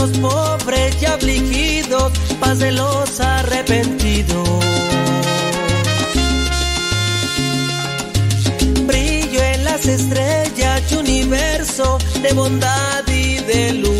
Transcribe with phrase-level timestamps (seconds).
[0.00, 2.10] los pobres y afligidos,
[2.40, 4.48] paz de los arrepentidos.
[8.86, 13.99] Brillo en las estrellas y universo de bondad y de luz.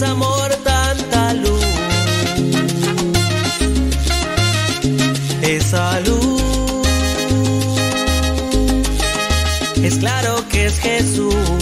[0.00, 1.64] es amor tanta luz?
[5.42, 6.42] Esa luz
[9.82, 11.59] es claro que es Jesús.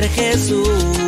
[0.00, 1.07] ser Jesús.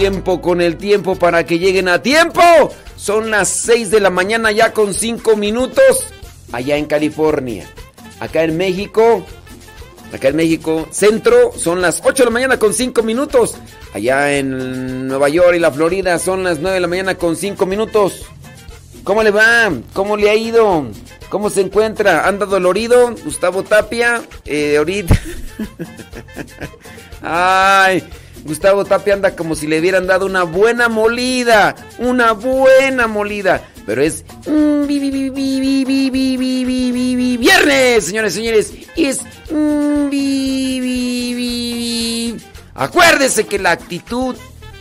[0.00, 2.40] Tiempo con el tiempo para que lleguen a tiempo.
[2.96, 6.06] Son las 6 de la mañana ya con 5 minutos
[6.52, 7.68] allá en California.
[8.18, 9.22] Acá en México,
[10.10, 13.58] acá en México centro son las 8 de la mañana con 5 minutos.
[13.92, 17.66] Allá en Nueva York y la Florida son las 9 de la mañana con 5
[17.66, 18.22] minutos.
[19.04, 19.70] ¿Cómo le va?
[19.92, 20.86] ¿Cómo le ha ido?
[21.28, 22.26] ¿Cómo se encuentra?
[22.26, 23.14] ¿Anda dolorido?
[23.22, 25.20] Gustavo Tapia, eh, ahorita.
[27.22, 28.02] Ay,
[28.44, 31.74] Gustavo Tapia anda como si le hubieran dado una buena molida.
[31.98, 33.62] Una buena molida.
[33.86, 34.24] Pero es
[37.38, 38.72] viernes, señores, señores.
[38.96, 39.20] Y es
[42.74, 44.36] Acuérdese que la actitud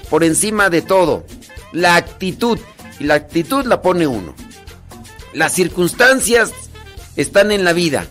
[0.09, 1.25] por encima de todo.
[1.71, 2.59] La actitud.
[2.99, 4.35] Y la actitud la pone uno.
[5.33, 6.51] Las circunstancias
[7.15, 8.07] están en la vida.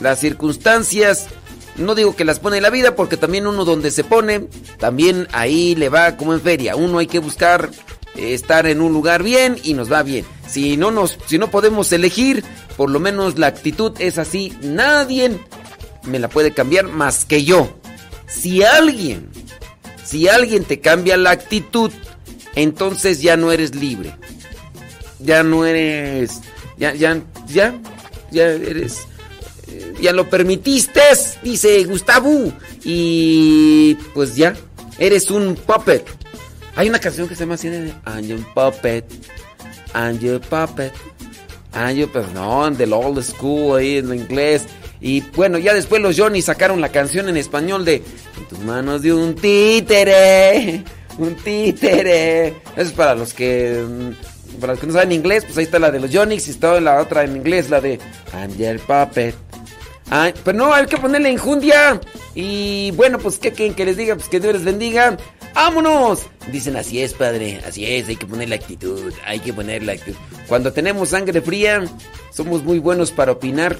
[0.00, 1.26] Las circunstancias
[1.76, 4.48] no digo que las pone la vida porque también uno donde se pone,
[4.78, 6.76] también ahí le va como en feria.
[6.76, 7.70] Uno hay que buscar
[8.14, 10.24] eh, estar en un lugar bien y nos va bien.
[10.46, 12.44] Si no nos si no podemos elegir,
[12.76, 15.38] por lo menos la actitud es así, nadie
[16.04, 17.76] me la puede cambiar más que yo.
[18.26, 19.30] Si alguien
[20.04, 21.90] si alguien te cambia la actitud,
[22.54, 24.14] entonces ya no eres libre.
[25.18, 26.40] Ya no eres
[26.76, 27.74] ya ya ya
[28.30, 29.06] ya eres
[30.00, 31.00] ya lo permitiste,
[31.42, 32.52] dice Gustavo.
[32.84, 34.54] Y pues ya,
[34.98, 36.06] eres un puppet.
[36.76, 39.04] Hay una canción que se llama así de I'm puppet,
[39.94, 40.92] I'm puppet.
[41.74, 44.64] I'm pues no, del old school ahí en inglés.
[45.00, 49.02] Y bueno, ya después los Johnny sacaron la canción en español de En tus manos
[49.02, 50.82] de un títere,
[51.18, 52.48] un títere.
[52.48, 53.84] Eso es para los que
[54.60, 56.80] para los que no saben inglés, pues ahí está la de los Johnny's y está
[56.80, 57.98] la otra en inglés, la de
[58.32, 59.34] Angel Puppet.
[60.08, 62.00] Pero no, hay que ponerle enjundia.
[62.34, 64.14] Y bueno, pues ¿qué quieren que les diga?
[64.14, 65.16] Pues que Dios les bendiga.
[65.54, 66.26] ¡Vámonos!
[66.50, 69.92] Dicen, así es, padre, así es, hay que poner la actitud, hay que poner la
[69.92, 70.18] actitud.
[70.48, 71.84] Cuando tenemos sangre fría,
[72.32, 73.76] somos muy buenos para opinar,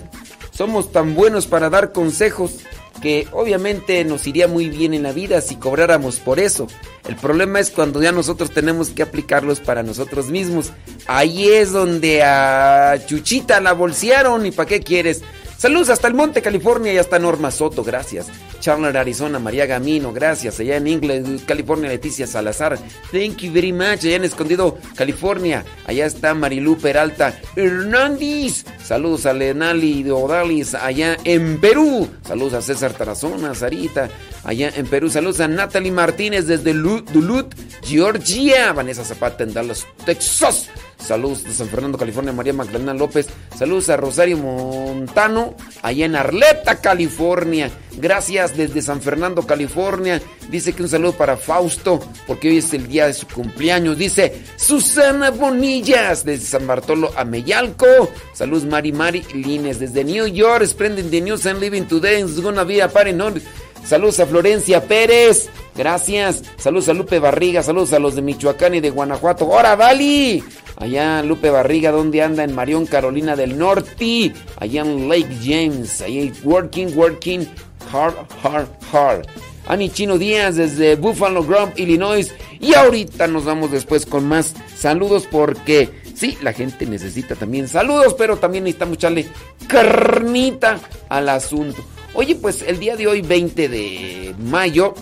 [0.53, 2.61] somos tan buenos para dar consejos
[3.03, 6.69] que obviamente nos iría muy bien en la vida si cobráramos por eso.
[7.09, 10.73] El problema es cuando ya nosotros tenemos que aplicarlos para nosotros mismos.
[11.07, 15.23] Ahí es donde a Chuchita la bolsearon y ¿para qué quieres?
[15.65, 18.27] Saludos hasta el Monte, California y hasta Norma Soto, gracias.
[18.61, 20.61] Chandler, Arizona, María Gamino, gracias.
[20.61, 22.79] Allá en England, California, Leticia Salazar,
[23.11, 24.05] thank you very much.
[24.05, 28.67] Allá en Escondido, California, allá está Marilú Peralta Hernández.
[28.85, 32.11] Saludos a Lenali de Odalis, allá en Perú.
[32.29, 34.11] Saludos a César Tarazona, Sarita,
[34.45, 35.11] allá en Perú.
[35.11, 38.73] Saludos a Natalie Martínez desde Duluth, Georgia.
[38.73, 40.69] Vanessa Zapata en Dallas, Texas.
[40.99, 43.27] Saludos de San Fernando, California, María Magdalena López.
[43.59, 47.71] Saludos a Rosario Montano, allá en Arleta, California.
[47.99, 50.23] Gracias desde San Fernando, California.
[50.49, 53.99] Dice que un saludo para Fausto, porque hoy es el día de su cumpleaños.
[53.99, 58.11] Dice Susana Bonillas, desde San Bartolo a Meyalco.
[58.33, 60.65] Saludos Mari Mari Lines, desde New York.
[60.65, 62.23] Splendid the news and living today.
[62.23, 63.13] It's gonna be a party,
[63.85, 65.51] Saludos a Florencia Pérez.
[65.77, 66.43] Gracias.
[66.57, 67.63] Saludos a Lupe Barriga.
[67.63, 69.47] Saludos a los de Michoacán y de Guanajuato.
[69.47, 70.43] ¡Hora, Dali!
[70.77, 72.43] Allá Lupe Barriga, ¿dónde anda?
[72.43, 74.33] En Marión, Carolina del Norte.
[74.59, 76.01] Allá en Lake James.
[76.01, 77.47] Ahí working, working
[77.93, 79.27] hard, hard, hard.
[79.67, 82.33] Ani Chino Díaz desde Buffalo Grove, Illinois.
[82.61, 88.15] Y ahorita nos vamos después con más saludos porque sí, la gente necesita también saludos,
[88.15, 89.27] pero también necesitamos echarle
[89.69, 91.85] carnita al asunto.
[92.15, 94.95] Oye, pues el día de hoy, 20 de mayo,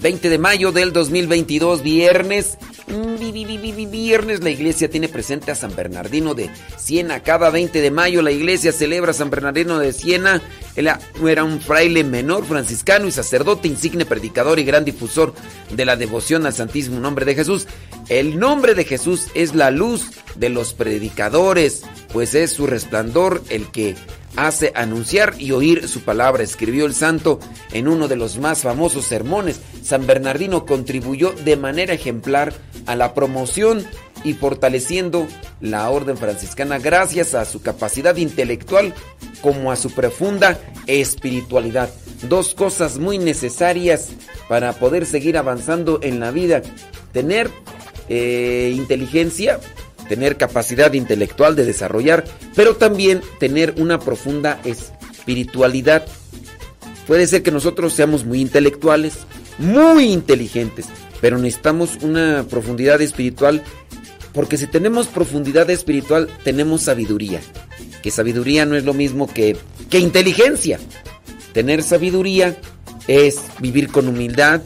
[0.00, 2.58] 20 de mayo del 2022, viernes,
[2.88, 7.22] Viernes la iglesia tiene presente a San Bernardino de Siena.
[7.22, 10.40] Cada 20 de mayo la iglesia celebra a San Bernardino de Siena.
[10.76, 15.34] Era un fraile menor franciscano y sacerdote insigne, predicador y gran difusor
[15.70, 17.66] de la devoción al Santísimo Nombre de Jesús.
[18.08, 21.82] El nombre de Jesús es la luz de los predicadores,
[22.12, 23.96] pues es su resplandor el que
[24.46, 27.40] hace anunciar y oír su palabra, escribió el santo
[27.72, 29.60] en uno de los más famosos sermones.
[29.82, 32.52] San Bernardino contribuyó de manera ejemplar
[32.86, 33.84] a la promoción
[34.24, 35.26] y fortaleciendo
[35.60, 38.94] la orden franciscana gracias a su capacidad intelectual
[39.42, 41.90] como a su profunda espiritualidad.
[42.28, 44.08] Dos cosas muy necesarias
[44.48, 46.62] para poder seguir avanzando en la vida.
[47.12, 47.50] Tener
[48.08, 49.60] eh, inteligencia
[50.08, 52.24] tener capacidad intelectual de desarrollar,
[52.54, 56.06] pero también tener una profunda espiritualidad.
[57.06, 59.14] Puede ser que nosotros seamos muy intelectuales,
[59.58, 60.86] muy inteligentes,
[61.20, 63.62] pero necesitamos una profundidad espiritual,
[64.32, 67.40] porque si tenemos profundidad espiritual, tenemos sabiduría.
[68.02, 69.56] Que sabiduría no es lo mismo que,
[69.90, 70.78] que inteligencia.
[71.52, 72.56] Tener sabiduría
[73.08, 74.60] es vivir con humildad,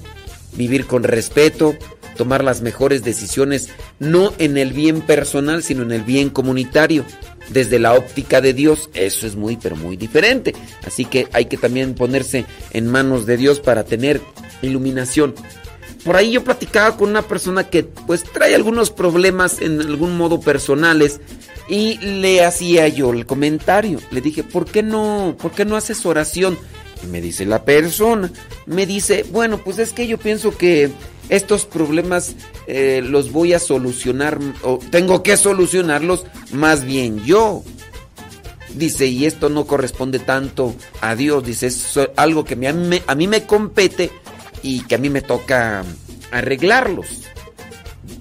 [0.55, 1.75] vivir con respeto,
[2.17, 7.05] tomar las mejores decisiones, no en el bien personal, sino en el bien comunitario.
[7.51, 10.55] Desde la óptica de Dios, eso es muy, pero muy diferente.
[10.87, 14.21] Así que hay que también ponerse en manos de Dios para tener
[14.63, 15.35] iluminación.
[16.05, 20.41] Por ahí yo platicaba con una persona que pues trae algunos problemas en algún modo
[20.41, 21.21] personales
[21.69, 24.01] y le hacía yo el comentario.
[24.11, 26.59] Le dije, ¿por qué no, por qué no haces oración?
[27.05, 28.33] Y me dice la persona,
[28.67, 30.91] me dice, bueno, pues es que yo pienso que
[31.29, 32.35] estos problemas
[32.67, 37.63] eh, los voy a solucionar o tengo que solucionarlos más bien yo.
[38.75, 43.03] Dice, y esto no corresponde tanto a Dios, dice, es algo que a mí, me,
[43.07, 44.11] a mí me compete
[44.63, 45.85] y que a mí me toca
[46.31, 47.07] arreglarlos.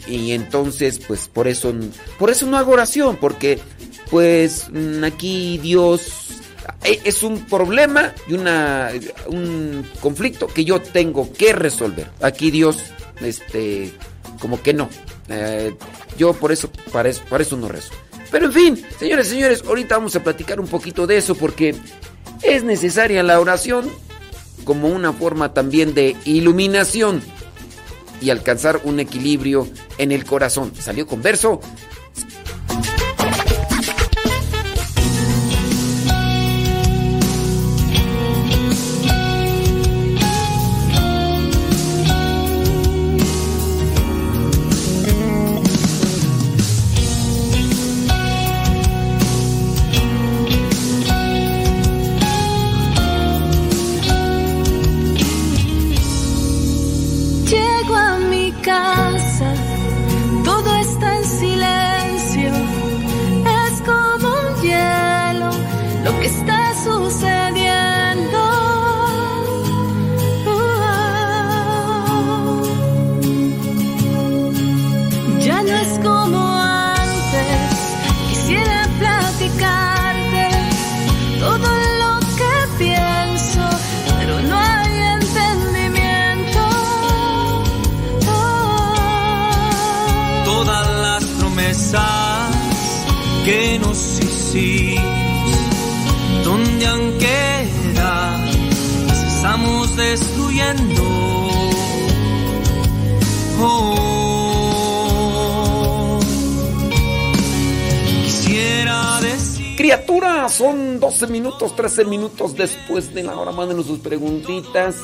[0.08, 1.74] Y entonces, pues por eso,
[2.20, 3.60] por eso no hago oración, porque
[4.10, 4.67] pues
[5.03, 6.41] aquí Dios
[6.84, 8.90] es un problema y una,
[9.28, 12.10] un conflicto que yo tengo que resolver.
[12.22, 12.78] Aquí Dios
[13.22, 13.94] este,
[14.40, 14.90] como que no.
[15.30, 15.76] Eh,
[16.18, 17.94] yo por eso, para eso, para eso no rezo.
[18.32, 21.76] Pero en fin, señores, señores, ahorita vamos a platicar un poquito de eso porque
[22.42, 23.90] es necesaria la oración
[24.64, 27.22] como una forma también de iluminación
[28.22, 30.72] y alcanzar un equilibrio en el corazón.
[30.80, 31.22] Salió con
[111.62, 113.51] minutos, 13 minutos después de la hora.
[113.51, 114.96] Mándenos sus preguntitas.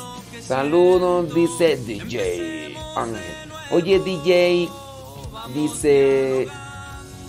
[0.41, 3.21] Saludos, dice DJ Ángel.
[3.69, 4.67] Oye, DJ,
[5.53, 6.47] dice,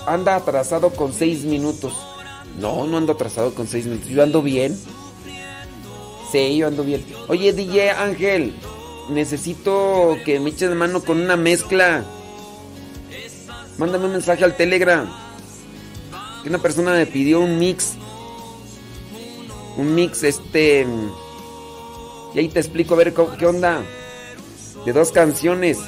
[0.06, 1.92] anda atrasado con 6 minutos.
[2.58, 4.08] No, no ando atrasado con 6 minutos.
[4.08, 4.78] Yo ando bien.
[6.32, 7.04] Sí, yo ando bien.
[7.28, 8.54] Oye, DJ Ángel,
[9.10, 12.02] necesito que me eches de mano con una mezcla.
[13.76, 15.06] Mándame un mensaje al Telegram.
[16.42, 17.97] Que una persona me pidió un mix
[19.78, 20.86] un mix este
[22.34, 23.82] y ahí te explico a ver qué onda
[24.84, 25.78] de dos canciones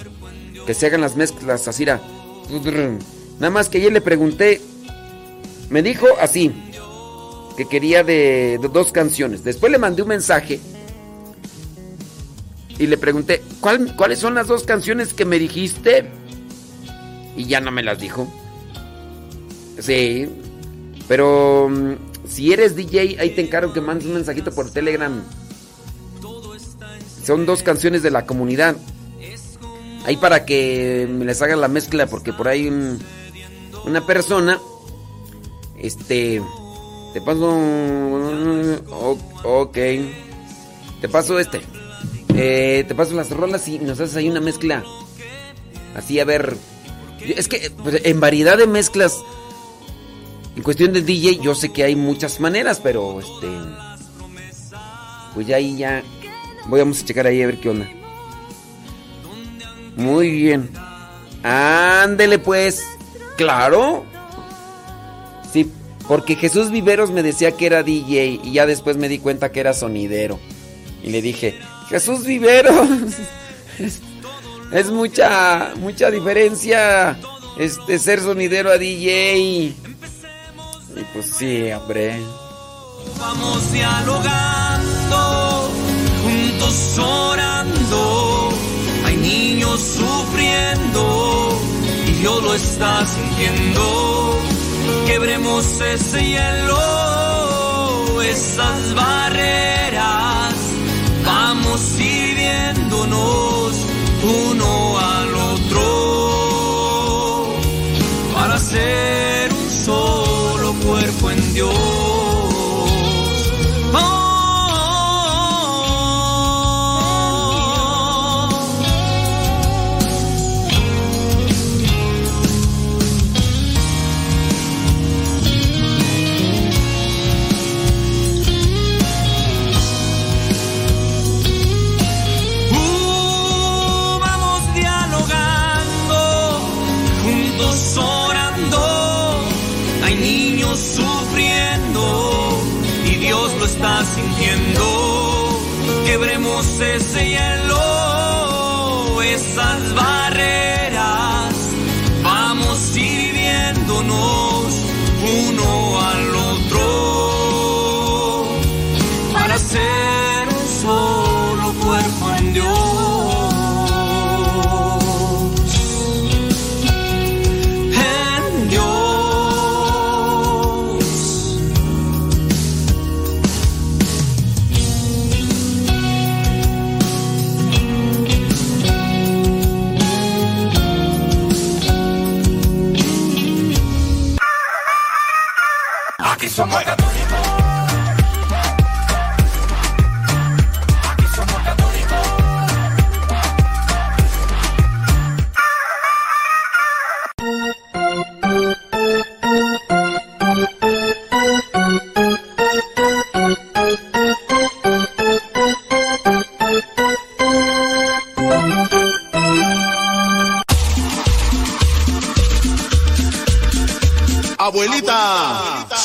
[0.67, 4.63] que se hagan las mezclas así nada más que ayer le pregunté
[5.69, 6.53] me dijo así
[7.57, 9.45] que quería de, dos canciones.
[9.45, 10.61] Después le mandé un mensaje
[12.79, 13.43] y le pregunté
[13.97, 16.09] cuáles son las dos canciones que me dijiste
[17.37, 18.33] y ya no me las dijo.
[19.79, 20.27] Sí
[21.11, 25.23] pero mm, si eres DJ, ahí te encargo que mandes un mensajito por Telegram.
[27.25, 28.77] Son dos canciones de la comunidad.
[30.07, 32.99] Ahí para que me les haga la mezcla, porque por ahí un-
[33.85, 34.59] una persona,
[35.79, 36.41] este,
[37.13, 37.51] te paso,
[39.45, 39.79] ok,
[41.01, 41.61] te paso este,
[42.43, 44.85] Eh, te paso las rolas y nos haces ahí una mezcla,
[45.97, 46.57] así a ver,
[47.21, 49.17] es que pues, en variedad de mezclas,
[50.57, 53.49] en cuestión de DJ, yo sé que hay muchas maneras, pero este,
[55.35, 56.03] pues ya ahí ya,
[56.67, 57.89] voy a checar ahí a ver qué onda.
[59.97, 60.71] Muy bien.
[61.43, 62.83] Ándele pues.
[63.37, 64.05] Claro.
[65.53, 65.71] Sí,
[66.07, 69.61] porque Jesús Viveros me decía que era DJ y ya después me di cuenta que
[69.61, 70.39] era sonidero.
[71.03, 72.89] Y le dije, Jesús Viveros.
[73.79, 73.99] Es,
[74.73, 77.19] es mucha, mucha diferencia
[77.59, 79.73] este, ser sonidero a DJ.
[80.97, 82.21] Y pues sí, hombre.
[83.19, 85.71] Vamos dialogando,
[86.23, 88.49] juntos orando.
[89.05, 91.59] Hay niños sufriendo
[92.07, 94.39] y Dios lo está sintiendo.
[95.07, 100.55] Quebremos ese hielo, esas barreras.
[101.25, 103.75] Vamos sirviéndonos
[104.23, 105.81] uno al otro
[108.35, 110.20] para ser un solo
[111.53, 112.00] cuerpo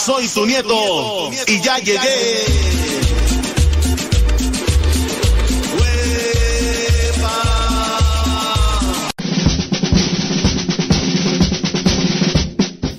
[0.05, 2.74] soy tu nieto y ya llegué.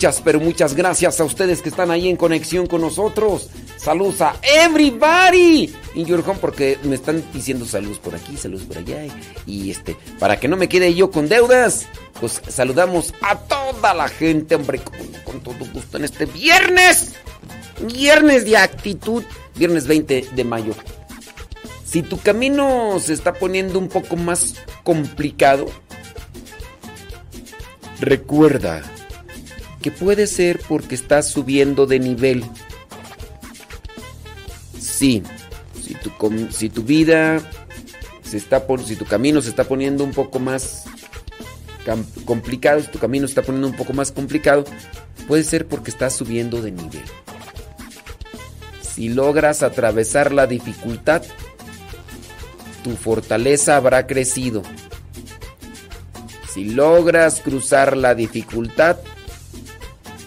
[0.00, 3.50] Muchas, pero muchas gracias a ustedes que están ahí en conexión con nosotros.
[3.76, 8.78] Saludos a everybody in your home porque me están diciendo saludos por aquí, saludos por
[8.78, 9.04] allá.
[9.44, 11.86] Y, este, para que no me quede yo con deudas,
[12.18, 14.80] pues saludamos a toda la gente, hombre,
[15.22, 17.12] con todo gusto en este viernes.
[17.92, 19.22] Viernes de actitud,
[19.54, 20.72] viernes 20 de mayo.
[21.84, 25.66] Si tu camino se está poniendo un poco más complicado,
[28.00, 28.82] recuerda
[29.82, 32.44] que puede ser porque estás subiendo de nivel.
[34.78, 35.22] Sí,
[35.82, 36.10] si tu,
[36.50, 37.40] si tu vida
[38.22, 40.84] se está si tu camino se está poniendo un poco más
[42.24, 44.64] complicado, si tu camino se está poniendo un poco más complicado,
[45.26, 47.02] puede ser porque estás subiendo de nivel.
[48.82, 51.22] Si logras atravesar la dificultad,
[52.84, 54.62] tu fortaleza habrá crecido.
[56.52, 58.98] Si logras cruzar la dificultad,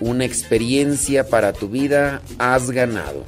[0.04, 3.24] una experiencia para tu vida has ganado.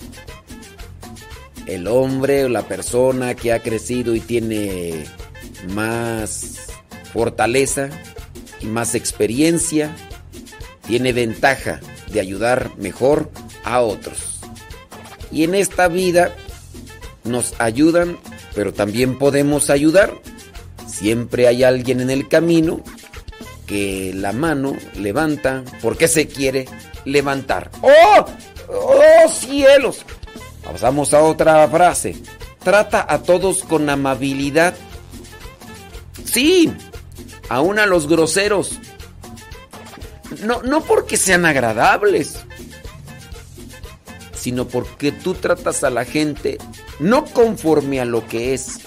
[1.65, 5.05] El hombre o la persona que ha crecido y tiene
[5.69, 6.67] más
[7.13, 7.89] fortaleza
[8.59, 9.95] y más experiencia,
[10.85, 11.79] tiene ventaja
[12.11, 13.31] de ayudar mejor
[13.63, 14.39] a otros.
[15.31, 16.35] Y en esta vida
[17.23, 18.17] nos ayudan,
[18.53, 20.13] pero también podemos ayudar.
[20.87, 22.83] Siempre hay alguien en el camino
[23.65, 26.65] que la mano levanta porque se quiere
[27.05, 27.71] levantar.
[27.81, 28.25] ¡Oh!
[28.69, 30.05] ¡Oh cielos!
[30.63, 32.15] Pasamos a otra frase.
[32.63, 34.73] Trata a todos con amabilidad.
[36.23, 36.73] Sí,
[37.49, 38.79] aún a los groseros.
[40.43, 42.39] No, no porque sean agradables,
[44.33, 46.57] sino porque tú tratas a la gente
[46.99, 48.79] no conforme a lo que es,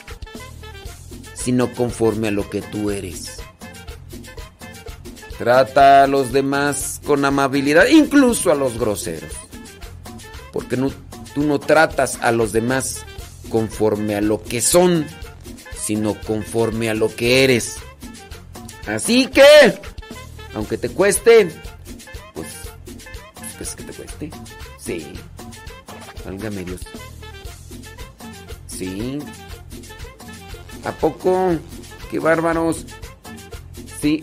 [1.34, 3.37] sino conforme a lo que tú eres.
[5.38, 9.32] Trata a los demás con amabilidad, incluso a los groseros.
[10.52, 13.04] Porque tú no tratas a los demás
[13.48, 15.06] conforme a lo que son,
[15.80, 17.76] sino conforme a lo que eres.
[18.88, 19.78] Así que,
[20.54, 21.52] aunque te cueste,
[22.34, 22.48] pues,
[23.56, 24.30] pues que te cueste.
[24.78, 25.12] Sí.
[26.24, 26.80] Válgame Dios.
[28.66, 29.20] Sí.
[30.84, 31.56] ¿A poco?
[32.10, 32.86] Qué bárbaros.
[34.00, 34.22] Sí.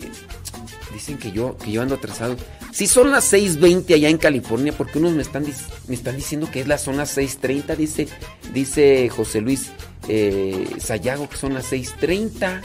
[0.96, 2.38] Dicen que yo, que yo ando atrasado.
[2.72, 5.44] Si son las 6.20 allá en California, porque unos me están,
[5.88, 8.08] me están diciendo que es la zona 6.30, dice,
[8.54, 9.72] dice José Luis
[10.08, 12.62] eh, Sayago que son las 6.30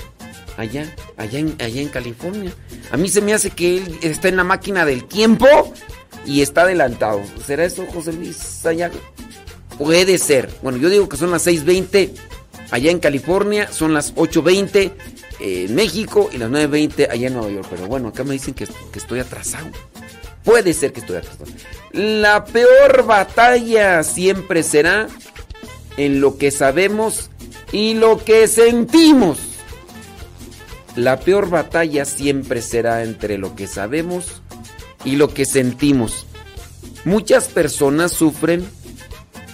[0.56, 2.54] allá, allá allá en California.
[2.90, 5.48] A mí se me hace que él está en la máquina del tiempo
[6.26, 7.22] y está adelantado.
[7.46, 8.98] ¿Será eso, José Luis Sayago?
[9.78, 10.50] Puede ser.
[10.62, 12.12] Bueno, yo digo que son las 6.20
[12.72, 14.94] allá en California, son las 8.20
[15.42, 17.68] en México y las 9.20 allá en Nueva York.
[17.70, 19.68] Pero bueno, acá me dicen que, que estoy atrasado.
[20.44, 21.46] Puede ser que estoy atrasado.
[21.92, 25.08] La peor batalla siempre será
[25.98, 27.30] en lo que sabemos
[27.72, 29.40] y lo que sentimos.
[30.96, 34.42] La peor batalla siempre será entre lo que sabemos
[35.06, 36.26] y lo que sentimos.
[37.06, 38.66] Muchas personas sufren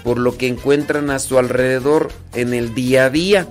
[0.04, 3.48] por lo que encuentran a su alrededor en el día a día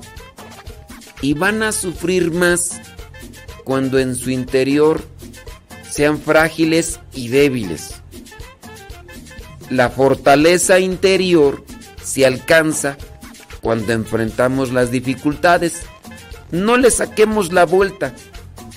[1.20, 2.81] y van a sufrir más
[3.64, 5.02] cuando en su interior
[5.90, 8.02] sean frágiles y débiles.
[9.70, 11.64] La fortaleza interior
[12.02, 12.96] se alcanza
[13.61, 15.83] cuando enfrentamos las dificultades.
[16.52, 18.14] No le saquemos la vuelta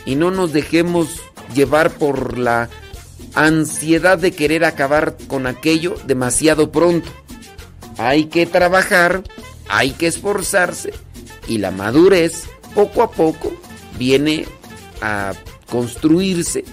[0.06, 1.22] y no nos dejemos
[1.54, 2.70] llevar por la
[3.36, 7.10] ansiedad de querer acabar con aquello demasiado pronto.
[7.98, 9.24] Hay que trabajar,
[9.68, 10.94] hay que esforzarse
[11.50, 13.52] y la madurez poco a poco
[13.98, 14.46] viene
[15.02, 15.34] a
[15.70, 16.64] construirse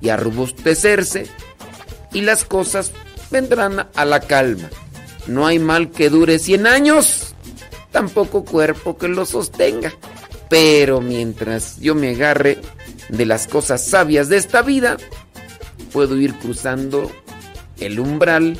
[0.00, 1.26] y a robustecerse
[2.12, 2.92] y las cosas
[3.30, 4.68] vendrán a la calma.
[5.26, 7.34] No hay mal que dure 100 años,
[7.90, 9.92] tampoco cuerpo que lo sostenga.
[10.50, 12.58] Pero mientras yo me agarre
[13.08, 14.98] de las cosas sabias de esta vida,
[15.92, 17.10] puedo ir cruzando
[17.80, 18.58] el umbral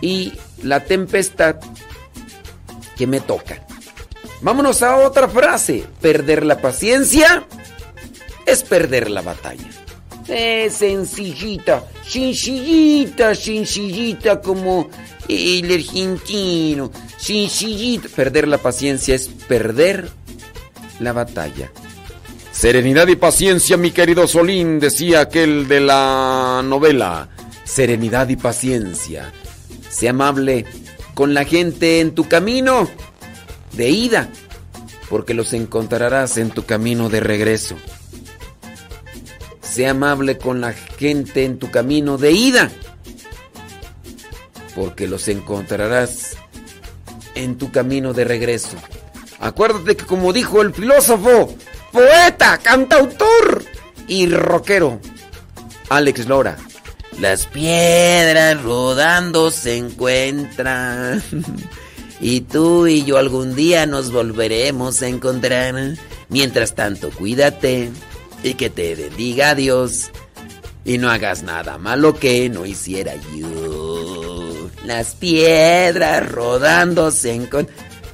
[0.00, 1.56] y la tempestad
[2.96, 3.66] que me toca.
[4.40, 5.84] Vámonos a otra frase.
[6.00, 7.46] Perder la paciencia
[8.44, 9.68] es perder la batalla.
[10.28, 14.88] Es sencillita, sencillita, sencillita como
[15.28, 16.90] el argentino.
[17.16, 18.08] Sencillita.
[18.14, 20.10] Perder la paciencia es perder
[21.00, 21.70] la batalla.
[22.50, 27.28] Serenidad y paciencia, mi querido Solín, decía aquel de la novela.
[27.64, 29.32] Serenidad y paciencia.
[29.90, 30.64] Sé amable
[31.14, 32.88] con la gente en tu camino
[33.76, 34.28] de ida,
[35.08, 37.76] porque los encontrarás en tu camino de regreso.
[39.62, 42.70] Sé amable con la gente en tu camino de ida,
[44.74, 46.36] porque los encontrarás
[47.34, 48.76] en tu camino de regreso.
[49.38, 51.54] Acuérdate que como dijo el filósofo,
[51.92, 53.64] poeta, cantautor
[54.08, 54.98] y rockero,
[55.90, 56.56] Alex Lora,
[57.20, 61.22] las piedras rodando se encuentran.
[62.20, 65.74] Y tú y yo algún día nos volveremos a encontrar.
[66.28, 67.90] Mientras tanto, cuídate
[68.42, 70.10] y que te bendiga Dios.
[70.84, 74.70] Y no hagas nada malo que no hiciera yo.
[74.84, 77.68] Las piedras rodándose en con...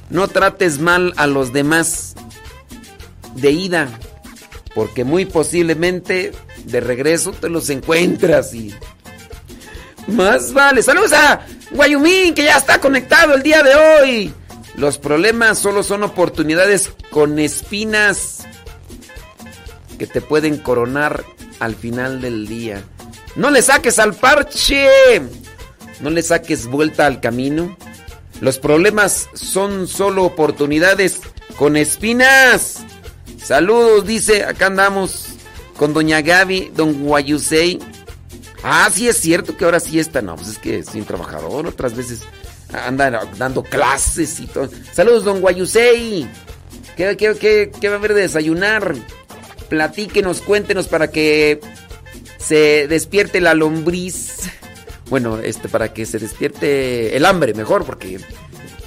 [0.09, 2.15] No trates mal a los demás
[3.35, 3.87] de ida,
[4.75, 6.33] porque muy posiblemente
[6.65, 8.73] de regreso te los encuentras y...
[10.07, 10.83] Más vale.
[10.83, 14.33] Saludos a Guayumín, que ya está conectado el día de hoy.
[14.75, 18.45] Los problemas solo son oportunidades con espinas
[19.97, 21.23] que te pueden coronar
[21.59, 22.83] al final del día.
[23.35, 25.21] No le saques al parche.
[26.01, 27.77] No le saques vuelta al camino.
[28.41, 31.21] Los problemas son solo oportunidades
[31.57, 32.83] con espinas.
[33.41, 35.27] Saludos, dice, acá andamos
[35.77, 37.79] con doña Gaby, don Guayusei.
[38.63, 40.21] Ah, sí es cierto que ahora sí está.
[40.21, 41.67] No, pues es que es un trabajador.
[41.67, 42.21] Otras veces
[42.71, 44.69] anda dando clases y todo.
[44.93, 46.27] Saludos, don Guayusei.
[46.95, 48.95] ¿Qué, qué, qué, qué va a haber de desayunar?
[49.69, 51.59] Platíquenos, cuéntenos para que
[52.37, 54.49] se despierte la lombriz.
[55.09, 58.19] Bueno, este, para que se despierte el hambre, mejor, porque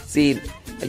[0.08, 0.40] sí.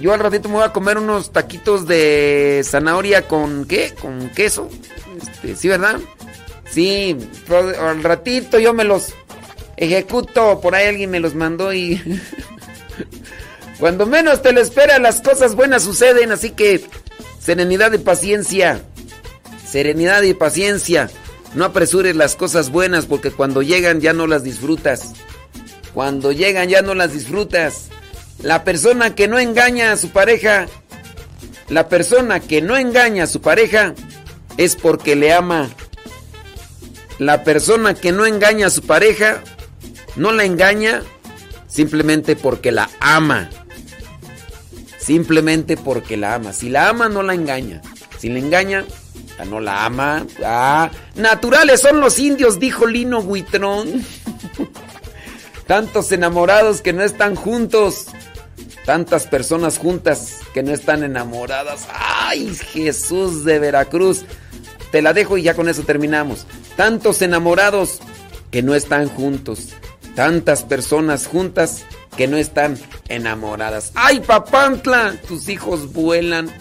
[0.02, 3.94] Yo al ratito me voy a comer unos taquitos de zanahoria con qué?
[4.00, 4.70] Con queso.
[5.22, 6.00] Este, sí, ¿verdad?
[6.72, 7.16] Sí,
[7.80, 9.14] al ratito yo me los
[9.78, 10.60] ejecuto.
[10.60, 12.02] Por ahí alguien me los mandó y.
[13.80, 16.32] Cuando menos te lo esperas, las cosas buenas suceden.
[16.32, 16.84] Así que,
[17.40, 18.82] serenidad y paciencia.
[19.66, 21.10] Serenidad y paciencia.
[21.54, 25.14] No apresures las cosas buenas porque cuando llegan ya no las disfrutas.
[25.94, 27.90] Cuando llegan ya no las disfrutas.
[28.42, 30.68] La persona que no engaña a su pareja,
[31.70, 33.96] la persona que no engaña a su pareja
[34.58, 35.70] es porque le ama.
[37.20, 39.42] La persona que no engaña a su pareja
[40.16, 41.02] no la engaña
[41.68, 43.50] simplemente porque la ama.
[45.00, 46.54] Simplemente porque la ama.
[46.54, 47.82] Si la ama, no la engaña.
[48.18, 48.86] Si la engaña,
[49.46, 50.26] no la ama.
[50.44, 54.06] Ah, naturales son los indios, dijo Lino Huitrón.
[55.68, 58.06] Tantos enamorados que no están juntos.
[58.86, 61.88] Tantas personas juntas que no están enamoradas.
[61.94, 64.26] Ay, Jesús de Veracruz.
[64.92, 66.46] Te la dejo y ya con eso terminamos.
[66.78, 68.00] Tantos enamorados
[68.52, 69.70] que no están juntos.
[70.16, 71.84] Tantas personas juntas
[72.16, 72.78] que no están
[73.10, 73.92] enamoradas.
[73.96, 75.16] ¡Ay, papantla!
[75.28, 76.52] Tus hijos vuelan.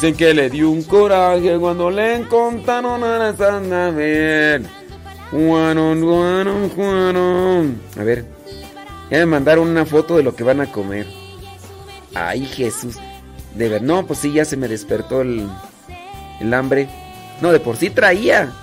[0.00, 4.62] Dicen que le dio un coraje cuando le encontraron a la ver.
[7.98, 8.24] A ver,
[9.10, 11.04] ya me mandaron una foto de lo que van a comer.
[12.14, 12.94] Ay, Jesús.
[13.56, 15.48] De ver, no, pues sí, ya se me despertó el,
[16.38, 16.88] el hambre.
[17.40, 18.52] No, de por sí traía.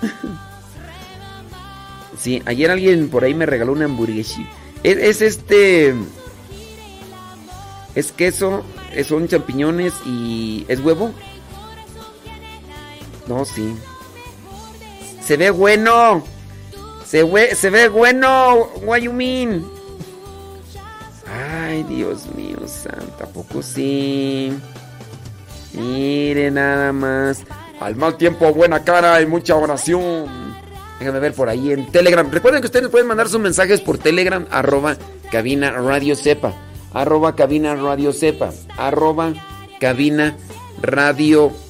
[2.18, 4.40] Sí, ayer alguien por ahí me regaló una hamburguesa.
[4.82, 5.94] Es, es este.
[7.94, 8.64] Es queso,
[9.06, 10.64] son champiñones y.
[10.68, 11.12] ¿Es huevo?
[13.26, 13.74] No, sí.
[15.20, 16.22] Se ve bueno.
[17.04, 18.68] Se, ve, se ve bueno.
[19.12, 19.66] Mean?
[21.28, 24.52] Ay, Dios mío, santa, poco sí.
[25.72, 27.44] Mire nada más.
[27.80, 30.26] Al mal tiempo, buena cara y mucha oración.
[30.98, 32.30] Déjame ver por ahí en Telegram.
[32.30, 34.96] Recuerden que ustedes pueden mandar sus mensajes por Telegram, arroba
[35.30, 36.54] cabina radio sepa.
[36.94, 38.52] Arroba cabina radio sepa.
[38.78, 39.34] Arroba
[39.78, 40.36] cabina
[40.80, 41.65] radio sepa.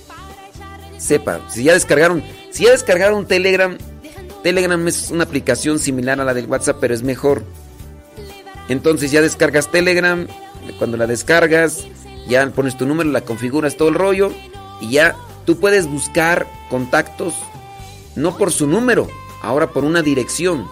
[0.98, 3.76] Si ya descargaron, si ya descargaron Telegram,
[4.42, 7.42] Telegram es una aplicación similar a la del WhatsApp, pero es mejor.
[8.68, 10.26] Entonces ya descargas Telegram,
[10.78, 11.86] cuando la descargas,
[12.28, 14.32] ya pones tu número, la configuras todo el rollo
[14.80, 17.34] y ya tú puedes buscar contactos
[18.16, 19.08] no por su número,
[19.42, 20.66] ahora por una dirección.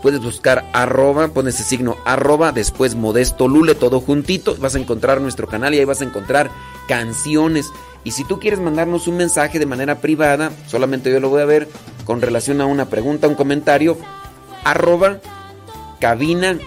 [0.00, 5.20] Puedes buscar arroba, pones ese signo arroba, después modesto lule, todo juntito, vas a encontrar
[5.20, 6.50] nuestro canal y ahí vas a encontrar
[6.88, 7.70] canciones.
[8.04, 11.46] Y si tú quieres mandarnos un mensaje de manera privada, solamente yo lo voy a
[11.46, 11.68] ver
[12.04, 13.96] con relación a una pregunta, un comentario,
[14.64, 15.20] arroba
[16.00, 16.58] cabina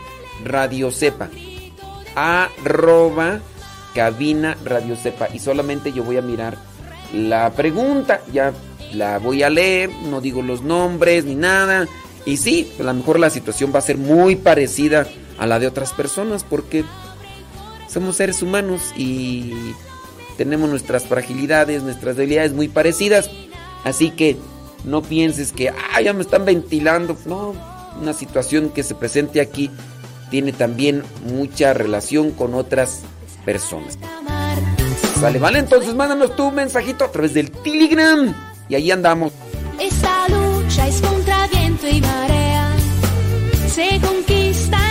[0.43, 1.30] radio sepa.
[2.15, 3.41] Arroba
[3.93, 5.28] cabina radio sepa.
[5.34, 6.58] Y solamente yo voy a mirar
[7.13, 8.21] la pregunta.
[8.32, 8.54] Ya
[8.93, 11.88] la voy a leer, no digo los nombres ni nada.
[12.26, 15.06] Y sí, a lo mejor la situación va a ser muy parecida
[15.38, 16.86] a la de otras personas porque
[17.88, 19.54] somos seres humanos y
[20.38, 23.30] tenemos nuestras fragilidades, nuestras debilidades muy parecidas.
[23.84, 24.38] Así que
[24.84, 27.17] no pienses que, ah, ya me están ventilando.
[27.26, 27.54] No,
[28.02, 29.71] una situación que se presente aquí
[30.30, 33.02] tiene también mucha relación con otras
[33.45, 33.98] personas.
[35.21, 38.34] Vale, vale, entonces mándanos tu mensajito a través del Telegram
[38.67, 39.32] y ahí andamos.
[39.80, 42.76] Esta lucha es contra viento y marea.
[43.74, 44.85] Se conquista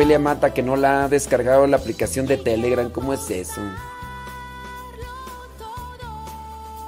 [0.00, 2.88] Ofelia Mata que no la ha descargado la aplicación de Telegram.
[2.88, 3.60] ¿Cómo es eso?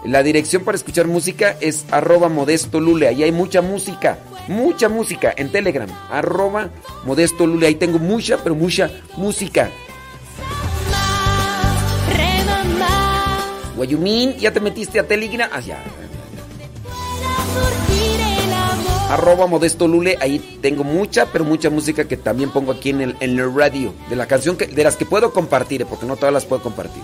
[0.02, 3.08] La dirección para escuchar música es arroba modesto lule.
[3.08, 4.16] Ahí hay mucha música,
[4.48, 5.90] mucha música en Telegram.
[6.10, 6.70] Arroba
[7.04, 7.66] modesto lule.
[7.66, 9.68] Ahí tengo mucha, pero mucha música.
[13.76, 15.50] Guayumín, ¿ya te metiste a Telegram?
[15.52, 15.84] Ah, ya.
[19.12, 20.16] Arroba modesto lule.
[20.22, 23.92] Ahí tengo mucha, pero mucha música que también pongo aquí en el, radio.
[24.08, 27.02] De la canción que, de las que puedo compartir, porque no todas las puedo compartir.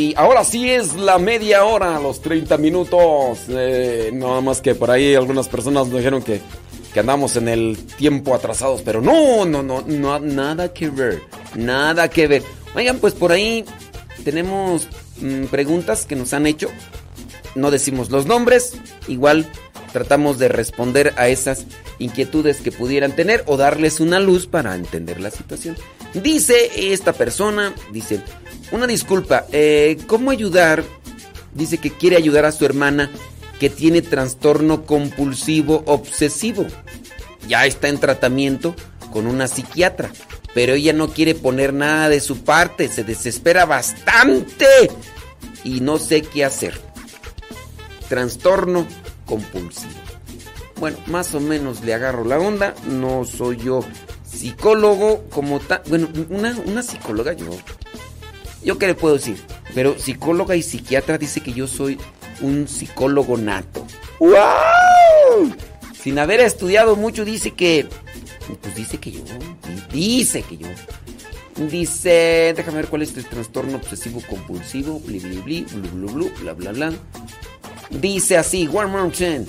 [0.00, 3.40] Sí, ahora sí es la media hora, los 30 minutos.
[3.48, 6.40] Eh, nada más que por ahí algunas personas nos dijeron que,
[6.94, 11.20] que andamos en el tiempo atrasados, pero no, no, no, no, nada que ver,
[11.54, 12.42] nada que ver.
[12.74, 13.64] Oigan, pues por ahí
[14.24, 14.88] tenemos
[15.20, 16.68] mm, preguntas que nos han hecho.
[17.54, 18.74] No decimos los nombres,
[19.08, 19.50] igual
[19.92, 21.66] tratamos de responder a esas
[21.98, 25.76] inquietudes que pudieran tener o darles una luz para entender la situación.
[26.14, 28.20] Dice esta persona, dice,
[28.72, 30.84] una disculpa, eh, ¿cómo ayudar?
[31.54, 33.10] Dice que quiere ayudar a su hermana
[33.60, 36.66] que tiene trastorno compulsivo obsesivo.
[37.46, 38.74] Ya está en tratamiento
[39.12, 40.10] con una psiquiatra,
[40.52, 44.66] pero ella no quiere poner nada de su parte, se desespera bastante
[45.62, 46.80] y no sé qué hacer.
[48.08, 48.86] Trastorno
[49.26, 49.92] compulsivo.
[50.80, 53.84] Bueno, más o menos le agarro la onda, no soy yo
[54.40, 55.82] psicólogo como tal.
[55.86, 57.50] Bueno, una, una psicóloga yo.
[58.62, 59.36] ¿Yo qué le puedo decir?
[59.74, 61.98] Pero psicóloga y psiquiatra dice que yo soy
[62.40, 63.86] un psicólogo nato.
[64.18, 65.54] ¡Wow!
[66.02, 67.86] Sin haber estudiado mucho dice que...
[68.62, 69.20] Pues dice que yo.
[69.92, 70.68] Dice que yo.
[71.70, 72.54] Dice...
[72.56, 75.00] Déjame ver cuál es el trastorno obsesivo compulsivo.
[75.00, 76.92] Bli, bli, bli, blu, blu, blu, bla, bla, bla.
[77.90, 79.44] Dice así, One time.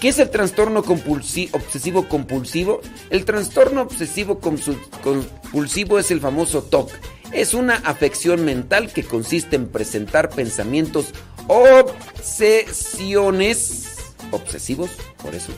[0.00, 2.80] ¿Qué es el trastorno obsesivo compulsivo?
[3.10, 6.90] El trastorno obsesivo compulsivo es el famoso TOC.
[7.32, 11.06] Es una afección mental que consiste en presentar pensamientos
[11.48, 13.86] obsesiones
[14.30, 14.90] obsesivos,
[15.22, 15.52] por eso.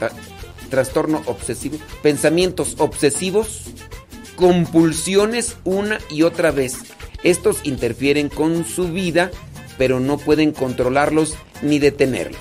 [0.00, 0.12] tra-
[0.70, 3.62] Trastorno obsesivo, pensamientos obsesivos,
[4.34, 6.78] compulsiones una y otra vez.
[7.22, 9.30] Estos interfieren con su vida,
[9.78, 12.40] pero no pueden controlarlos ni detenerlos.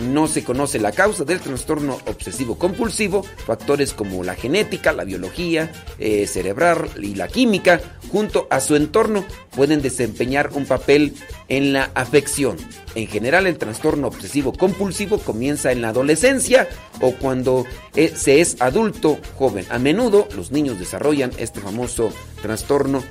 [0.00, 3.22] No se conoce la causa del trastorno obsesivo compulsivo.
[3.22, 9.24] Factores como la genética, la biología eh, cerebral y la química, junto a su entorno,
[9.54, 11.14] pueden desempeñar un papel
[11.48, 12.56] en la afección.
[12.94, 16.68] En general, el trastorno obsesivo compulsivo comienza en la adolescencia
[17.00, 19.66] o cuando eh, se es adulto joven.
[19.70, 23.02] A menudo, los niños desarrollan este famoso trastorno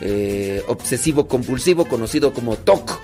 [0.00, 3.00] eh, obsesivo compulsivo conocido como TOC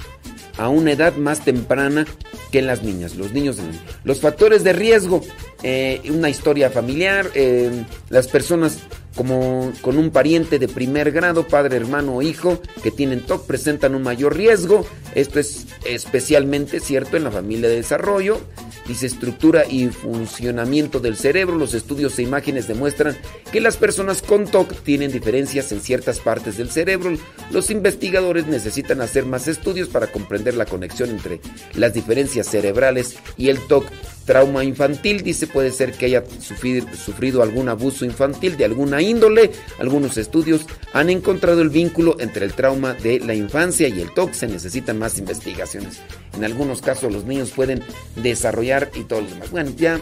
[0.61, 2.07] a una edad más temprana
[2.53, 3.57] que las niñas, los niños.
[4.05, 5.23] Los factores de riesgo,
[5.63, 8.81] eh, una historia familiar, eh, las personas
[9.17, 13.95] como con un pariente de primer grado, padre, hermano o hijo, que tienen TOC, presentan
[13.95, 14.87] un mayor riesgo.
[15.15, 18.41] Esto es especialmente cierto en la familia de desarrollo.
[18.87, 21.57] Dice estructura y funcionamiento del cerebro.
[21.57, 23.17] Los estudios e imágenes demuestran
[23.53, 27.13] que las personas con TOC tienen diferencias en ciertas partes del cerebro.
[27.51, 31.41] Los investigadores necesitan hacer más estudios para comprender la conexión entre
[31.75, 33.85] las diferencias cerebrales y el TOC.
[34.25, 39.51] trauma infantil, dice puede ser que haya sufrido, algún abuso infantil de alguna índole.
[39.81, 44.33] Algunos estudios han encontrado el vínculo entre el trauma de la infancia y el TOC.
[44.33, 45.99] Se necesitan más investigaciones.
[46.35, 47.83] En algunos casos los niños pueden
[48.15, 49.51] desarrollar y todo lo demás.
[49.51, 50.01] Bueno, ya,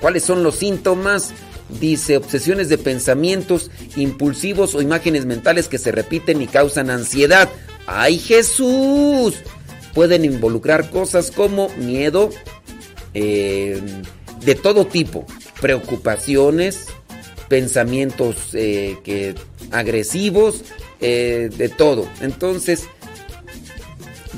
[0.00, 1.32] ¿cuáles son los síntomas?
[1.80, 7.48] Dice obsesiones de pensamientos impulsivos o imágenes mentales que se repiten y causan ansiedad.
[7.86, 9.34] ¡Ay Jesús!
[9.94, 12.30] Pueden involucrar cosas como miedo
[13.14, 13.80] eh,
[14.40, 15.26] de todo tipo,
[15.60, 16.86] preocupaciones,
[17.48, 19.34] pensamientos eh, que,
[19.70, 20.64] agresivos,
[21.00, 22.08] eh, de todo.
[22.20, 22.88] Entonces,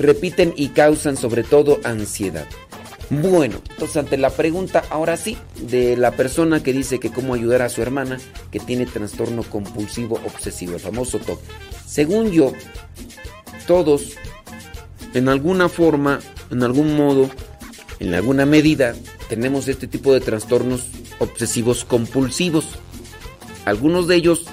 [0.01, 2.47] repiten y causan sobre todo ansiedad.
[3.11, 7.61] Bueno, entonces ante la pregunta, ahora sí, de la persona que dice que cómo ayudar
[7.61, 8.19] a su hermana
[8.53, 11.41] que tiene trastorno compulsivo obsesivo, el famoso TOC.
[11.87, 12.53] Según yo,
[13.67, 14.13] todos,
[15.13, 16.21] en alguna forma,
[16.53, 17.29] en algún modo,
[17.99, 18.95] en alguna medida,
[19.29, 20.87] tenemos este tipo de trastornos
[21.19, 22.67] obsesivos compulsivos.
[23.65, 24.47] Algunos de ellos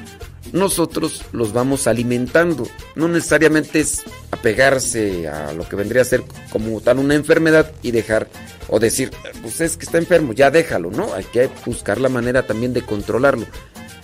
[0.53, 2.67] nosotros los vamos alimentando.
[2.95, 7.91] No necesariamente es apegarse a lo que vendría a ser como tal una enfermedad y
[7.91, 8.27] dejar
[8.69, 11.13] o decir, pues es que está enfermo, ya déjalo, ¿no?
[11.13, 13.45] Hay que buscar la manera también de controlarlo.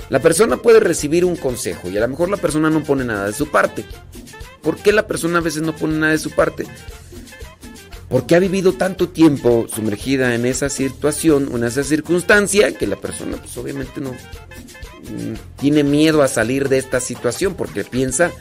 [0.09, 3.27] La persona puede recibir un consejo y a lo mejor la persona no pone nada
[3.27, 3.85] de su parte.
[4.61, 6.65] ¿Por qué la persona a veces no pone nada de su parte?
[8.09, 13.37] Porque ha vivido tanto tiempo sumergida en esa situación, en esa circunstancia, que la persona
[13.37, 14.11] pues obviamente no,
[15.57, 18.31] tiene miedo a salir de esta situación porque piensa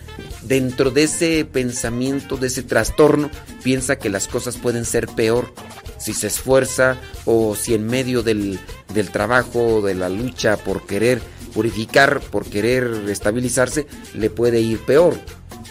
[0.43, 3.31] dentro de ese pensamiento, de ese trastorno,
[3.63, 5.53] piensa que las cosas pueden ser peor
[5.99, 8.59] si se esfuerza o si en medio del,
[8.93, 11.21] del trabajo, de la lucha por querer
[11.53, 15.15] purificar, por querer estabilizarse, le puede ir peor.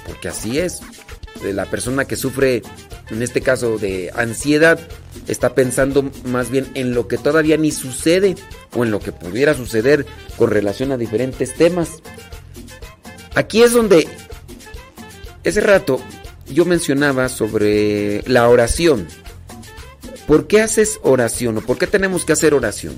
[0.06, 0.80] Porque así es.
[1.44, 2.62] La persona que sufre,
[3.12, 4.80] en este caso, de ansiedad,
[5.28, 8.36] está pensando más bien en lo que todavía ni sucede
[8.74, 10.05] o en lo que pudiera suceder
[10.38, 12.01] con relación a diferentes temas.
[13.36, 14.07] Aquí es donde
[15.43, 16.01] ese rato
[16.47, 19.07] yo mencionaba sobre la oración.
[20.28, 22.95] ¿Por qué haces oración o por qué tenemos que hacer oración?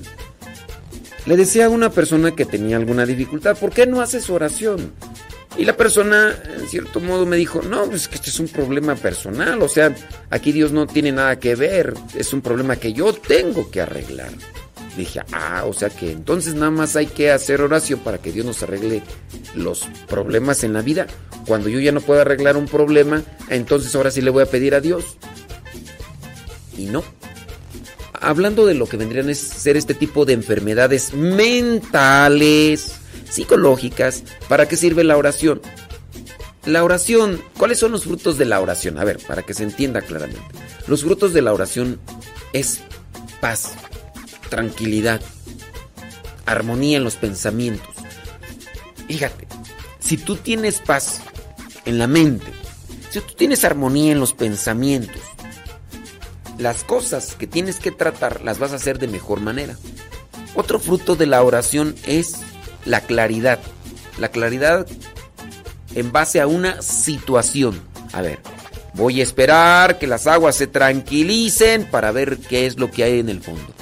[1.26, 4.92] Le decía a una persona que tenía alguna dificultad, ¿por qué no haces oración?
[5.56, 8.96] Y la persona, en cierto modo, me dijo, no, pues que este es un problema
[8.96, 9.94] personal, o sea,
[10.30, 14.30] aquí Dios no tiene nada que ver, es un problema que yo tengo que arreglar.
[14.96, 18.46] Dije, ah, o sea que entonces nada más hay que hacer oración para que Dios
[18.46, 19.02] nos arregle
[19.54, 21.06] los problemas en la vida.
[21.46, 24.74] Cuando yo ya no puedo arreglar un problema, entonces ahora sí le voy a pedir
[24.74, 25.16] a Dios.
[26.78, 27.02] Y no.
[28.12, 32.92] Hablando de lo que vendrían a ser este tipo de enfermedades mentales,
[33.28, 35.60] psicológicas, ¿para qué sirve la oración?
[36.64, 38.98] La oración, ¿cuáles son los frutos de la oración?
[38.98, 40.42] A ver, para que se entienda claramente.
[40.86, 42.00] Los frutos de la oración
[42.52, 42.80] es
[43.40, 43.72] paz,
[44.48, 45.20] tranquilidad,
[46.46, 47.94] armonía en los pensamientos.
[49.06, 49.46] Fíjate,
[50.00, 51.20] si tú tienes paz
[51.84, 52.46] en la mente,
[53.10, 55.20] si tú tienes armonía en los pensamientos,
[56.58, 59.76] las cosas que tienes que tratar las vas a hacer de mejor manera.
[60.54, 62.36] Otro fruto de la oración es
[62.84, 63.60] la claridad.
[64.18, 64.86] La claridad
[65.94, 67.80] en base a una situación.
[68.12, 68.38] A ver,
[68.94, 73.20] voy a esperar que las aguas se tranquilicen para ver qué es lo que hay
[73.20, 73.74] en el fondo.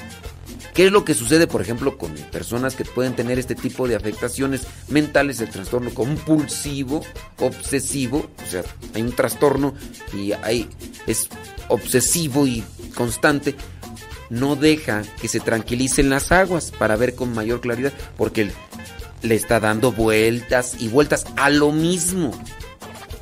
[0.74, 3.94] ¿Qué es lo que sucede, por ejemplo, con personas que pueden tener este tipo de
[3.94, 7.04] afectaciones mentales, el trastorno compulsivo,
[7.40, 8.30] obsesivo?
[8.42, 8.62] O sea,
[8.94, 9.74] hay un trastorno
[10.14, 10.68] y hay,
[11.06, 11.28] es
[11.68, 13.54] obsesivo y constante.
[14.30, 18.50] No deja que se tranquilicen las aguas para ver con mayor claridad, porque
[19.22, 22.32] le está dando vueltas y vueltas a lo mismo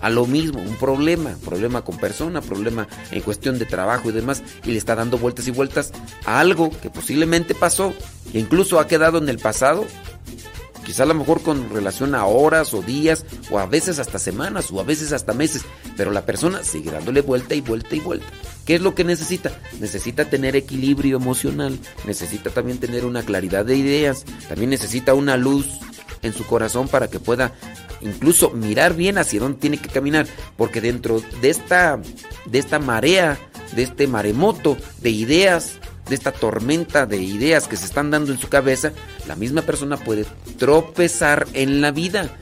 [0.00, 4.42] a lo mismo, un problema, problema con persona, problema en cuestión de trabajo y demás,
[4.64, 5.92] y le está dando vueltas y vueltas
[6.24, 7.92] a algo que posiblemente pasó,
[8.32, 9.84] e incluso ha quedado en el pasado,
[10.84, 14.70] quizá a lo mejor con relación a horas o días, o a veces hasta semanas,
[14.70, 15.64] o a veces hasta meses,
[15.96, 18.26] pero la persona sigue dándole vuelta y vuelta y vuelta.
[18.64, 19.50] ¿Qué es lo que necesita?
[19.80, 25.66] Necesita tener equilibrio emocional, necesita también tener una claridad de ideas, también necesita una luz
[26.22, 27.52] en su corazón para que pueda
[28.00, 30.26] incluso mirar bien hacia dónde tiene que caminar,
[30.56, 32.00] porque dentro de esta
[32.46, 33.38] de esta marea,
[33.74, 35.79] de este maremoto de ideas,
[36.10, 38.92] de esta tormenta de ideas que se están dando en su cabeza,
[39.26, 40.26] la misma persona puede
[40.58, 42.36] tropezar en la vida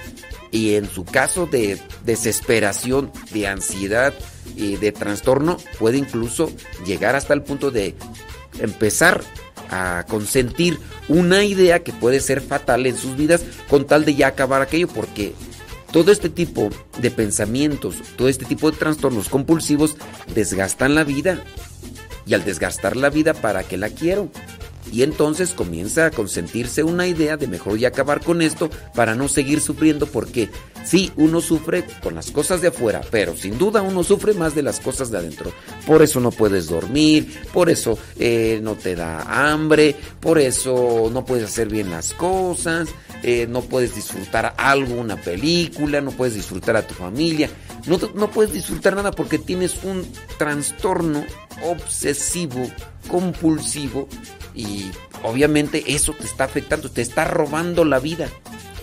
[0.50, 4.14] y en su caso de desesperación, de ansiedad
[4.56, 6.50] y de trastorno puede incluso
[6.86, 7.94] llegar hasta el punto de
[8.58, 9.22] empezar
[9.70, 14.28] a consentir una idea que puede ser fatal en sus vidas con tal de ya
[14.28, 15.34] acabar aquello porque
[15.92, 19.96] todo este tipo de pensamientos, todo este tipo de trastornos compulsivos
[20.34, 21.42] desgastan la vida.
[22.28, 24.28] Y al desgastar la vida, ¿para qué la quiero?
[24.92, 29.28] Y entonces comienza a consentirse una idea de mejor ya acabar con esto para no
[29.28, 30.48] seguir sufriendo porque
[30.84, 34.62] sí, uno sufre con las cosas de afuera, pero sin duda uno sufre más de
[34.62, 35.52] las cosas de adentro.
[35.86, 41.24] Por eso no puedes dormir, por eso eh, no te da hambre, por eso no
[41.24, 42.88] puedes hacer bien las cosas,
[43.22, 47.50] eh, no puedes disfrutar algo, una película, no puedes disfrutar a tu familia,
[47.86, 50.06] no, no puedes disfrutar nada porque tienes un
[50.38, 51.24] trastorno
[51.62, 52.70] obsesivo,
[53.08, 54.08] compulsivo
[54.58, 54.90] y
[55.22, 58.28] obviamente eso te está afectando, te está robando la vida.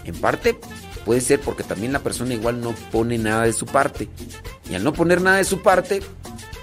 [0.06, 0.56] En parte
[1.04, 4.08] puede ser porque también la persona igual no pone nada de su parte.
[4.70, 6.02] Y al no poner nada de su parte,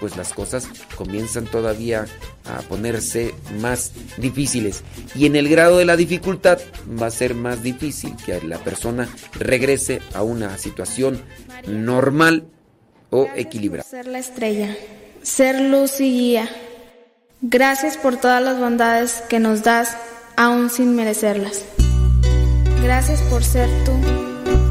[0.00, 2.06] pues las cosas comienzan todavía
[2.46, 4.82] a ponerse más difíciles.
[5.14, 6.58] Y en el grado de la dificultad
[7.00, 11.20] va a ser más difícil que la persona regrese a una situación
[11.66, 12.46] normal
[13.10, 13.86] o equilibrada.
[13.86, 14.74] Ser la estrella,
[15.20, 16.48] ser luz y guía.
[17.45, 19.97] Gracias por todas las bondades que nos das,
[20.36, 21.64] aún sin merecerlas.
[22.84, 23.90] Gracias por ser tú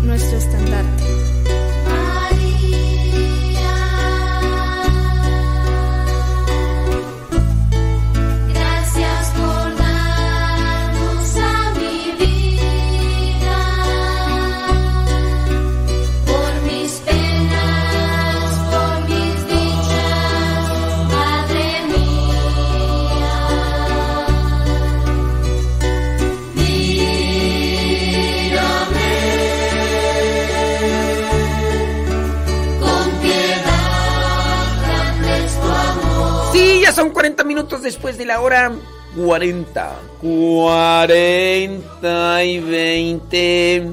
[0.05, 1.20] nuestro estandarte.
[37.01, 38.71] Son 40 minutos después de la hora
[39.17, 39.95] 40.
[40.21, 43.91] 40 y 20.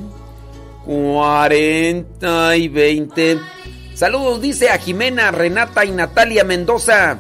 [0.84, 3.38] 40 y 20.
[3.94, 7.18] Saludos, dice a Jimena, Renata y Natalia Mendoza,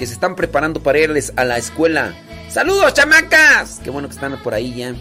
[0.00, 2.12] que se están preparando para irles a la escuela.
[2.48, 3.80] Saludos, chamacas.
[3.84, 4.96] Qué bueno que están por ahí ya.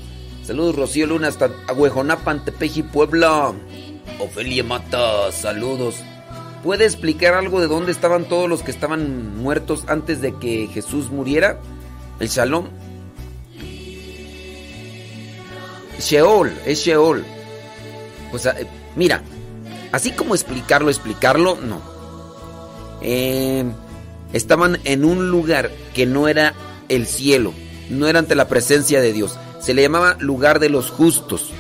[0.46, 3.52] Saludos, Rocío Luna, hasta Aguejonapan, Tepeji, Puebla.
[4.20, 5.96] Ofelia Mata, saludos.
[6.64, 11.10] ¿Puede explicar algo de dónde estaban todos los que estaban muertos antes de que Jesús
[11.10, 11.60] muriera?
[12.20, 12.68] El Shalom.
[16.00, 17.26] Sheol, es Sheol.
[18.32, 18.48] Pues
[18.96, 19.24] mira,
[19.92, 21.82] así como explicarlo, explicarlo, no.
[23.02, 23.64] Eh,
[24.34, 26.54] estaban en un lugar que no era
[26.90, 27.54] el cielo,
[27.90, 29.38] no era ante la presencia de Dios.
[29.60, 31.52] Se le llamaba lugar de los justos,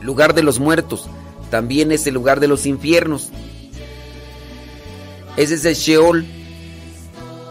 [0.00, 1.06] lugar de los muertos.
[1.50, 3.30] También es el lugar de los infiernos.
[5.36, 6.26] Ese es el Sheol.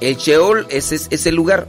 [0.02, 1.68] El Sheol ese es ese lugar.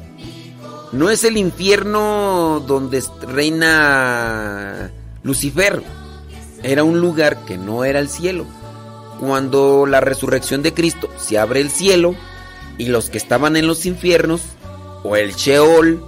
[0.93, 4.91] No es el infierno donde reina
[5.23, 5.83] Lucifer.
[6.62, 8.47] Era un lugar que no era el cielo.
[9.21, 12.14] Cuando la resurrección de Cristo se abre el cielo
[12.79, 14.43] y los que estaban en los infiernos
[15.03, 16.03] o el Sheol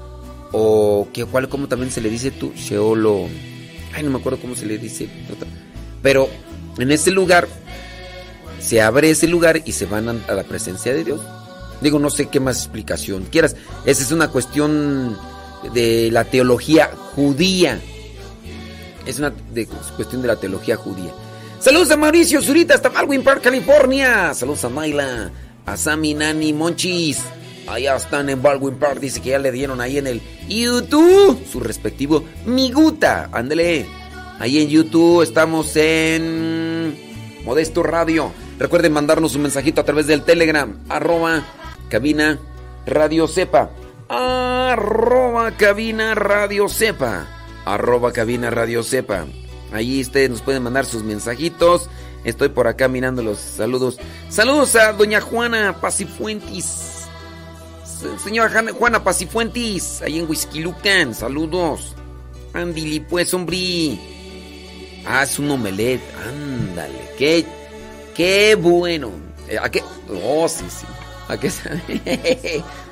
[0.53, 3.29] o que cuál como también se le dice tú Sheol o
[3.95, 5.09] ay no me acuerdo cómo se le dice
[6.03, 6.29] pero
[6.79, 7.49] en ese lugar
[8.69, 11.23] se abre ese lugar y se van a, la presencia de Dios.
[11.81, 13.57] Digo, no sé qué más explicación quieras.
[13.87, 15.17] Esa es una cuestión
[15.73, 17.81] de la teología judía.
[19.07, 19.33] Es una
[19.97, 21.11] cuestión de la teología judía.
[21.61, 24.35] Saludos a Mauricio Zurita hasta Baldwin Park, California.
[24.35, 25.31] Saludos a Maila,
[25.65, 27.23] a Sammy, Nani, Monchis.
[27.69, 29.01] Allá están en Baldwin Park.
[29.01, 33.31] Dice que ya le dieron ahí en el YouTube su respectivo Miguta.
[33.33, 33.87] Ándele.
[34.39, 36.68] Ahí en YouTube estamos en
[37.49, 38.31] Modesto Radio.
[38.59, 40.79] Recuerden mandarnos un mensajito a través del Telegram.
[40.91, 41.43] Arroba
[41.89, 42.39] cabina
[42.85, 43.71] radio sepa.
[44.11, 47.27] Arroba cabina radio sepa.
[47.65, 49.25] Arroba cabina radio sepa.
[49.73, 51.89] Ahí ustedes nos pueden mandar sus mensajitos.
[52.23, 53.99] Estoy por acá mirando los saludos.
[54.29, 57.07] Saludos a doña Juana Pacifuentis.
[57.83, 61.15] Se- Señora Juana Pacifuentis, ahí en Huizquilucan.
[61.15, 61.95] Saludos.
[62.53, 63.99] Ándili, pues, hombre.
[65.07, 66.03] Haz un omelette.
[66.27, 66.99] Ándale.
[67.19, 67.45] Qué,
[68.15, 69.11] qué bueno.
[69.49, 69.83] Eh, ¿A qué?
[70.25, 70.87] Oh, sí, sí.
[71.29, 72.63] ¿A qué sabe?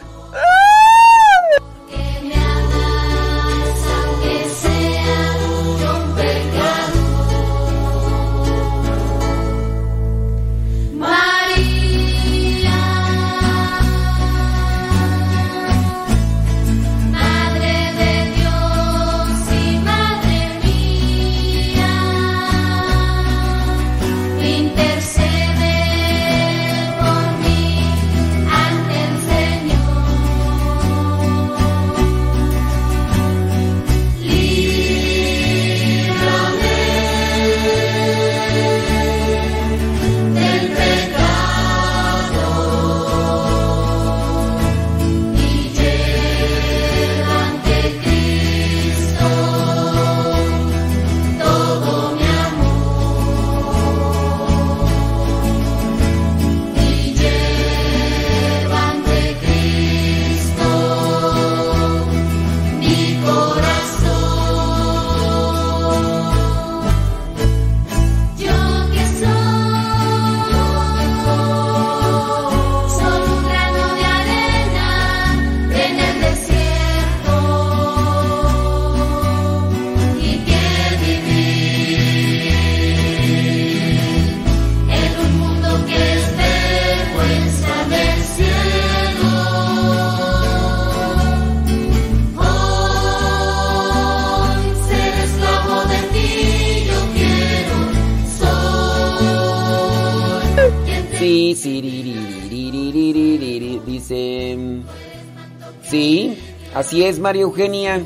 [106.97, 108.03] así es, María Eugenia.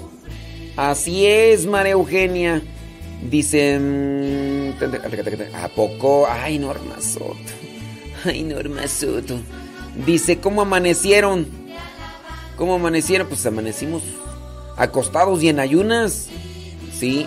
[0.77, 2.61] Así es, María Eugenia.
[3.31, 3.79] Dice...
[3.79, 6.27] mm, ¿A poco?
[6.29, 7.37] Ay, Norma Soto.
[8.25, 9.39] Ay, Norma Soto.
[10.05, 11.47] Dice, ¿cómo amanecieron?
[12.57, 13.29] ¿Cómo amanecieron?
[13.29, 14.03] Pues amanecimos
[14.77, 16.27] acostados y en ayunas.
[16.93, 17.27] Sí,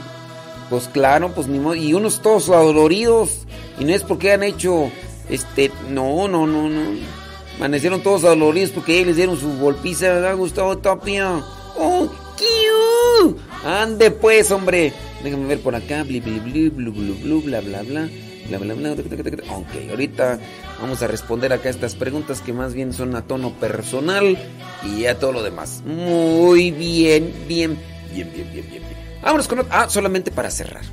[0.70, 1.76] pues claro, pues ni modo.
[1.76, 3.46] Y unos todos adoloridos.
[3.80, 4.92] Y no es porque han hecho,
[5.30, 7.23] este, no, no, no, no.
[7.58, 11.44] Amanecieron todos adoloridos porque ellos les dieron su golpiza, ¿verdad, Gustavo Tapia?
[11.78, 13.38] ¡Oh, ¡Kiu!
[13.66, 14.94] Ande pues, hombre.
[15.24, 16.04] Déjame ver por acá.
[16.04, 18.10] Bli, bli, bli, blu, blu, blu, bla, bla, bla.
[18.50, 18.92] Bla, bla, bla.
[18.92, 20.40] Ok, ahorita
[20.82, 24.38] vamos a responder acá estas preguntas que más bien son a tono personal
[24.84, 25.82] y a todo lo demás.
[25.86, 27.78] Muy bien, bien,
[28.14, 28.84] bien, bien, bien, bien.
[28.84, 28.98] bien.
[29.22, 29.66] Vámonos con...
[29.70, 30.84] Ah, solamente para cerrar.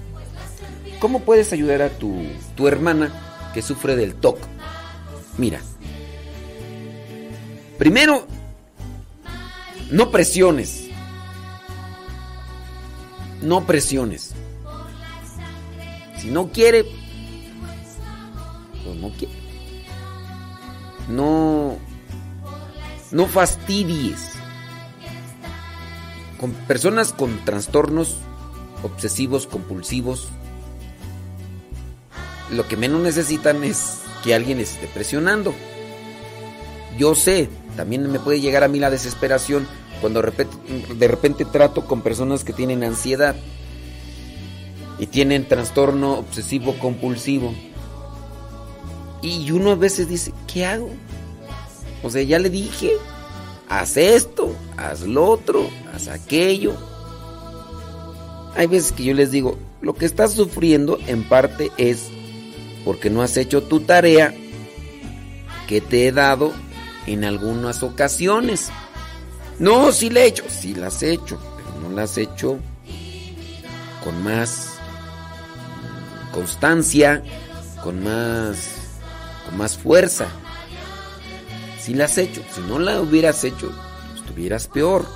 [1.00, 2.14] ¿Cómo puedes ayudar a tu,
[2.54, 4.38] tu hermana que sufre del TOC?
[5.36, 5.60] Mira.
[7.80, 8.26] Primero,
[9.90, 10.90] no presiones.
[13.40, 14.34] No presiones.
[16.18, 16.84] Si no quiere,
[18.84, 19.32] pues no quiere.
[21.08, 21.78] No,
[23.12, 24.32] no fastidies.
[26.38, 28.18] Con personas con trastornos
[28.82, 30.28] obsesivos, compulsivos,
[32.50, 35.54] lo que menos necesitan es que alguien esté presionando.
[36.98, 37.48] Yo sé,
[37.80, 39.66] también me puede llegar a mí la desesperación
[40.02, 43.34] cuando de repente, trato con personas que tienen ansiedad
[44.98, 47.54] y tienen trastorno obsesivo compulsivo.
[49.22, 50.90] Y uno a veces dice, ¿qué hago?
[52.02, 52.92] O sea, ya le dije,
[53.70, 56.74] haz esto, haz lo otro, haz aquello.
[58.56, 62.10] Hay veces que yo les digo, lo que estás sufriendo en parte es
[62.84, 64.34] porque no has hecho tu tarea
[65.66, 66.52] que te he dado
[67.06, 68.70] en algunas ocasiones.
[69.58, 72.58] No, sí la he hecho, sí las he hecho, pero no las he hecho
[74.02, 74.74] con más
[76.32, 77.22] constancia,
[77.82, 78.68] con más
[79.46, 80.28] con más fuerza.
[81.80, 83.72] Si las has hecho, si no la hubieras hecho,
[84.16, 85.06] estuvieras peor.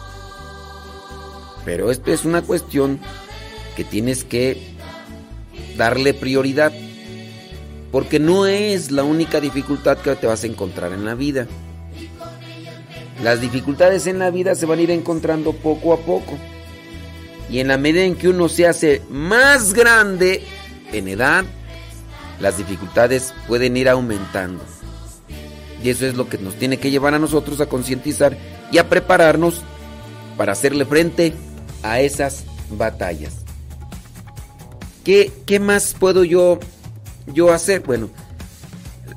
[1.65, 3.01] Pero esto es una cuestión
[3.77, 4.75] que tienes que
[5.77, 6.73] darle prioridad.
[7.91, 11.47] Porque no es la única dificultad que te vas a encontrar en la vida.
[13.23, 16.37] Las dificultades en la vida se van a ir encontrando poco a poco.
[17.49, 20.43] Y en la medida en que uno se hace más grande
[20.93, 21.45] en edad,
[22.41, 24.65] las dificultades pueden ir aumentando.
[25.83, 28.37] Y eso es lo que nos tiene que llevar a nosotros a concientizar
[28.73, 29.63] y a prepararnos
[30.37, 31.35] para hacerle frente
[31.83, 33.45] a esas batallas.
[35.05, 36.59] ¿Qué, qué más puedo yo,
[37.27, 37.81] yo hacer?
[37.81, 38.09] Bueno,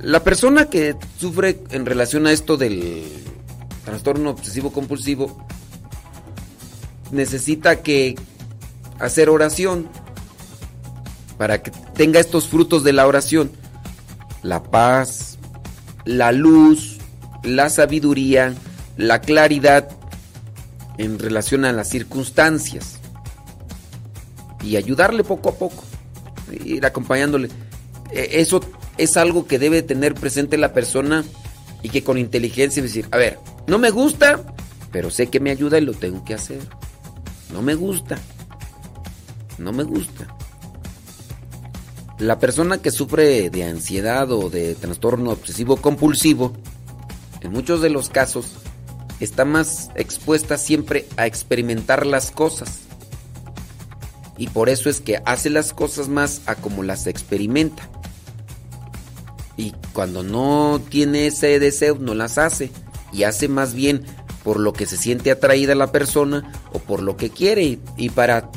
[0.02, 3.04] la persona que sufre en relación a esto del
[3.88, 5.38] trastorno obsesivo compulsivo
[7.10, 8.16] necesita que
[9.00, 9.88] hacer oración
[11.38, 13.50] para que tenga estos frutos de la oración.
[14.44, 15.38] La paz,
[16.04, 16.98] la luz,
[17.44, 18.54] la sabiduría,
[18.98, 19.88] la claridad
[20.98, 23.00] en relación a las circunstancias.
[24.62, 25.82] Y ayudarle poco a poco,
[26.66, 27.48] ir acompañándole.
[28.12, 28.60] E- Eso
[28.98, 31.24] es algo que debe tener presente la persona
[31.84, 34.42] y que con inteligencia decir, a ver, no me gusta,
[34.92, 36.62] pero sé que me ayuda y lo tengo que hacer.
[37.52, 38.18] No me gusta.
[39.58, 40.28] No me gusta.
[42.20, 46.54] La persona que sufre de ansiedad o de trastorno obsesivo compulsivo,
[47.42, 48.54] en muchos de los casos,
[49.20, 52.80] está más expuesta siempre a experimentar las cosas.
[54.38, 57.90] Y por eso es que hace las cosas más a como las experimenta.
[59.58, 62.72] Y cuando no tiene ese deseo, no las hace.
[63.14, 64.04] Y hace más bien
[64.44, 67.80] por lo que se siente atraída la persona o por lo que quiere.
[67.98, 68.50] Y para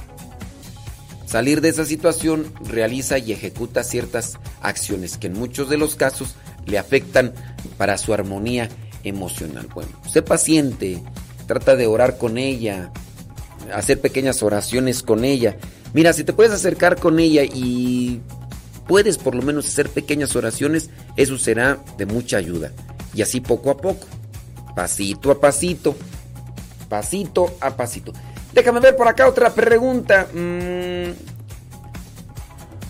[1.27, 6.35] salir de esa situación realiza y ejecuta ciertas acciones que en muchos de los casos
[6.67, 7.33] le afectan
[7.77, 8.69] para su armonía
[9.05, 9.69] emocional.
[9.73, 11.03] Bueno, sé paciente,
[11.47, 12.93] trata de orar con ella,
[13.73, 15.57] hacer pequeñas oraciones con ella.
[15.93, 18.21] Mira, si te puedes acercar con ella y
[18.87, 22.73] puedes por lo menos hacer pequeñas oraciones, eso será de mucha ayuda.
[23.15, 24.07] Y así poco a poco,
[24.75, 25.97] pasito a pasito,
[26.89, 28.13] pasito a pasito.
[28.53, 30.27] Déjame ver por acá otra pregunta.
[30.33, 31.13] Mm,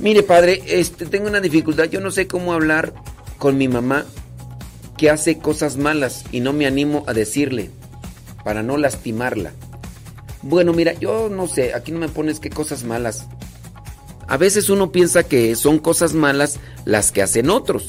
[0.00, 1.84] Mire, padre, este, tengo una dificultad.
[1.84, 2.94] Yo no sé cómo hablar
[3.38, 4.06] con mi mamá
[4.96, 7.70] que hace cosas malas y no me animo a decirle
[8.42, 9.52] para no lastimarla.
[10.40, 13.26] Bueno, mira, yo no sé, aquí no me pones qué cosas malas.
[14.26, 17.88] A veces uno piensa que son cosas malas las que hacen otros.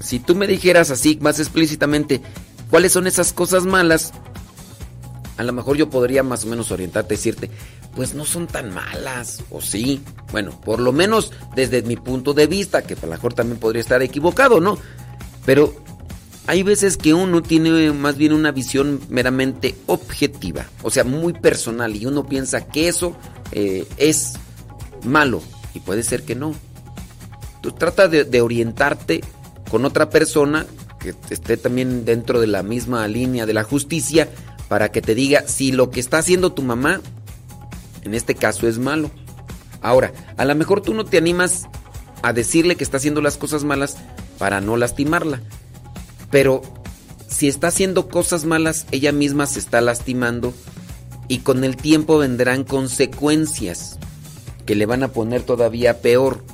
[0.00, 2.20] si tú me dijeras así más explícitamente
[2.70, 4.12] cuáles son esas cosas malas,
[5.36, 7.50] a lo mejor yo podría más o menos orientarte, decirte,
[7.94, 10.02] pues no son tan malas, o sí.
[10.32, 13.80] Bueno, por lo menos desde mi punto de vista, que a lo mejor también podría
[13.80, 14.78] estar equivocado, ¿no?
[15.44, 15.74] Pero
[16.46, 21.96] hay veces que uno tiene más bien una visión meramente objetiva, o sea, muy personal,
[21.96, 23.16] y uno piensa que eso
[23.52, 24.34] eh, es
[25.04, 25.42] malo,
[25.74, 26.54] y puede ser que no.
[27.62, 29.22] Tú trata de orientarte
[29.70, 30.66] con otra persona
[31.00, 34.28] que esté también dentro de la misma línea de la justicia
[34.68, 37.00] para que te diga si lo que está haciendo tu mamá
[38.02, 39.10] en este caso es malo.
[39.82, 41.66] Ahora, a lo mejor tú no te animas
[42.22, 43.96] a decirle que está haciendo las cosas malas
[44.38, 45.40] para no lastimarla.
[46.30, 46.62] Pero
[47.28, 50.54] si está haciendo cosas malas, ella misma se está lastimando
[51.28, 53.98] y con el tiempo vendrán consecuencias
[54.66, 56.44] que le van a poner todavía peor.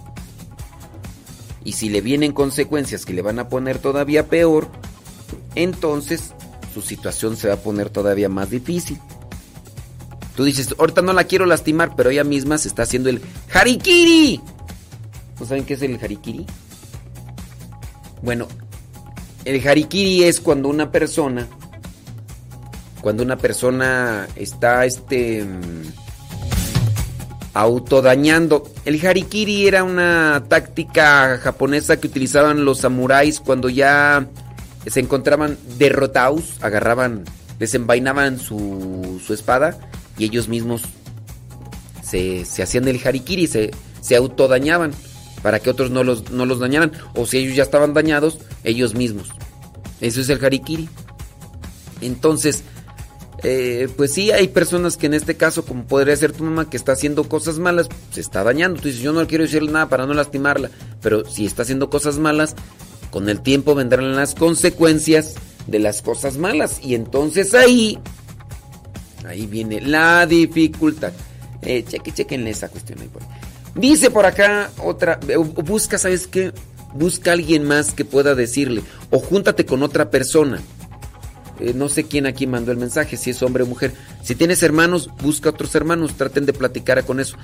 [1.66, 4.68] Y si le vienen consecuencias que le van a poner todavía peor,
[5.56, 6.32] entonces
[6.72, 9.00] su situación se va a poner todavía más difícil.
[10.36, 13.20] Tú dices, ahorita no la quiero lastimar, pero ella misma se está haciendo el
[13.52, 14.40] harikiri.
[15.40, 16.46] ¿No saben qué es el harikiri?
[18.22, 18.46] Bueno,
[19.44, 21.48] el harikiri es cuando una persona,
[23.00, 25.44] cuando una persona está este
[27.56, 28.64] autodañando.
[28.84, 34.26] El harikiri era una táctica japonesa que utilizaban los samuráis cuando ya
[34.86, 37.24] se encontraban derrotados, agarraban,
[37.58, 39.78] desenvainaban su, su espada
[40.18, 40.82] y ellos mismos
[42.02, 43.70] se, hacían el harikiri, se,
[44.02, 44.92] se autodañaban
[45.42, 46.92] para que otros no los, no los dañaran.
[47.14, 49.28] O si ellos ya estaban dañados, ellos mismos.
[50.02, 50.90] Eso es el harikiri.
[52.02, 52.64] Entonces,
[53.42, 56.76] eh, pues sí, hay personas que en este caso, como podría ser tu mamá, que
[56.76, 58.80] está haciendo cosas malas, se está dañando.
[58.80, 60.70] Tú dices, yo no quiero decirle nada para no lastimarla.
[61.02, 62.54] Pero si está haciendo cosas malas,
[63.10, 65.34] con el tiempo vendrán las consecuencias
[65.66, 66.80] de las cosas malas.
[66.82, 67.98] Y entonces ahí,
[69.26, 71.12] ahí viene la dificultad.
[71.62, 72.98] Eh, cheque, chequenle esa cuestión.
[73.74, 76.52] Dice por acá otra, eh, busca, ¿sabes qué?
[76.94, 78.82] Busca a alguien más que pueda decirle.
[79.10, 80.62] O júntate con otra persona.
[81.60, 83.92] Eh, no sé quién aquí mandó el mensaje, si es hombre o mujer.
[84.22, 87.36] Si tienes hermanos, busca otros hermanos, traten de platicar con eso.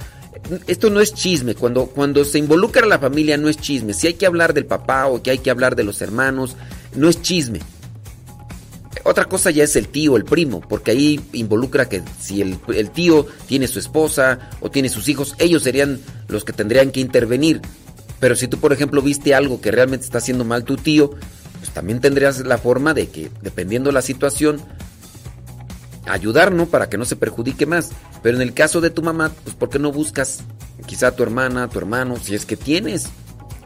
[0.66, 3.94] Esto no es chisme, cuando, cuando se involucra la familia no es chisme.
[3.94, 6.56] Si hay que hablar del papá o que hay que hablar de los hermanos,
[6.94, 7.60] no es chisme.
[9.04, 12.90] Otra cosa ya es el tío, el primo, porque ahí involucra que si el, el,
[12.90, 15.98] tío tiene su esposa o tiene sus hijos, ellos serían
[16.28, 17.60] los que tendrían que intervenir.
[18.20, 21.10] Pero si tú, por ejemplo, viste algo que realmente está haciendo mal tu tío,
[21.74, 24.60] también tendrías la forma de que, dependiendo la situación,
[26.06, 26.66] ayudar, ¿no?
[26.66, 27.90] Para que no se perjudique más.
[28.22, 30.40] Pero en el caso de tu mamá, pues ¿por qué no buscas
[30.86, 33.06] quizá a tu hermana, a tu hermano, si es que tienes?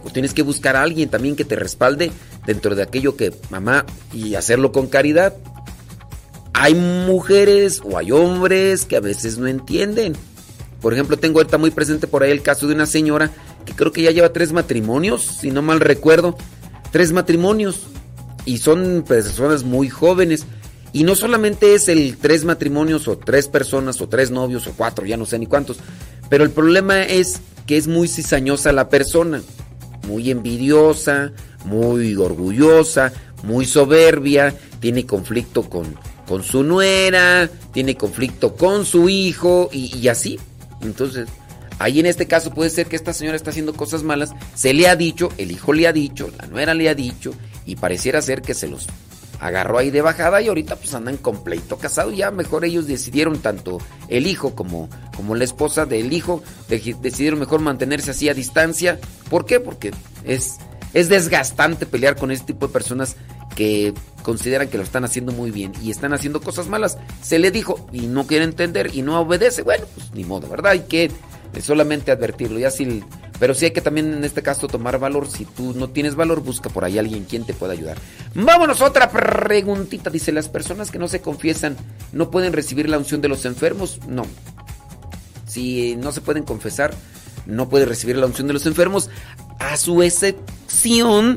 [0.05, 2.13] O tienes que buscar a alguien también que te respalde
[2.47, 5.35] dentro de aquello que mamá y hacerlo con caridad.
[6.53, 10.15] Hay mujeres o hay hombres que a veces no entienden.
[10.81, 13.31] Por ejemplo, tengo ahorita muy presente por ahí el caso de una señora
[13.65, 16.37] que creo que ya lleva tres matrimonios, si no mal recuerdo.
[16.97, 17.81] Tres matrimonios.
[18.47, 20.47] Y son personas muy jóvenes.
[20.95, 25.05] Y no solamente es el tres matrimonios o tres personas o tres novios o cuatro,
[25.05, 25.77] ya no sé ni cuántos.
[26.31, 29.43] Pero el problema es que es muy cizañosa la persona.
[30.09, 31.33] Muy envidiosa,
[31.67, 39.69] muy orgullosa, muy soberbia, tiene conflicto con, con su nuera, tiene conflicto con su hijo
[39.71, 40.41] y, y, así.
[40.81, 41.29] Entonces,
[41.79, 44.89] ahí en este caso puede ser que esta señora está haciendo cosas malas, se le
[44.89, 47.33] ha dicho, el hijo le ha dicho, la nuera le ha dicho
[47.65, 48.87] y pareciera ser que se los
[49.41, 52.11] agarró ahí de bajada y ahorita pues andan con pleito casado.
[52.11, 57.61] Ya mejor ellos decidieron, tanto el hijo como, como la esposa del hijo, decidieron mejor
[57.61, 58.99] mantenerse así a distancia.
[59.31, 59.61] ¿Por qué?
[59.61, 59.93] Porque
[60.25, 60.57] es,
[60.95, 63.17] es desgastante pelear con este tipo de personas
[63.55, 66.99] que consideran que lo están haciendo muy bien y están haciendo cosas malas.
[67.23, 69.63] Se le dijo y no quiere entender y no obedece.
[69.63, 70.73] Bueno, pues ni modo, ¿verdad?
[70.73, 71.11] Hay que
[71.63, 72.59] solamente advertirlo.
[72.59, 73.03] Ya si
[73.39, 75.29] pero sí hay que también en este caso tomar valor.
[75.29, 77.99] Si tú no tienes valor, busca por ahí alguien quien te pueda ayudar.
[78.35, 80.11] Vámonos, otra preguntita.
[80.11, 81.77] Dice, ¿las personas que no se confiesan
[82.13, 84.01] no pueden recibir la unción de los enfermos?
[84.09, 84.25] No.
[85.47, 86.95] Si no se pueden confesar,
[87.47, 89.11] no pueden recibir la unción de los enfermos.
[89.59, 91.37] A su excepción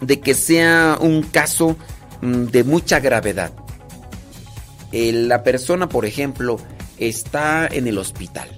[0.00, 1.76] de que sea un caso
[2.20, 3.52] de mucha gravedad.
[4.92, 6.58] La persona, por ejemplo,
[6.98, 8.48] está en el hospital.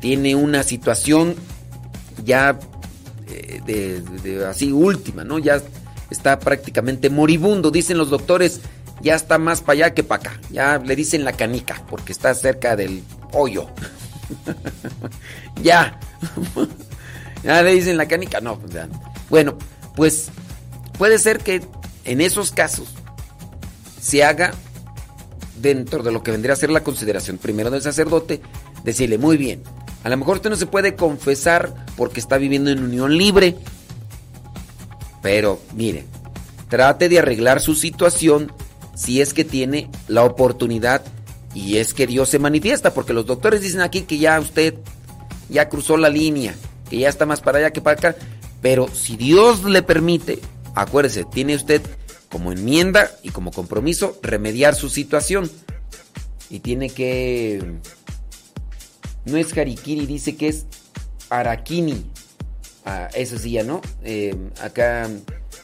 [0.00, 1.34] Tiene una situación
[2.24, 2.58] ya
[3.28, 5.38] eh, de, así última, ¿no?
[5.38, 5.60] Ya
[6.10, 8.60] está prácticamente moribundo, dicen los doctores,
[9.02, 10.40] ya está más para allá que para acá.
[10.50, 13.68] Ya le dicen la canica, porque está cerca del hoyo.
[15.62, 15.98] ya.
[17.42, 18.58] ya le dicen la canica, no.
[18.58, 18.86] Pues
[19.28, 19.58] bueno,
[19.94, 20.28] pues
[20.96, 21.62] puede ser que
[22.04, 22.88] en esos casos
[24.00, 24.52] se haga
[25.60, 28.40] dentro de lo que vendría a ser la consideración primero del sacerdote,
[28.84, 29.62] decirle, muy bien,
[30.08, 33.56] a lo mejor usted no se puede confesar porque está viviendo en unión libre,
[35.20, 36.06] pero mire,
[36.70, 38.50] trate de arreglar su situación
[38.96, 41.02] si es que tiene la oportunidad
[41.52, 44.76] y es que Dios se manifiesta, porque los doctores dicen aquí que ya usted
[45.50, 46.54] ya cruzó la línea,
[46.88, 48.16] que ya está más para allá que para acá,
[48.62, 50.38] pero si Dios le permite,
[50.74, 51.82] acuérdese, tiene usted
[52.30, 55.50] como enmienda y como compromiso remediar su situación.
[56.48, 57.62] Y tiene que...
[59.28, 60.66] No es Harikiri, dice que es
[61.30, 62.10] Arakini.
[62.84, 63.82] Ah, eso sí, ya no.
[64.02, 65.08] Eh, acá,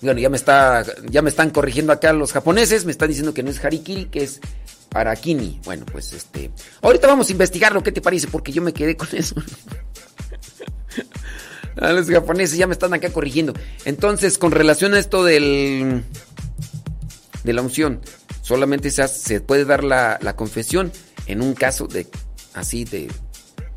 [0.02, 3.42] bueno, ya me, está, ya me están corrigiendo acá los japoneses, me están diciendo que
[3.42, 4.40] no es Harikiri, que es
[4.92, 5.60] Arakini.
[5.64, 6.50] Bueno, pues este...
[6.82, 8.28] Ahorita vamos a investigarlo, ¿qué te parece?
[8.28, 9.36] Porque yo me quedé con eso.
[11.80, 13.54] A los japoneses ya me están acá corrigiendo.
[13.84, 16.04] Entonces, con relación a esto del
[17.42, 18.00] de la unción,
[18.42, 20.92] solamente se, se puede dar la, la confesión
[21.26, 22.06] en un caso de
[22.54, 23.10] así de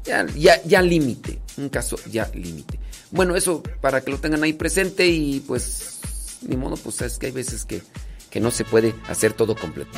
[0.07, 2.79] ya, ya, ya límite, un caso ya límite.
[3.11, 5.99] Bueno, eso para que lo tengan ahí presente y pues
[6.41, 7.81] ni modo, pues es que hay veces que,
[8.29, 9.97] que no se puede hacer todo completo.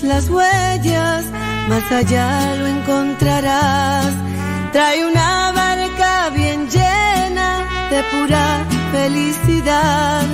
[0.00, 1.24] las huellas,
[1.68, 4.12] más allá lo encontrarás.
[4.72, 7.48] Trae una barca bien llena
[7.90, 10.24] de pura felicidad.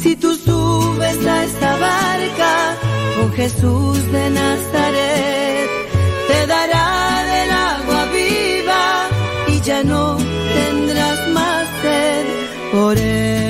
[0.00, 2.52] Si tú subes a esta barca
[3.16, 5.68] con Jesús de Nazaret,
[6.28, 8.84] te dará del agua viva
[9.48, 10.18] y ya no
[10.56, 12.26] tendrás más sed.
[12.72, 13.49] Por eso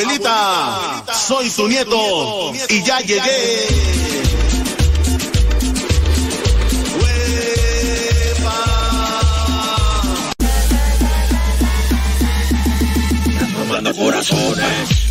[0.00, 3.66] Abuelita, soy tu nieto y ya llegué.
[13.52, 15.10] Tomando corazones.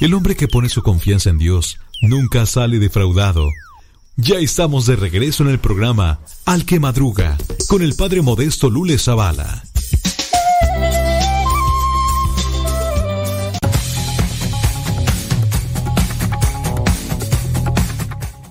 [0.00, 3.48] El hombre que pone su confianza en Dios nunca sale defraudado.
[4.16, 7.36] Ya estamos de regreso en el programa Al que Madruga
[7.68, 9.64] con el padre modesto Lule Zavala.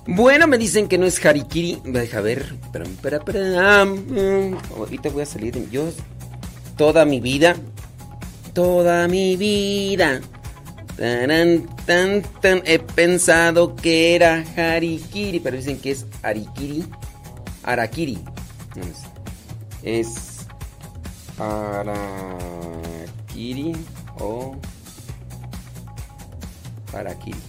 [0.06, 1.78] Bueno, me dicen que no es harikiri.
[1.84, 2.54] Deja ver.
[2.72, 3.84] Pero, espera, espera.
[3.84, 5.54] mm, Ahorita voy a salir.
[5.54, 5.88] de- Yo
[6.76, 7.56] toda mi vida,
[8.52, 10.20] toda mi vida,
[10.96, 16.84] taran, tan, tan, he pensado que era harikiri, pero dicen que es harikiri,
[17.62, 18.18] arakiri.
[19.82, 20.46] Es
[21.38, 22.12] arakiri
[24.18, 24.56] o
[26.92, 27.40] harakiri.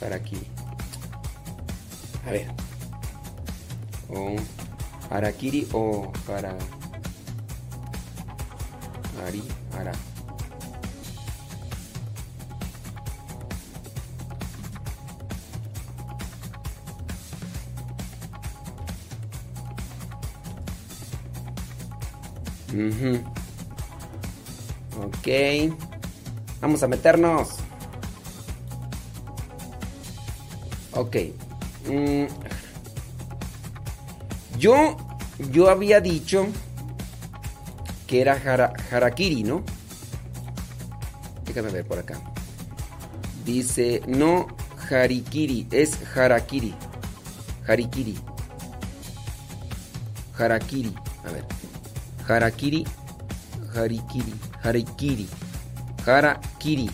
[0.00, 0.46] Harakiri.
[0.46, 0.66] Harakiri.
[2.26, 2.46] A ver.
[4.08, 4.36] O
[5.10, 6.56] Harakiri o para.
[9.26, 9.42] Ari,
[9.72, 9.92] ara.
[22.72, 23.24] Ujú.
[25.02, 25.72] Ok.
[26.60, 27.65] Vamos a meternos.
[30.96, 31.16] Ok.
[31.88, 32.24] Mm.
[34.58, 34.96] Yo,
[35.52, 36.46] yo había dicho
[38.06, 39.62] que era hara- harakiri, ¿no?
[41.44, 42.18] Déjame ver por acá.
[43.44, 44.46] Dice, no
[44.90, 46.74] harikiri, es harakiri.
[47.68, 48.16] Harikiri.
[50.38, 50.94] Harakiri.
[51.28, 51.44] A ver.
[52.26, 52.84] Harakiri.
[53.74, 54.34] Harikiri.
[54.62, 55.28] Harikiri.
[56.06, 56.90] Harakiri.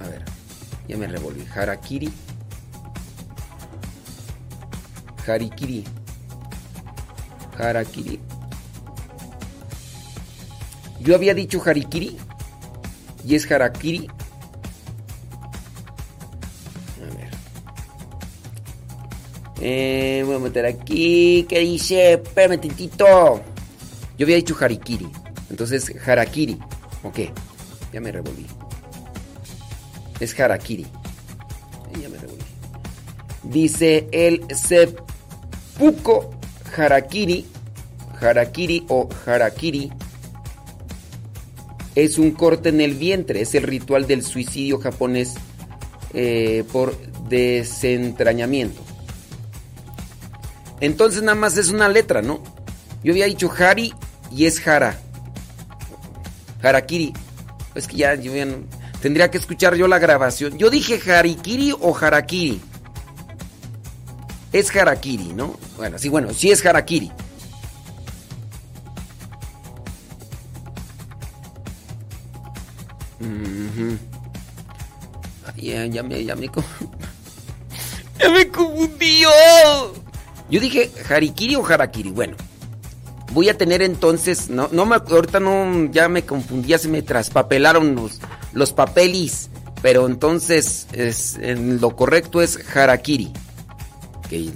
[0.00, 0.24] A ver.
[0.88, 1.44] Ya me revolví.
[1.54, 2.10] Harakiri.
[5.26, 5.84] Harikiri.
[7.58, 8.20] Harakiri.
[11.00, 12.16] Yo había dicho Harikiri.
[13.24, 14.08] Y es Harakiri.
[16.98, 17.30] A ver.
[19.60, 21.46] Eh, voy a meter aquí.
[21.48, 22.12] ¿Qué dice?
[22.14, 22.60] Espérame.
[24.18, 25.08] Yo había dicho Harikiri.
[25.50, 26.58] Entonces, Harakiri.
[27.02, 27.20] Ok.
[27.92, 28.46] Ya me revolví.
[30.20, 30.86] Es Harakiri.
[32.00, 32.42] Ya me revolví.
[33.44, 34.44] Dice el
[35.76, 36.24] seppuku
[36.76, 37.46] Harakiri.
[38.20, 39.92] Harakiri o Harakiri.
[41.94, 43.40] Es un corte en el vientre.
[43.40, 45.34] Es el ritual del suicidio japonés
[46.14, 46.96] eh, por
[47.28, 48.80] desentrañamiento.
[50.80, 52.40] Entonces nada más es una letra, ¿no?
[53.02, 53.94] Yo había dicho Hari
[54.30, 54.98] y es Hara.
[56.62, 57.12] Harakiri.
[57.74, 58.56] Es que ya, yo ya no-
[59.00, 60.58] Tendría que escuchar yo la grabación.
[60.58, 62.60] Yo dije Harikiri o Harakiri.
[64.56, 65.58] Es Harakiri, ¿no?
[65.76, 67.12] Bueno, sí, bueno, sí es Harakiri.
[75.58, 76.46] Ya, ya me, ya me,
[78.18, 79.28] ya me confundió.
[80.48, 82.12] Yo dije Harikiri o Harakiri.
[82.12, 82.34] Bueno,
[83.32, 87.02] voy a tener entonces, no, no me, ahorita no, ya me confundí, ya se me
[87.02, 88.20] traspapelaron los,
[88.54, 89.50] los papelis.
[89.82, 93.34] Pero entonces, es, lo correcto es Harakiri.
[94.28, 94.50] Que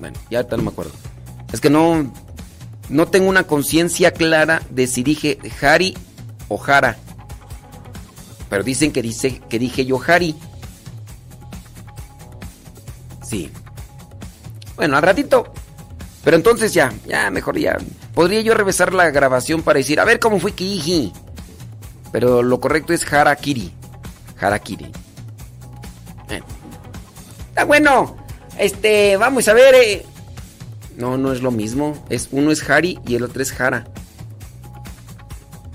[0.00, 0.92] bueno, ya ahorita no me acuerdo.
[1.52, 2.12] Es que no,
[2.88, 5.96] no tengo una conciencia clara de si dije Hari
[6.48, 6.96] o Hara.
[8.50, 10.36] Pero dicen que, dice, que dije yo Hari.
[13.22, 13.50] Sí.
[14.76, 15.52] Bueno, al ratito.
[16.24, 17.76] Pero entonces ya, ya, mejor ya.
[18.14, 21.10] Podría yo revisar la grabación para decir, a ver cómo fue que.
[22.12, 23.72] Pero lo correcto es Harakiri.
[24.38, 24.90] Harakiri.
[26.26, 26.44] Bueno.
[27.48, 28.21] Está bueno.
[28.58, 29.74] Este, vamos a ver.
[29.74, 30.06] eh.
[30.96, 32.04] No, no es lo mismo.
[32.10, 33.84] Es, uno es Hari y el otro es Hara.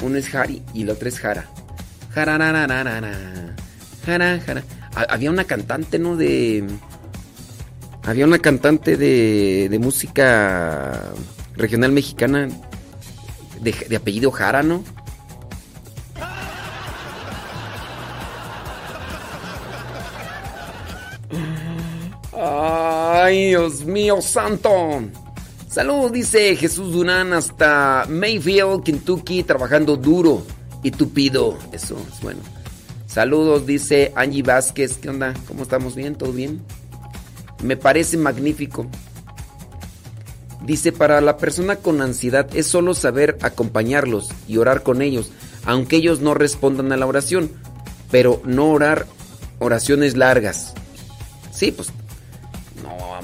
[0.02, 1.46] Uno es Hari y el otro es Hara.
[2.14, 3.56] Jararararara.
[4.06, 4.64] Jara, jara.
[4.96, 6.16] Ha- Había una cantante, ¿no?
[6.16, 6.66] De.
[8.04, 11.02] Había una cantante de, de música
[11.56, 12.48] regional mexicana
[13.60, 14.84] de apellido Jara, ¿no?
[22.60, 24.72] Ay, Dios mío, santo.
[25.70, 30.42] Saludos, dice Jesús Durán hasta Mayfield, Kentucky, trabajando duro
[30.82, 31.56] y tupido.
[31.72, 32.40] Eso es bueno.
[33.06, 34.98] Saludos, dice Angie Vázquez.
[34.98, 35.36] ¿Qué onda?
[35.48, 35.96] ¿Cómo estamos?
[35.96, 36.16] ¿Bien?
[36.16, 36.64] ¿Todo bien?
[37.62, 38.88] Me parece magnífico.
[40.66, 45.32] Dice, para la persona con ansiedad es solo saber acompañarlos y orar con ellos,
[45.64, 47.52] aunque ellos no respondan a la oración,
[48.10, 49.06] pero no orar
[49.60, 50.74] oraciones largas.
[51.52, 51.92] Sí, pues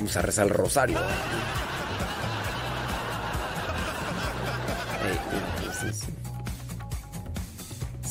[0.04, 0.98] vamos a rezar el rosario.
[5.06, 5.20] Eh,
[5.80, 6.08] sí, sí.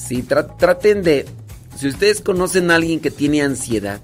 [0.06, 1.26] Sí, tra- traten de...
[1.78, 4.00] Si ustedes conocen a alguien que tiene ansiedad,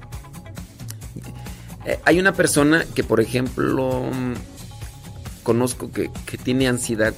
[1.87, 4.35] eh, hay una persona que, por ejemplo, mm,
[5.45, 7.15] conozco que, que tiene ansiedad,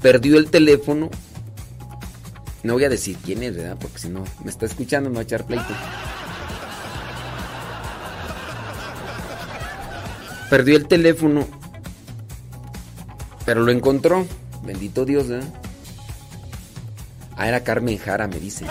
[0.00, 1.10] perdió el teléfono.
[2.62, 3.76] No voy a decir quién es, ¿verdad?
[3.78, 5.66] Porque si no, me está escuchando, me va a echar pleito.
[10.50, 11.46] Perdió el teléfono,
[13.44, 14.26] pero lo encontró.
[14.62, 15.48] Bendito Dios, ¿verdad?
[17.36, 18.66] Ah, era Carmen Jara, me dice.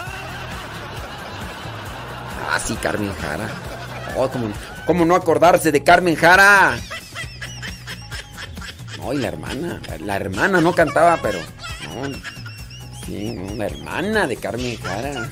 [2.52, 3.50] Ah, sí, Carmen Jara.
[4.18, 4.48] Oh, ¿cómo,
[4.86, 6.78] cómo no acordarse de Carmen Jara?
[8.98, 9.82] No, y la hermana.
[9.88, 11.40] La, la hermana no cantaba, pero.
[11.40, 12.18] No.
[13.06, 15.30] Sí, no, la hermana de Carmen Jara.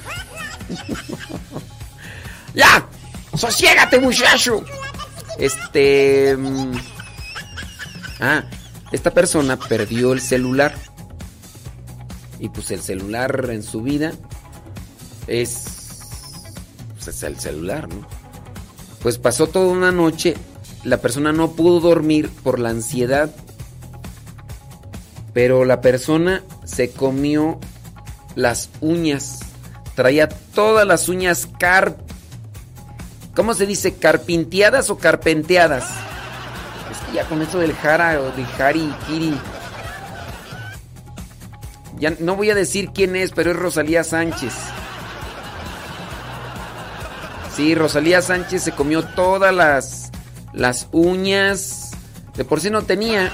[2.54, 2.88] ¡Ya!
[3.36, 4.64] ¡Sosiégate, muchacho!
[5.38, 6.36] Este.
[6.38, 6.74] mm,
[8.20, 8.46] Ah,
[8.94, 10.74] esta persona perdió el celular.
[12.40, 14.14] Y pues el celular en su vida
[15.28, 15.66] es.
[16.94, 18.08] Pues es el celular, ¿no?
[19.02, 20.36] Pues pasó toda una noche.
[20.86, 23.30] La persona no pudo dormir por la ansiedad.
[25.34, 27.60] Pero la persona se comió
[28.36, 29.40] las uñas.
[29.96, 31.98] Traía todas las uñas car.
[33.36, 33.96] ¿Cómo se dice?
[33.96, 35.86] ¿Carpinteadas o carpenteadas?
[36.92, 39.36] Es que ya con eso del jara o de Hari Kiri.
[41.98, 44.54] Ya no voy a decir quién es, pero es Rosalía Sánchez.
[47.56, 50.12] Sí, Rosalía Sánchez se comió todas las,
[50.54, 51.92] las uñas.
[52.36, 53.32] De por sí no tenía.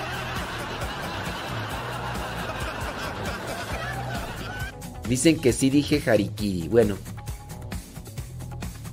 [5.07, 6.67] Dicen que sí dije harikiri.
[6.69, 6.95] Bueno.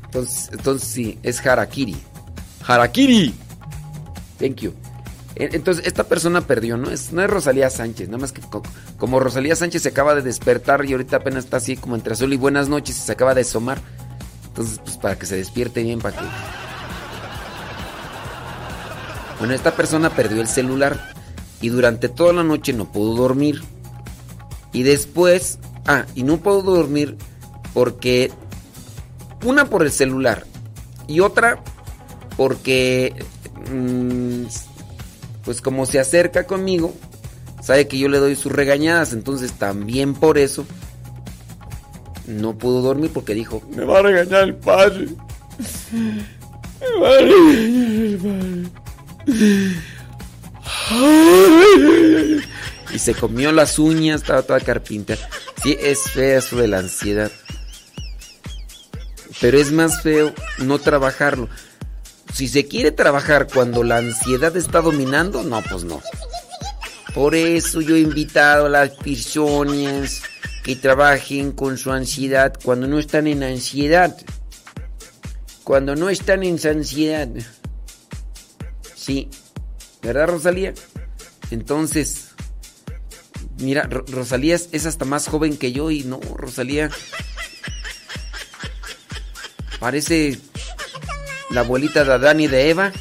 [0.06, 1.96] Entonces, entonces sí, es harakiri.
[2.66, 3.34] Harakiri.
[4.38, 4.72] Thank you.
[5.38, 6.90] Entonces, esta persona perdió, ¿no?
[6.90, 8.62] Es, no es Rosalía Sánchez, nada más que co-
[8.96, 12.32] como Rosalía Sánchez se acaba de despertar y ahorita apenas está así como entre azul
[12.32, 13.78] y buenas noches y se acaba de asomar.
[14.46, 16.24] Entonces, pues para que se despierte bien, para que...
[19.38, 20.98] Bueno, esta persona perdió el celular
[21.60, 23.62] y durante toda la noche no pudo dormir.
[24.72, 27.16] Y después, ah, y no pudo dormir
[27.74, 28.32] porque
[29.46, 30.44] una por el celular
[31.06, 31.62] y otra
[32.36, 33.14] porque
[33.72, 34.44] mm,
[35.44, 36.94] pues como se acerca conmigo,
[37.62, 40.66] sabe que yo le doy sus regañadas, entonces también por eso
[42.26, 45.08] no pudo dormir porque dijo, me va a regañar el padre.
[46.78, 48.70] Me va a regañar el
[49.26, 49.76] padre.
[52.94, 55.16] Y se comió las uñas, estaba toda carpinta.
[55.62, 57.30] Sí, es feo eso de la ansiedad.
[59.40, 61.48] Pero es más feo no trabajarlo.
[62.32, 66.02] Si se quiere trabajar cuando la ansiedad está dominando, no, pues no.
[67.14, 70.22] Por eso yo he invitado a las personas
[70.62, 74.16] que trabajen con su ansiedad cuando no están en ansiedad.
[75.64, 77.28] Cuando no están en ansiedad.
[78.94, 79.28] Sí.
[80.02, 80.74] ¿Verdad, Rosalía?
[81.50, 82.28] Entonces,
[83.58, 86.90] mira, Ro- Rosalía es hasta más joven que yo y no, Rosalía
[89.78, 90.38] parece
[91.50, 92.92] la abuelita de Adán y de Eva.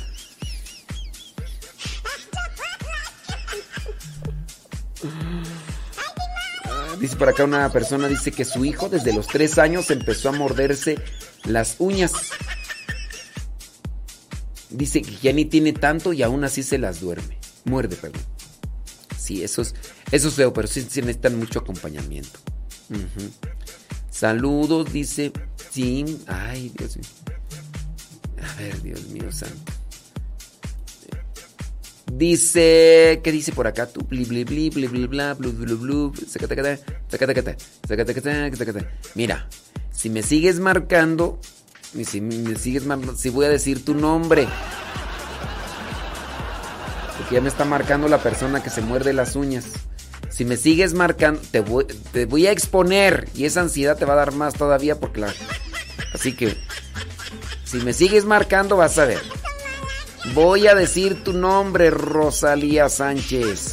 [6.65, 10.30] Ah, Dice por acá una persona, dice que su hijo desde los tres años empezó
[10.30, 10.97] a morderse
[11.43, 12.11] las uñas.
[14.69, 17.38] Dice que ya ni tiene tanto y aún así se las duerme.
[17.65, 18.22] Muerde, perdón.
[19.18, 19.73] Sí, eso es,
[20.11, 22.39] eso es feo, pero sí, necesitan mucho acompañamiento.
[22.89, 23.31] Ujú.
[24.16, 25.34] Saludos, dice.
[25.72, 27.06] Sí, ay, Dios mío.
[28.42, 29.74] A ver, Dios mío santo.
[32.14, 34.06] Dice, ¿qué dice por acá tú?
[34.08, 36.14] Bli, bli, bli, bli, bli, bla, blu, blu, blu.
[39.16, 39.50] Mira,
[39.92, 41.38] si me sigues marcando,
[42.06, 44.48] si me sigues marcando, si voy a decir tu nombre.
[47.18, 49.66] Porque ya me está marcando la persona que se muerde las uñas.
[50.30, 53.30] Si me sigues marcando, te voy, te voy a exponer.
[53.35, 55.34] Y esa ansiedad te va a dar más todavía porque la...
[56.14, 56.57] Así que,
[57.64, 59.22] si me sigues marcando, vas a ver.
[60.34, 63.72] Voy a decir tu nombre, Rosalía Sánchez.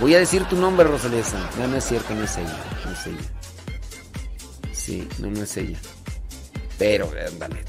[0.00, 1.56] Voy a decir tu nombre, Rosalía Sánchez.
[1.58, 2.56] No, no es cierto, no es ella.
[2.84, 3.30] No es ella.
[4.72, 5.78] Sí, no, no es ella.
[6.78, 7.62] Pero, ándale.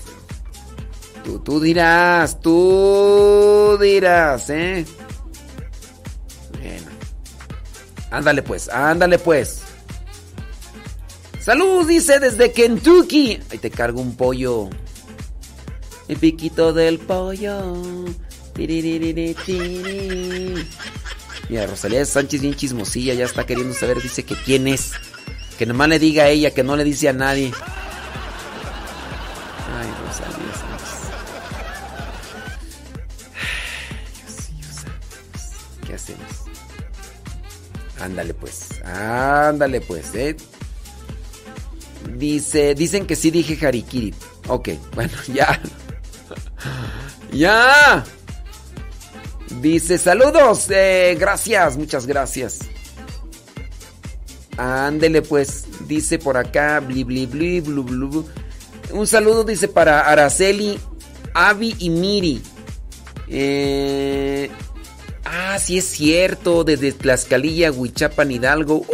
[1.23, 4.85] Tú, tú dirás, tú dirás, ¿eh?
[8.11, 9.61] Ándale pues, ándale pues.
[11.43, 13.39] Salud, dice desde Kentucky.
[13.49, 14.69] Ahí te cargo un pollo.
[16.07, 17.73] El piquito del pollo.
[21.49, 24.91] Mira, Rosalía Sánchez bien chismosilla, ya está queriendo saber, dice que quién es.
[25.57, 27.51] Que nomás le diga a ella, que no le dice a nadie.
[29.77, 30.91] Ay, Rosalía Sánchez.
[35.87, 36.30] ¿Qué hacemos?
[38.01, 40.35] Ándale pues, ándale pues, eh.
[42.17, 44.13] Dice, dicen que sí dije Harikiri.
[44.47, 45.61] Ok, bueno, ya.
[47.31, 48.03] ya.
[49.61, 52.59] Dice, saludos, eh, gracias, muchas gracias.
[54.57, 58.09] Ándele pues, dice por acá, bli bli bli blu blu.
[58.09, 58.29] blu.
[58.93, 60.79] Un saludo dice para Araceli,
[61.33, 62.41] Avi y Miri.
[63.27, 64.49] Eh,
[65.25, 68.85] ah, sí es cierto, desde Tlaxcalilla, Huichapan, Hidalgo.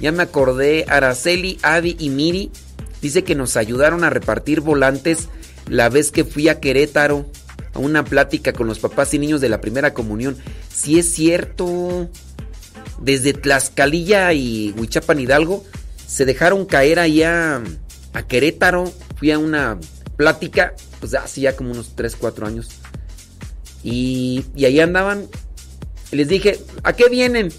[0.00, 2.50] Ya me acordé, Araceli, Avi y Miri
[3.02, 5.28] dice que nos ayudaron a repartir volantes
[5.68, 7.26] la vez que fui a Querétaro
[7.74, 10.36] a una plática con los papás y niños de la primera comunión.
[10.72, 12.08] Sí es cierto.
[13.00, 15.64] Desde Tlaxcalilla y Huichapan Hidalgo
[16.06, 17.62] se dejaron caer allá
[18.12, 18.92] a Querétaro.
[19.16, 19.78] Fui a una
[20.16, 22.77] plática, pues hace ya como unos 3, 4 años.
[23.82, 25.26] Y, y ahí andaban.
[26.10, 27.52] Y les dije, ¿a qué vienen?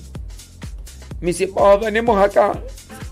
[1.22, 2.60] Me dice, oh, venimos acá.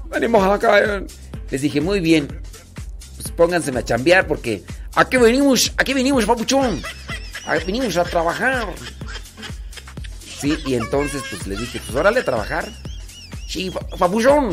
[0.09, 1.03] Venimos acá.
[1.49, 2.27] Les dije, muy bien.
[3.15, 4.63] Pues pónganse a chambear porque
[4.95, 6.81] aquí venimos, aquí venimos, papuchón.
[7.65, 8.67] Venimos a trabajar.
[10.39, 12.67] Sí, y entonces pues les dije, pues órale a trabajar.
[13.47, 14.51] Sí, pa- papuchón.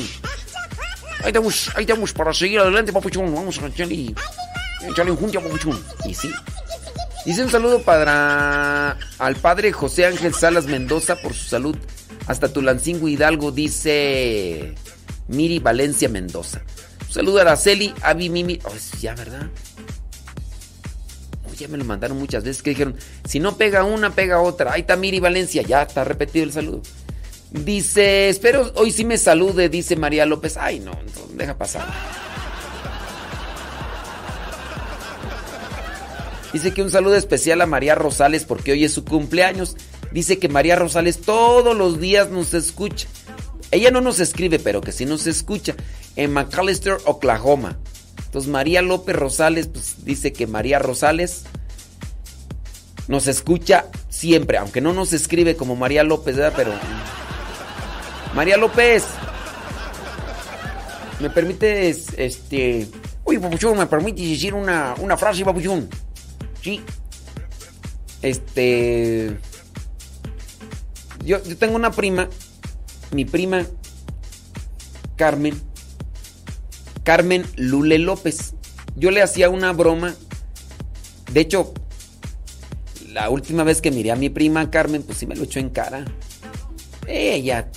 [1.23, 3.35] Ahí estamos, ahí estamos para seguir adelante, papuchón.
[3.35, 4.15] Vamos a echarle,
[4.91, 5.83] echarle un junto, papuchón.
[6.07, 6.31] Y sí.
[7.25, 11.77] Dice un saludo para al padre José Ángel Salas Mendoza por su salud.
[12.27, 14.75] Hasta Tulancingo Hidalgo, dice
[15.29, 16.63] Miri Valencia Mendoza.
[17.11, 18.59] Saludo a Araceli, Avi Mimi.
[18.65, 19.49] Oh, ya, ¿verdad?
[21.57, 24.73] Ya me lo mandaron muchas veces que dijeron, si no pega una, pega otra.
[24.73, 26.83] Ahí está Miri Valencia, ya está repetido el saludo.
[27.53, 30.57] Dice, espero hoy sí me salude, dice María López.
[30.57, 31.87] Ay, no, no, deja pasar.
[36.55, 39.77] Dice que un saludo especial a María Rosales porque hoy es su cumpleaños.
[40.13, 43.09] Dice que María Rosales todos los días nos escucha.
[43.73, 45.75] Ella no nos escribe, pero que sí nos escucha.
[46.15, 47.77] En McAllister, Oklahoma.
[48.25, 51.43] Entonces María López Rosales, pues dice que María Rosales
[53.09, 56.53] nos escucha siempre, aunque no nos escribe como María López, ¿verdad?
[56.55, 56.73] Pero...
[58.33, 59.03] María López,
[61.19, 62.87] ¿me permites, este...
[63.25, 65.89] Uy, papuchón, ¿me permites decir una, una frase, papuchón?
[66.65, 66.81] Sí.
[68.23, 69.39] Este...
[71.23, 72.28] Yo, yo tengo una prima,
[73.12, 73.66] mi prima
[75.16, 75.55] Carmen,
[77.03, 78.55] Carmen Lule López.
[78.97, 80.15] Yo le hacía una broma.
[81.32, 81.73] De hecho,
[83.09, 85.70] la última vez que miré a mi prima Carmen, pues sí me lo echó en
[85.70, 86.05] cara.
[87.07, 87.70] Ella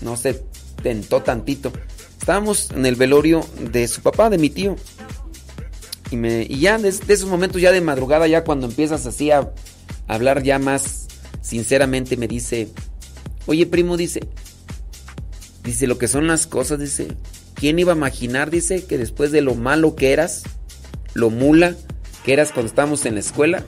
[0.00, 0.42] no se
[0.82, 1.72] tentó tantito.
[2.18, 4.76] Estábamos en el velorio de su papá, de mi tío.
[6.12, 9.52] Y, ya desde esos momentos, ya de madrugada, ya cuando empiezas así a
[10.06, 11.08] hablar ya más
[11.40, 12.68] sinceramente, me dice,
[13.46, 14.20] oye primo, dice,
[15.64, 17.08] dice lo que son las cosas, dice,
[17.54, 20.42] ¿quién iba a imaginar, dice, que después de lo malo que eras,
[21.14, 21.74] lo mula
[22.24, 23.64] que eras cuando estábamos en la escuela,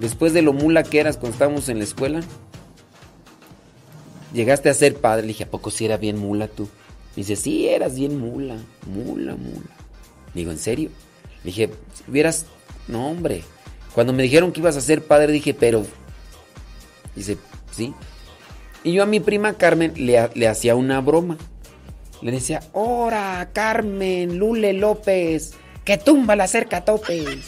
[0.00, 2.20] después de lo mula que eras cuando estábamos en la escuela,
[4.32, 5.22] llegaste a ser padre.
[5.22, 6.68] Le dije, ¿a poco si era bien mula tú?
[7.16, 8.56] Dice, sí, eras bien mula,
[8.86, 9.83] mula, mula.
[10.34, 10.90] Digo, ¿en serio?
[11.42, 12.46] Le dije, si hubieras,
[12.88, 13.44] no hombre.
[13.94, 15.86] Cuando me dijeron que ibas a ser padre, dije, pero...
[17.14, 17.38] Dice,
[17.70, 17.94] sí.
[18.82, 21.38] Y yo a mi prima Carmen le, le hacía una broma.
[22.20, 25.54] Le decía, ¡Hora, Carmen, Lule López!
[25.84, 27.46] ¡Que tumba la cerca topes!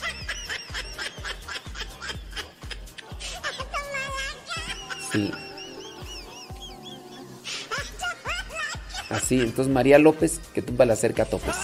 [5.13, 5.33] Sí.
[9.09, 11.55] Así, entonces María López, que tumba la cerca topes.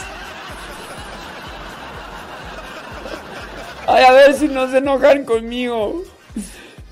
[3.93, 6.03] Ay, a ver si no se enojan conmigo.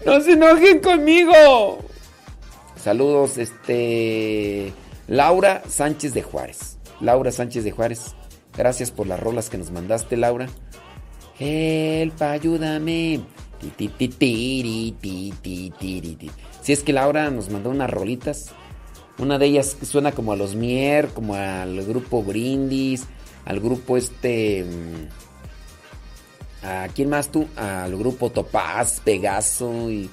[0.04, 1.78] No se enojen conmigo.
[2.76, 4.72] Saludos, este.
[5.08, 6.76] Laura Sánchez de Juárez.
[7.00, 8.14] Laura Sánchez de Juárez.
[8.54, 10.48] Gracias por las rolas que nos mandaste, Laura.
[11.38, 13.20] Help, ayúdame.
[16.60, 18.50] Si es que Laura nos mandó unas rolitas.
[19.18, 23.06] Una de ellas suena como a los Mier, como al grupo Brindis,
[23.46, 24.66] al grupo este.
[26.62, 27.46] ¿A quién más tú?
[27.56, 30.10] Al grupo Topaz, Pegaso y,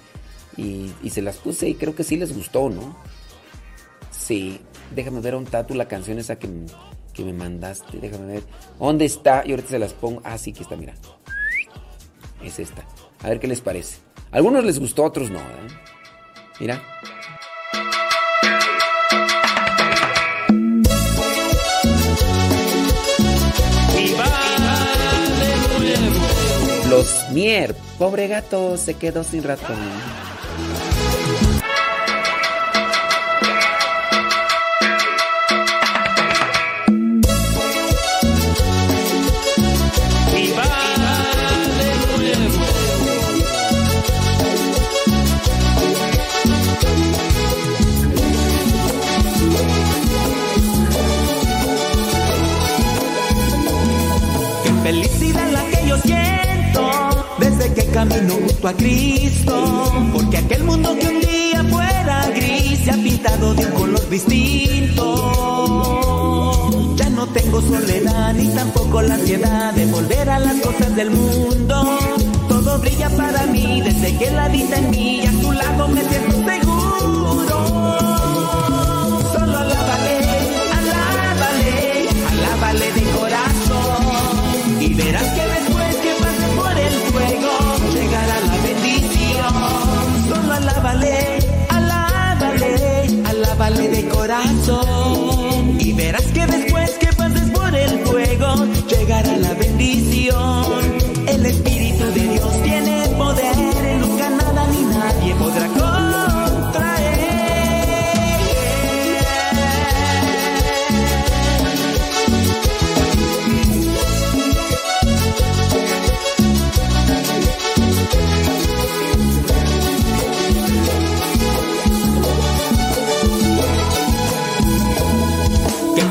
[0.57, 2.95] y, se las puse y creo que sí les gustó, ¿no?
[4.11, 4.60] Sí,
[4.95, 6.49] déjame ver un tatu la canción esa que,
[7.14, 8.44] que me mandaste, déjame ver.
[8.80, 9.44] ¿Dónde está?
[9.45, 10.22] Y ahorita se las pongo.
[10.24, 10.94] Ah, sí, que está, mira.
[12.41, 12.86] Es esta.
[13.24, 13.98] A ver qué les parece.
[14.32, 15.40] Algunos les gustó, a otros no.
[16.60, 16.82] Mira.
[27.32, 29.78] Mier, pobre gato, se quedó sin ratón.
[57.78, 60.10] Que camino junto a Cristo.
[60.14, 65.04] Porque aquel mundo que un día fuera gris se ha pintado de un color distinto.
[66.95, 71.99] Ya no tengo soledad ni tampoco la ansiedad de volver a las cosas del mundo.
[72.49, 76.02] Todo brilla para mí desde que la vida en mí y a su lado me
[76.02, 77.58] siento seguro.
[79.34, 80.18] Solo alábale,
[80.80, 84.82] alábale, alábale de corazón.
[84.82, 85.47] Y verás que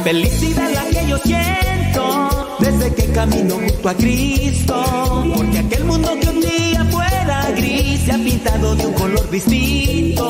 [0.07, 5.25] felicidad la que yo siento desde que camino junto a Cristo.
[5.35, 10.23] Porque aquel mundo que un día fuera gris se ha pintado de un color distinto.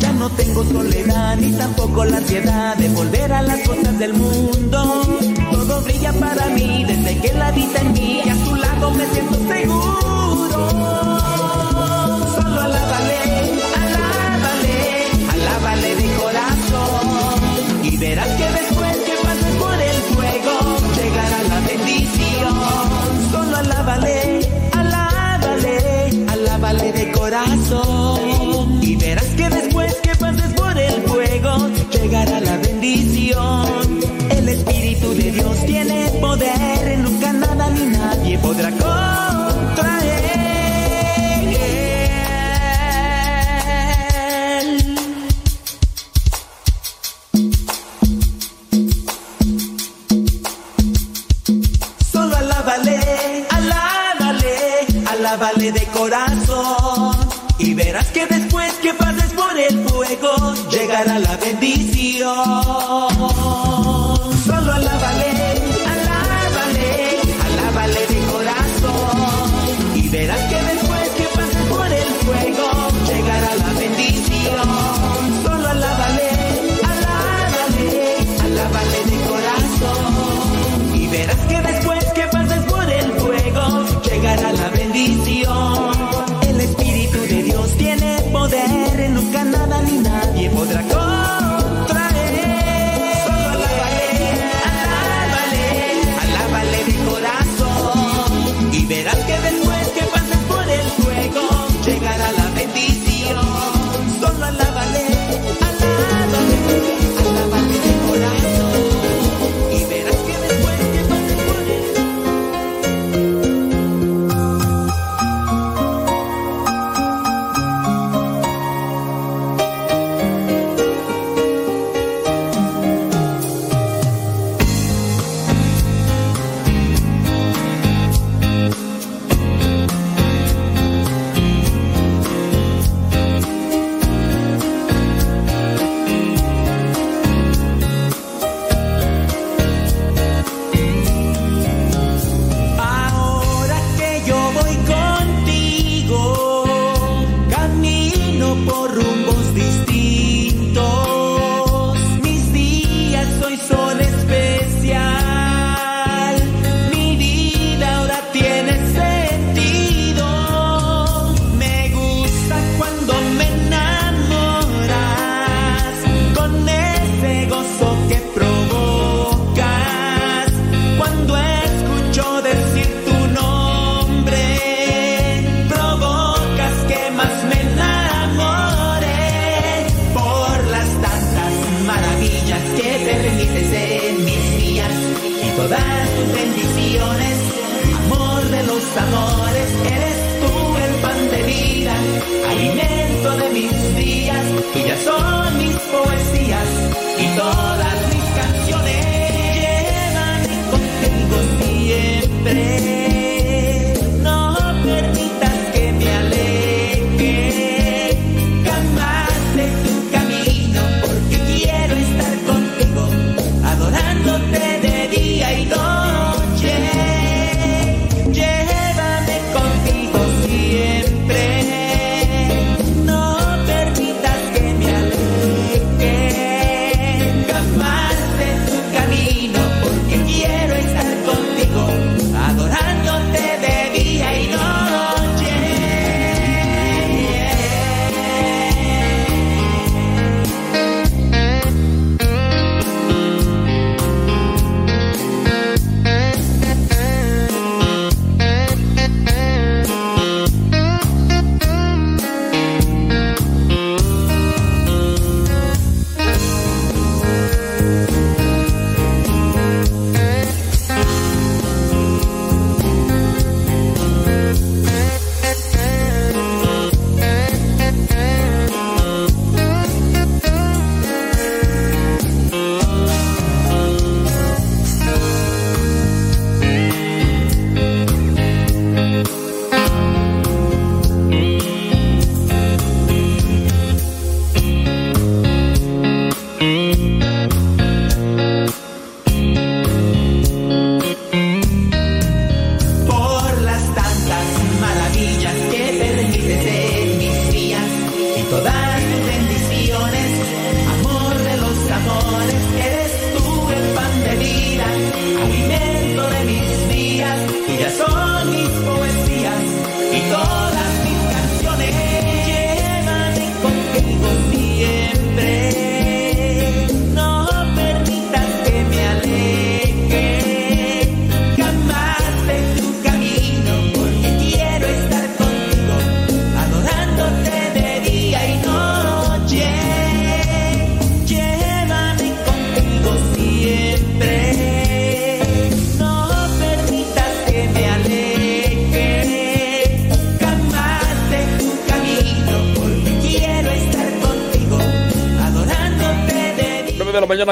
[0.00, 5.06] Ya no tengo soledad ni tampoco la ansiedad de volver a las cosas del mundo.
[5.50, 9.06] Todo brilla para mí desde que la vida en mí y a su lado me
[9.06, 11.47] siento seguro.
[23.88, 24.40] Alábale,
[24.72, 28.80] alábale, alábale de corazón.
[28.82, 34.00] Y verás que después que pases por el fuego, llegará la bendición.
[34.30, 39.37] El Espíritu de Dios tiene poder, nunca nada ni nadie podrá contraer.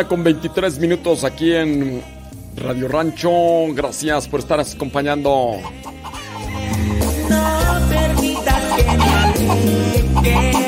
[0.04, 2.02] con 23 minutos aquí en
[2.56, 3.30] Radio Rancho.
[3.72, 5.56] Gracias por estar acompañando.
[7.30, 8.62] No permitas
[10.22, 10.65] que me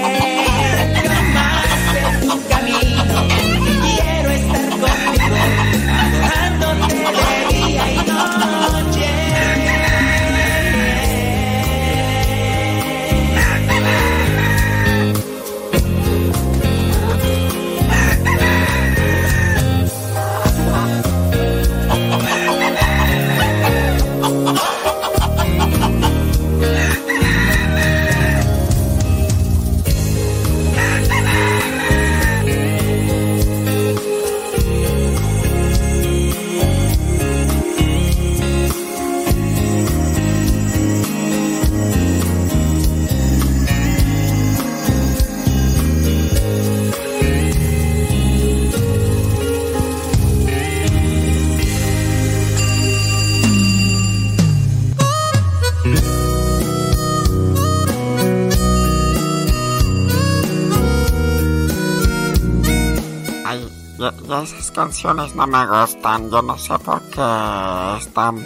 [64.43, 66.31] esas canciones no me gustan.
[66.31, 68.45] Yo no sé por qué están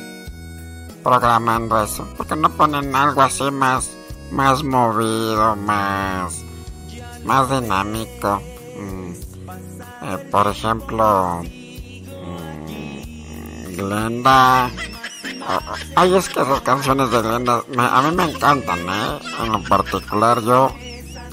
[1.02, 2.06] programando eso.
[2.16, 3.90] Porque no ponen algo así más,
[4.30, 6.44] más movido, más,
[7.24, 8.40] más dinámico.
[8.78, 9.12] Mm.
[10.02, 11.42] Eh, por ejemplo,
[12.64, 14.70] mm, Glenda.
[15.24, 19.18] Eh, ay, es que esas canciones de Glenda me, a mí me encantan, ¿eh?
[19.42, 20.72] En lo particular yo...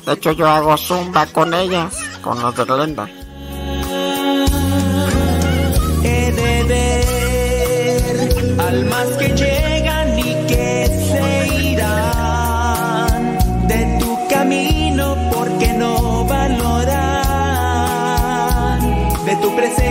[0.05, 3.07] De hecho yo hago zumba con ellas, con las de Glenda.
[19.39, 19.88] Valoran de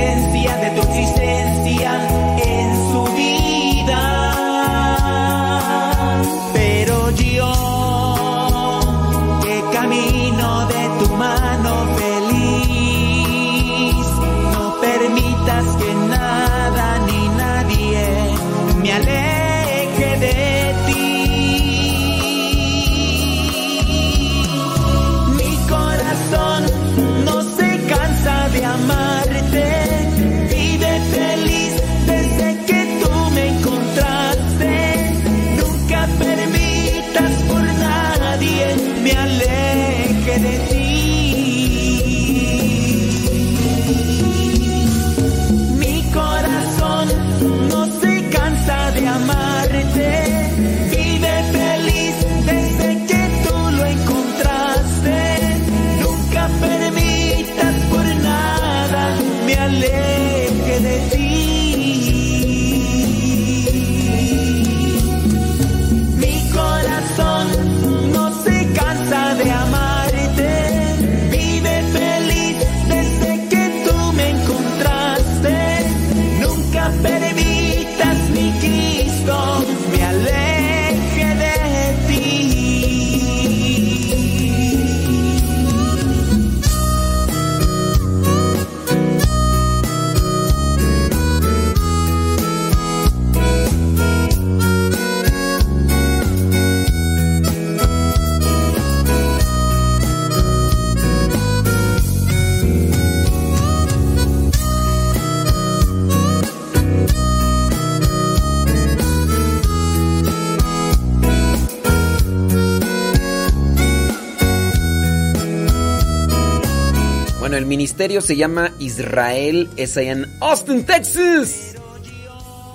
[117.58, 121.74] el ministerio se llama Israel, es allá en Austin, Texas.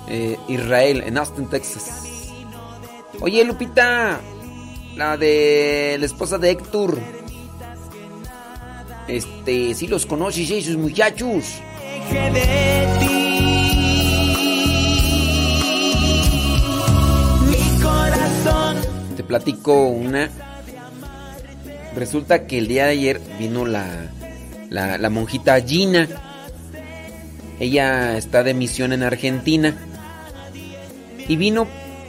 [0.08, 2.02] Eh, Israel, en Austin, Texas.
[3.20, 4.20] Oye, Lupita,
[4.94, 6.98] la de la esposa de Héctor.
[9.08, 10.60] Este, sí los conoces, ¿eh?
[10.60, 11.44] sus muchachos.
[19.16, 20.28] Te platico una.
[21.96, 24.10] Resulta que el día de ayer vino la,
[24.74, 26.08] la, monjita Gina.
[27.60, 29.76] Ella está de misión en Argentina.
[31.28, 31.66] Y vino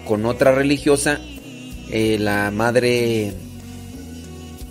[0.08, 1.20] con otra religiosa,
[1.90, 3.34] eh, la madre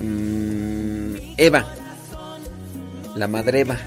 [0.00, 1.66] mm, Eva.
[3.16, 3.78] La madre Eva.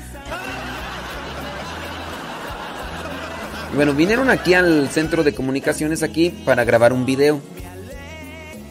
[3.75, 7.41] Bueno, vinieron aquí al centro de comunicaciones aquí para grabar un video.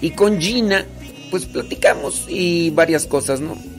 [0.00, 0.84] Y con Gina,
[1.30, 3.75] pues platicamos y varias cosas, ¿no?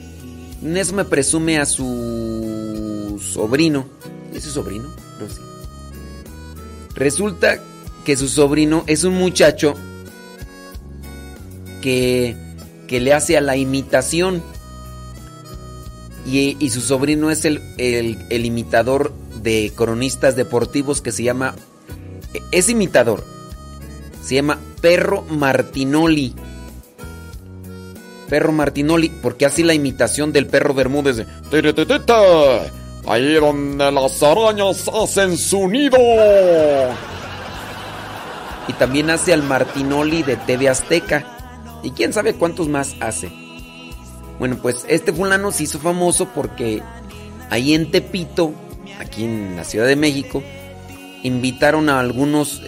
[0.60, 3.86] Me presume a su sobrino.
[4.34, 4.88] ¿Es su sobrino?
[6.94, 7.58] Resulta
[8.04, 9.74] que su sobrino es un muchacho
[11.82, 12.36] que,
[12.88, 14.42] que le hace a la imitación.
[16.26, 19.12] Y, y su sobrino es el, el- el imitador
[19.42, 21.54] de cronistas deportivos que se llama...
[22.52, 23.24] Es imitador.
[24.22, 26.34] Se llama Perro Martinoli.
[28.28, 31.16] Perro Martinoli, porque hace la imitación del perro Bermúdez.
[31.16, 32.72] de,
[33.06, 35.98] Ahí donde las arañas hacen su nido.
[38.68, 41.24] Y también hace al Martinoli de TV Azteca.
[41.82, 43.30] Y quién sabe cuántos más hace.
[44.38, 46.82] Bueno, pues este fulano se hizo famoso porque
[47.50, 48.52] ahí en Tepito,
[49.00, 50.42] aquí en la Ciudad de México,
[51.22, 52.62] invitaron a algunos,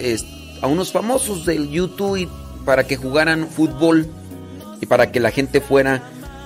[0.62, 2.28] a unos famosos del YouTube
[2.64, 4.08] para que jugaran fútbol
[4.80, 6.02] y para que la gente fuera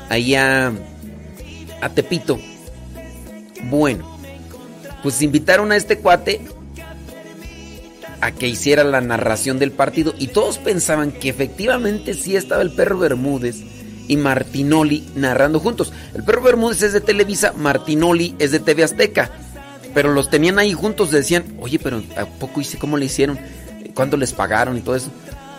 [0.09, 0.73] ahí a,
[1.95, 2.39] Tepito.
[3.65, 4.19] Bueno,
[5.03, 6.41] pues invitaron a este cuate
[8.23, 12.73] a que hiciera la narración del partido y todos pensaban que efectivamente sí estaba el
[12.73, 13.57] perro Bermúdez
[14.09, 15.93] y Martinoli narrando juntos.
[16.15, 19.31] El perro Bermúdez es de Televisa, Martinoli es de TV Azteca,
[19.93, 23.39] pero los tenían ahí juntos, decían, oye, pero ¿a poco hice cómo le hicieron?
[23.95, 25.11] ¿Cuánto les pagaron y todo eso?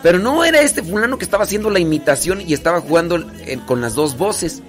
[0.06, 3.80] Pero no era este fulano que estaba haciendo la imitación y estaba jugando eh, con
[3.80, 4.62] las dos voces.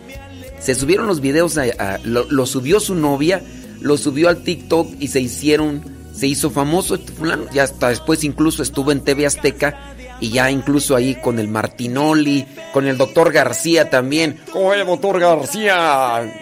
[0.60, 3.44] Se subieron los videos, a- a- lo, lo subió su novia,
[3.80, 7.44] lo subió al TikTok y se hicieron, se hizo famoso este fulano.
[7.54, 12.48] Y hasta después incluso estuvo en TV Azteca y ya incluso ahí con el Martinoli,
[12.74, 14.40] con el doctor García también.
[14.52, 16.34] ¿Cómo es, doctor García?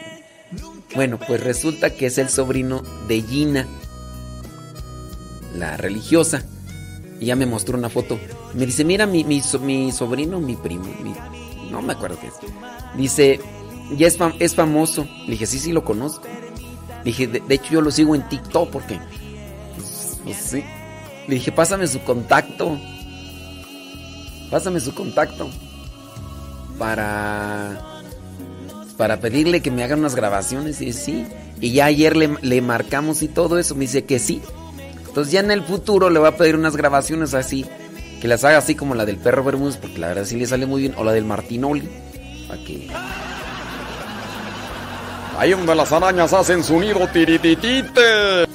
[0.95, 3.67] Bueno, pues resulta que es el sobrino de Gina,
[5.53, 6.45] la religiosa.
[7.19, 8.19] Y ya me mostró una foto.
[8.53, 11.15] Me dice, mira, mi, mi, so- mi sobrino, mi primo, mi-
[11.71, 12.33] no me acuerdo qué es.
[12.97, 13.39] Dice,
[13.97, 15.07] ya es, fam- es famoso.
[15.25, 16.27] Le dije, sí, sí, lo conozco.
[16.99, 18.99] Le dije, de, hecho yo lo sigo en TikTok porque...
[19.75, 20.63] Pues, pues sí.
[21.27, 22.77] Le dije, pásame su contacto.
[24.51, 25.49] Pásame su contacto.
[26.77, 27.81] Para...
[28.97, 30.81] Para pedirle que me hagan unas grabaciones.
[30.81, 31.25] Y sí.
[31.61, 33.75] Y ya ayer le, le marcamos y todo eso.
[33.75, 34.41] Me dice que sí.
[35.15, 37.65] Entonces ya en el futuro le voy a pedir unas grabaciones así.
[38.19, 39.77] Que las haga así como la del perro Bermúdez.
[39.77, 40.93] Porque la verdad sí le sale muy bien.
[40.97, 41.87] O la del Martinoli.
[42.67, 42.89] Que...
[45.37, 48.45] Ahí donde las arañas hacen su nido tirititite.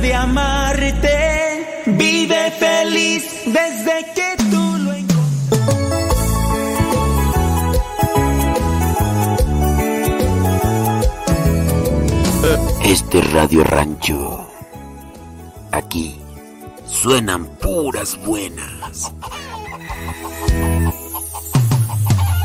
[0.00, 4.92] De amarte, vive feliz desde que tú lo
[12.84, 14.46] Este Radio Rancho.
[15.72, 16.20] Aquí
[16.86, 19.12] suenan puras buenas.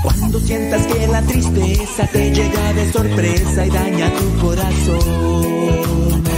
[0.01, 6.32] Cuando sientas que la tristeza te llega de sorpresa y daña tu corazón.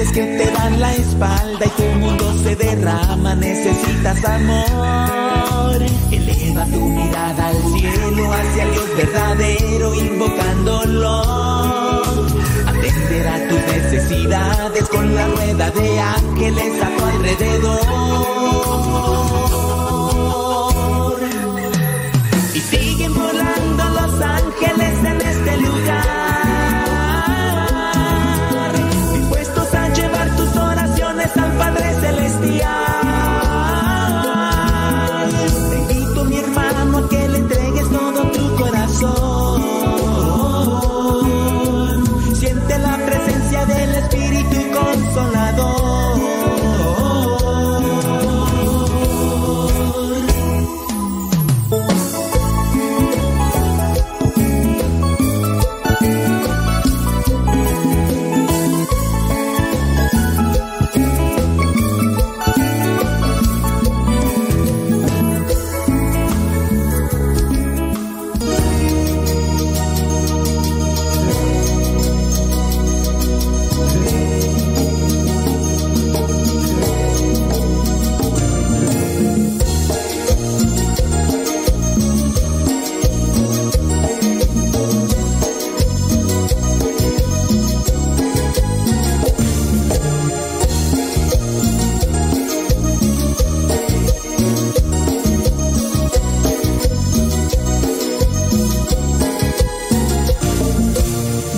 [0.00, 5.82] Sientes que te dan la espalda y tu mundo se derrama, necesitas amor.
[6.10, 11.22] Eleva tu mirada al cielo, hacia el Dios verdadero, invocándolo.
[12.66, 17.90] Atenderá tus necesidades con la rueda de ángeles a tu alrededor.
[22.54, 24.79] Y siguen volando los ángeles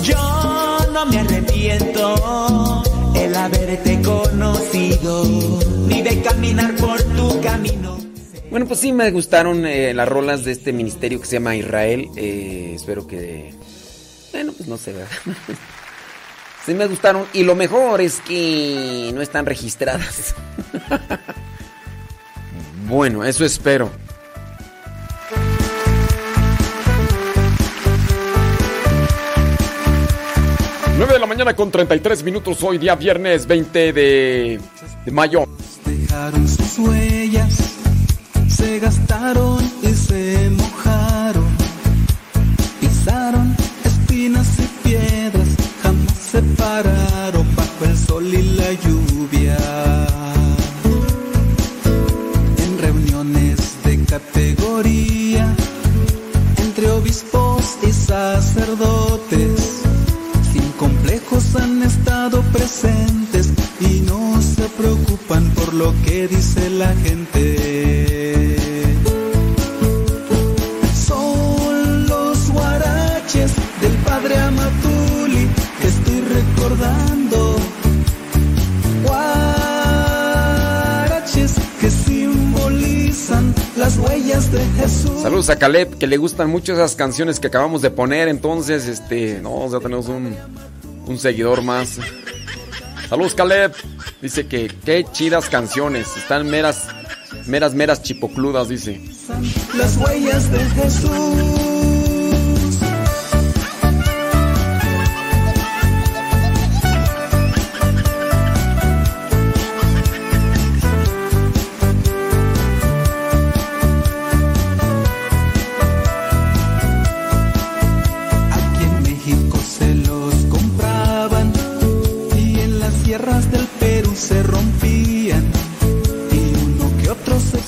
[0.03, 2.83] Yo no me arrepiento
[3.15, 5.23] el haberte conocido,
[5.87, 7.97] ni de caminar por tu camino.
[8.51, 12.09] Bueno, pues sí me gustaron eh, las rolas de este ministerio que se llama Israel.
[12.17, 13.53] Eh, espero que...
[14.33, 15.09] Bueno, pues no sé, ¿verdad?
[16.65, 17.25] sí me gustaron.
[17.31, 20.35] Y lo mejor es que no están registradas.
[22.87, 23.89] bueno, eso espero.
[31.03, 34.59] Nueve de la mañana con 33 minutos hoy, día viernes 20 de,
[35.05, 35.43] de mayo.
[35.83, 37.57] Dejaron sus huellas,
[38.47, 41.43] se gastaron y se mojaron.
[42.79, 43.53] Pisaron
[43.83, 45.49] espinas y piedras,
[45.81, 49.57] jamás se pararon bajo el sol y la lluvia.
[52.59, 55.53] En reuniones de categoría,
[56.59, 59.72] entre obispos y sacerdotes,
[62.31, 63.51] presentes
[63.81, 68.55] y no se preocupan por lo que dice la gente.
[71.05, 73.51] Son los guaraches
[73.81, 75.49] del padre Amatuli
[75.81, 77.57] que estoy recordando.
[79.05, 80.35] Guaraches
[81.81, 85.21] que simbolizan las huellas de Jesús.
[85.21, 88.29] Saludos a Caleb, que le gustan mucho esas canciones que acabamos de poner.
[88.29, 90.37] Entonces, este, no, ya tenemos un,
[91.05, 91.99] un seguidor más.
[93.09, 93.73] Saludos, Caleb.
[94.21, 96.15] Dice que qué chidas canciones.
[96.17, 96.87] Están meras,
[97.45, 99.01] meras, meras chipocludas, dice.
[99.75, 101.92] las huellas de Jesús.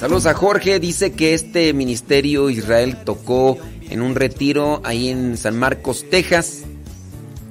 [0.06, 3.58] Saludos a Jorge, dice que este ministerio Israel tocó
[3.90, 6.62] en un retiro ahí en San Marcos, Texas.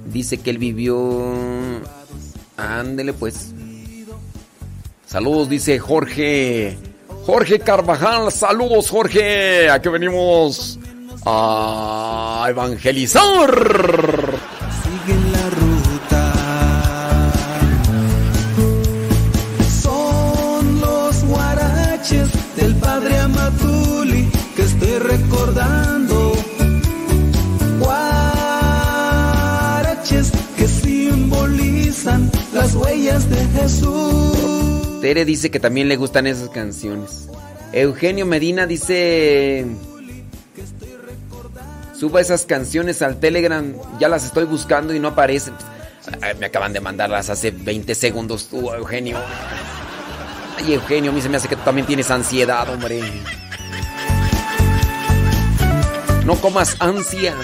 [0.06, 1.34] Dice que él vivió...
[2.56, 3.52] Ándele pues.
[5.04, 6.78] Saludos, dice Jorge.
[7.26, 9.68] Jorge Carvajal, saludos Jorge.
[9.68, 10.78] Aquí venimos
[11.26, 14.38] a evangelizar.
[32.64, 35.00] Las huellas de Jesús.
[35.02, 37.28] Tere dice que también le gustan esas canciones.
[37.72, 39.66] Eugenio Medina dice...
[41.94, 45.52] Suba esas canciones al Telegram, ya las estoy buscando y no aparecen.
[46.40, 49.18] Me acaban de mandarlas hace 20 segundos tú, Eugenio.
[50.56, 53.02] Ay, Eugenio, a mí se me hace que tú también tienes ansiedad, hombre.
[56.24, 57.34] No comas ansias.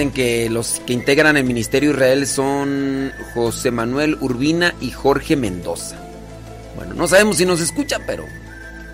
[0.00, 5.98] Dicen que los que integran el Ministerio Israel son José Manuel Urbina y Jorge Mendoza.
[6.74, 8.24] Bueno, no sabemos si nos escuchan, pero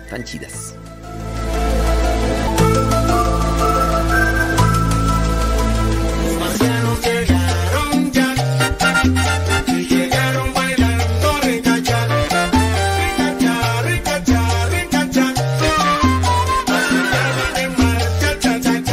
[0.03, 0.76] están chidas.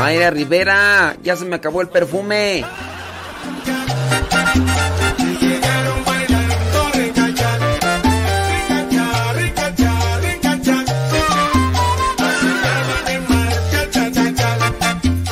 [0.05, 2.63] Mayra Rivera, ya se me acabó el perfume.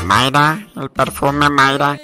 [0.07, 1.99] Mayra, el perfume Mayra.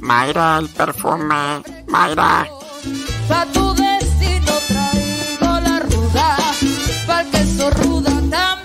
[0.00, 2.48] Mayra, el perfume Mayra.
[3.28, 3.93] pa' tu
[7.56, 8.63] pa' el queso ruda también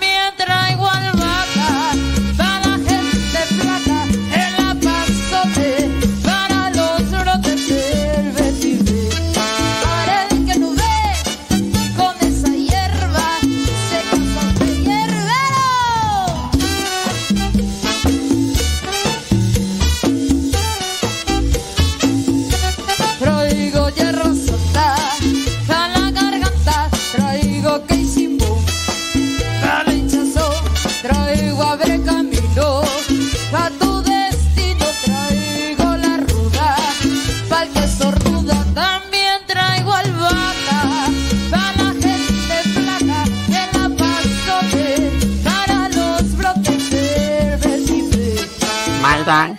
[49.30, 49.56] Mayra.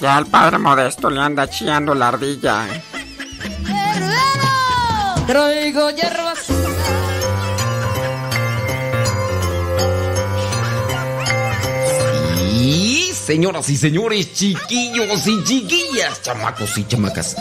[0.00, 2.66] Ya el padre modesto le anda chillando la ardilla.
[5.26, 6.70] Traigo hierba santa.
[12.60, 17.36] Y señoras y señores, chiquillos y chiquillas, chamacos y chamacas.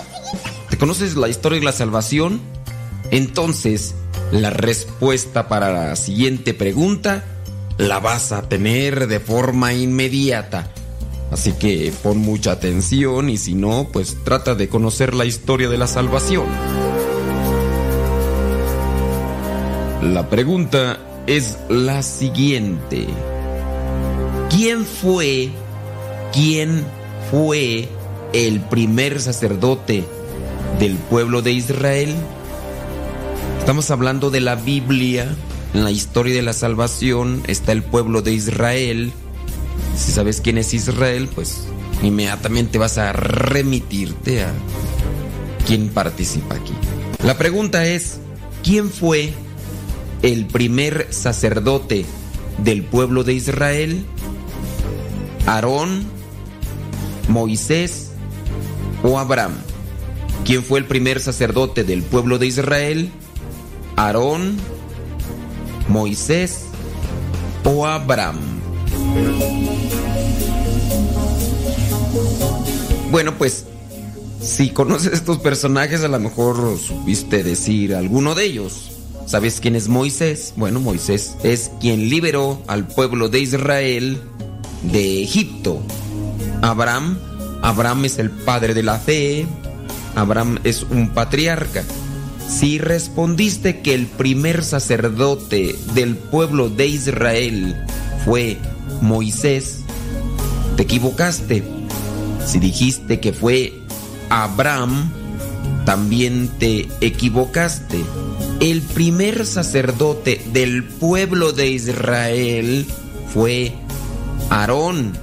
[0.70, 2.42] ¿Te conoces la historia de la salvación?
[3.12, 3.96] Entonces,
[4.32, 7.26] la respuesta para la siguiente pregunta
[7.78, 10.70] la vas a tener de forma inmediata.
[11.34, 15.80] Así que pon mucha atención y si no, pues trata de conocer la historia de
[15.80, 16.46] la salvación.
[20.04, 23.08] La pregunta es la siguiente.
[24.52, 25.50] ¿Quién fue,
[26.32, 26.86] quién
[27.32, 27.90] fue
[28.32, 30.04] el primer sacerdote
[30.80, 32.14] del pueblo de Israel?
[33.58, 35.36] Estamos hablando de la Biblia.
[35.74, 39.12] En la historia de la salvación está el pueblo de Israel.
[39.96, 41.66] Si sabes quién es Israel, pues
[42.02, 44.52] inmediatamente vas a remitirte a
[45.66, 46.74] quién participa aquí.
[47.24, 48.20] La pregunta es,
[48.64, 49.34] ¿quién fue
[50.22, 52.06] el primer sacerdote
[52.58, 54.06] del pueblo de Israel?
[55.46, 56.04] ¿Aarón,
[57.30, 58.12] Moisés
[59.04, 59.54] o Abraham?
[60.46, 63.12] ¿Quién fue el primer sacerdote del pueblo de Israel?
[63.96, 64.58] ¿Aarón,
[65.88, 66.66] Moisés
[67.64, 68.53] o Abraham?
[73.12, 73.66] Bueno, pues
[74.42, 78.92] si conoces estos personajes, a lo mejor supiste decir alguno de ellos.
[79.28, 80.54] ¿Sabes quién es Moisés?
[80.58, 84.20] Bueno, Moisés es quien liberó al pueblo de Israel
[84.92, 85.82] de Egipto.
[86.62, 87.20] Abraham,
[87.62, 89.46] Abraham es el padre de la fe.
[90.16, 91.84] Abraham es un patriarca.
[92.50, 97.86] Si respondiste que el primer sacerdote del pueblo de Israel
[98.26, 98.58] fue
[99.02, 99.80] Moisés,
[100.76, 101.64] te equivocaste.
[102.46, 103.74] Si dijiste que fue
[104.30, 105.12] Abraham,
[105.86, 108.04] también te equivocaste.
[108.60, 112.86] El primer sacerdote del pueblo de Israel
[113.34, 113.74] fue
[114.50, 115.14] Aarón.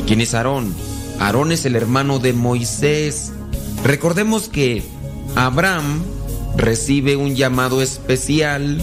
[0.00, 0.74] ¿Y quién es Aarón?
[1.18, 3.32] Aarón es el hermano de Moisés.
[3.84, 4.82] Recordemos que
[5.34, 6.02] Abraham
[6.56, 8.82] recibe un llamado especial,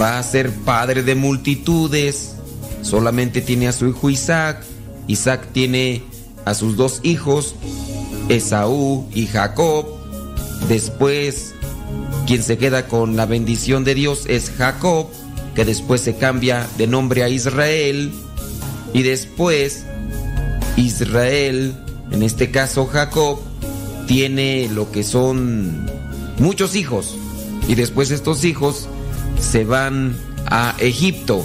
[0.00, 2.36] va a ser padre de multitudes,
[2.82, 4.62] solamente tiene a su hijo Isaac,
[5.06, 6.02] Isaac tiene
[6.44, 7.54] a sus dos hijos,
[8.28, 9.86] Esaú y Jacob,
[10.68, 11.54] después
[12.26, 15.08] quien se queda con la bendición de Dios es Jacob,
[15.54, 18.12] que después se cambia de nombre a Israel,
[18.92, 19.84] y después
[20.76, 21.74] Israel,
[22.10, 23.38] en este caso Jacob,
[24.06, 25.86] tiene lo que son
[26.38, 27.16] muchos hijos.
[27.68, 28.88] Y después estos hijos
[29.38, 30.16] se van
[30.46, 31.44] a Egipto.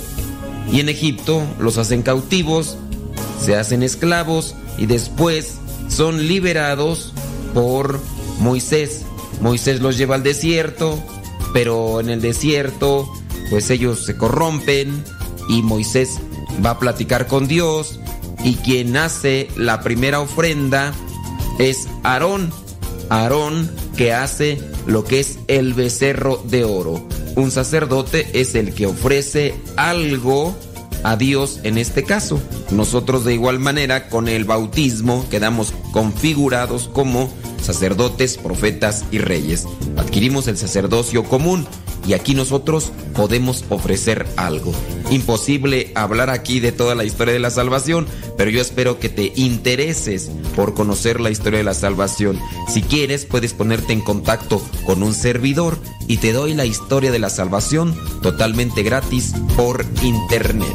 [0.72, 2.78] Y en Egipto los hacen cautivos,
[3.44, 5.56] se hacen esclavos y después
[5.88, 7.14] son liberados
[7.54, 8.00] por
[8.40, 9.06] Moisés.
[9.42, 11.00] Moisés los lleva al desierto,
[11.54, 13.08] pero en el desierto
[13.50, 15.04] pues ellos se corrompen
[15.50, 16.20] y Moisés
[16.66, 18.00] va a platicar con Dios
[18.44, 20.94] y quien hace la primera ofrenda
[21.60, 22.52] es Aarón.
[23.10, 27.08] Aarón que hace lo que es el becerro de oro.
[27.36, 30.56] Un sacerdote es el que ofrece algo
[31.04, 32.42] a Dios en este caso.
[32.72, 37.30] Nosotros de igual manera con el bautismo quedamos configurados como
[37.62, 39.68] sacerdotes, profetas y reyes.
[39.98, 41.68] Adquirimos el sacerdocio común
[42.08, 44.74] y aquí nosotros podemos ofrecer algo.
[45.12, 48.08] Imposible hablar aquí de toda la historia de la salvación,
[48.38, 52.40] pero yo espero que te intereses por conocer la historia de la salvación.
[52.72, 55.78] Si quieres, puedes ponerte en contacto con un servidor
[56.08, 60.68] y te doy la historia de la salvación totalmente gratis por internet.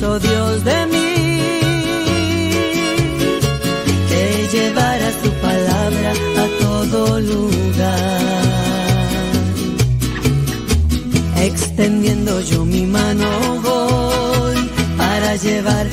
[0.00, 1.12] Dios de mí.
[4.08, 6.12] Que llevara su palabra
[6.42, 8.40] a todo lugar.
[11.36, 13.28] Extendiendo yo mi mano
[13.62, 15.86] voy para llevar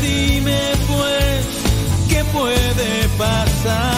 [0.00, 1.46] dime pues,
[2.08, 3.97] ¿qué puede pasar?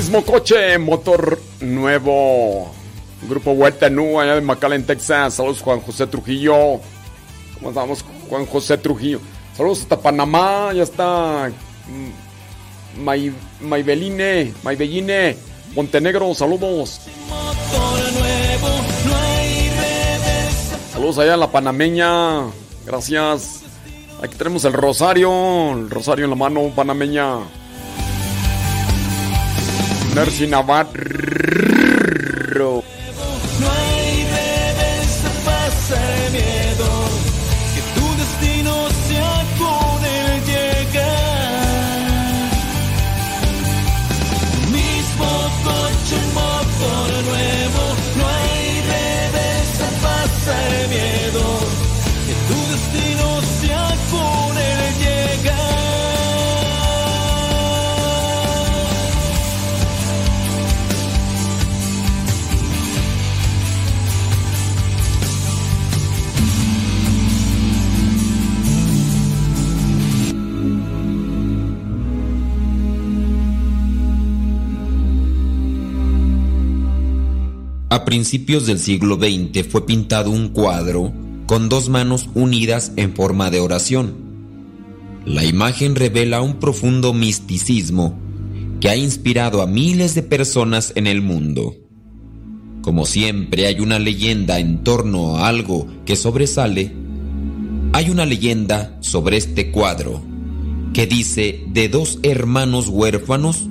[0.00, 2.72] Mismo coche, motor nuevo.
[3.28, 5.34] Grupo Vuelta Nu, allá de McAllen, Texas.
[5.34, 6.80] Saludos, Juan José Trujillo.
[7.52, 9.20] ¿Cómo estamos, Juan José Trujillo?
[9.54, 11.52] Saludos hasta Panamá, ya está.
[11.86, 15.36] mm, May, Maybeline, Maybelline,
[15.76, 17.02] Montenegro, saludos.
[20.94, 22.46] Saludos allá a la panameña.
[22.86, 23.64] Gracias.
[24.22, 25.72] Aquí tenemos el rosario.
[25.72, 27.59] El rosario en la mano, panameña.
[30.14, 30.88] Narsinawad
[77.92, 81.12] A principios del siglo XX fue pintado un cuadro
[81.46, 84.14] con dos manos unidas en forma de oración.
[85.26, 88.16] La imagen revela un profundo misticismo
[88.80, 91.74] que ha inspirado a miles de personas en el mundo.
[92.80, 96.94] Como siempre hay una leyenda en torno a algo que sobresale,
[97.92, 100.22] hay una leyenda sobre este cuadro
[100.92, 103.64] que dice de dos hermanos huérfanos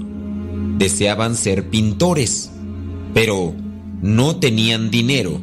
[0.78, 2.52] deseaban ser pintores,
[3.14, 3.56] pero
[4.02, 5.42] no tenían dinero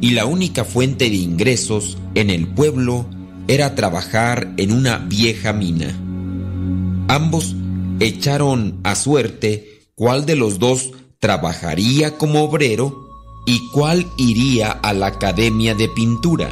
[0.00, 3.06] y la única fuente de ingresos en el pueblo
[3.48, 5.96] era trabajar en una vieja mina.
[7.08, 7.54] Ambos
[8.00, 13.06] echaron a suerte cuál de los dos trabajaría como obrero
[13.46, 16.50] y cuál iría a la academia de pintura.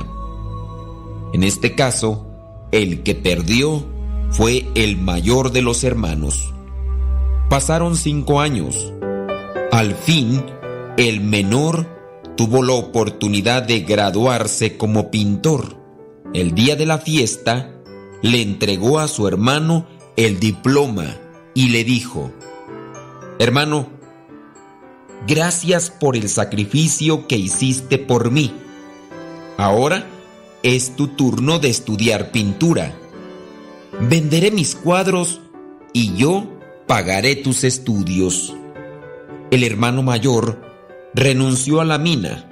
[1.33, 2.27] En este caso,
[2.71, 3.85] el que perdió
[4.31, 6.53] fue el mayor de los hermanos.
[7.51, 8.93] Pasaron cinco años.
[9.73, 10.43] Al fin,
[10.97, 11.87] el menor
[12.37, 15.77] tuvo la oportunidad de graduarse como pintor.
[16.33, 17.71] El día de la fiesta,
[18.23, 21.17] le entregó a su hermano el diploma
[21.53, 22.31] y le dijo,
[23.39, 23.89] Hermano,
[25.27, 28.53] gracias por el sacrificio que hiciste por mí.
[29.57, 30.07] Ahora
[30.63, 32.97] es tu turno de estudiar pintura.
[34.01, 35.41] Venderé mis cuadros
[35.93, 36.47] y yo
[36.87, 38.55] pagaré tus estudios.
[39.51, 40.74] El hermano mayor
[41.15, 42.51] renunció a la mina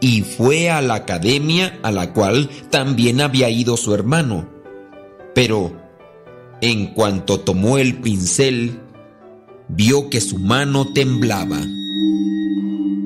[0.00, 4.48] y fue a la academia a la cual también había ido su hermano.
[5.34, 5.72] Pero
[6.60, 8.80] en cuanto tomó el pincel,
[9.68, 11.60] vio que su mano temblaba.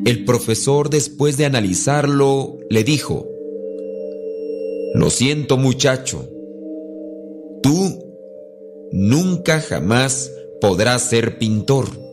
[0.05, 3.27] El profesor, después de analizarlo, le dijo,
[4.95, 6.29] Lo siento muchacho,
[7.63, 8.05] tú
[8.93, 12.06] nunca jamás podrás ser pintor.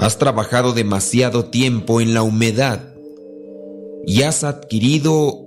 [0.00, 2.94] Has trabajado demasiado tiempo en la humedad
[4.06, 5.46] y has adquirido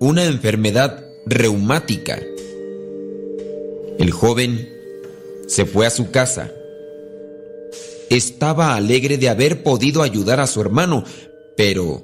[0.00, 2.20] una enfermedad reumática.
[4.00, 4.68] El joven
[5.46, 6.50] se fue a su casa.
[8.10, 11.04] Estaba alegre de haber podido ayudar a su hermano,
[11.56, 12.02] pero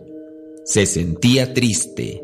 [0.64, 2.22] se sentía triste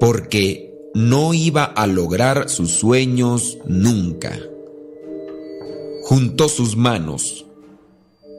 [0.00, 4.36] porque no iba a lograr sus sueños nunca.
[6.02, 7.46] Juntó sus manos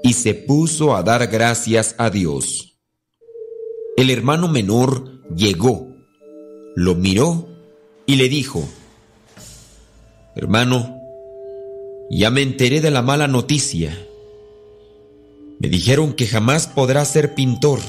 [0.03, 2.77] y se puso a dar gracias a Dios.
[3.95, 5.87] El hermano menor llegó,
[6.75, 7.47] lo miró
[8.05, 8.67] y le dijo,
[10.35, 10.99] Hermano,
[12.09, 13.97] ya me enteré de la mala noticia.
[15.59, 17.79] Me dijeron que jamás podrás ser pintor.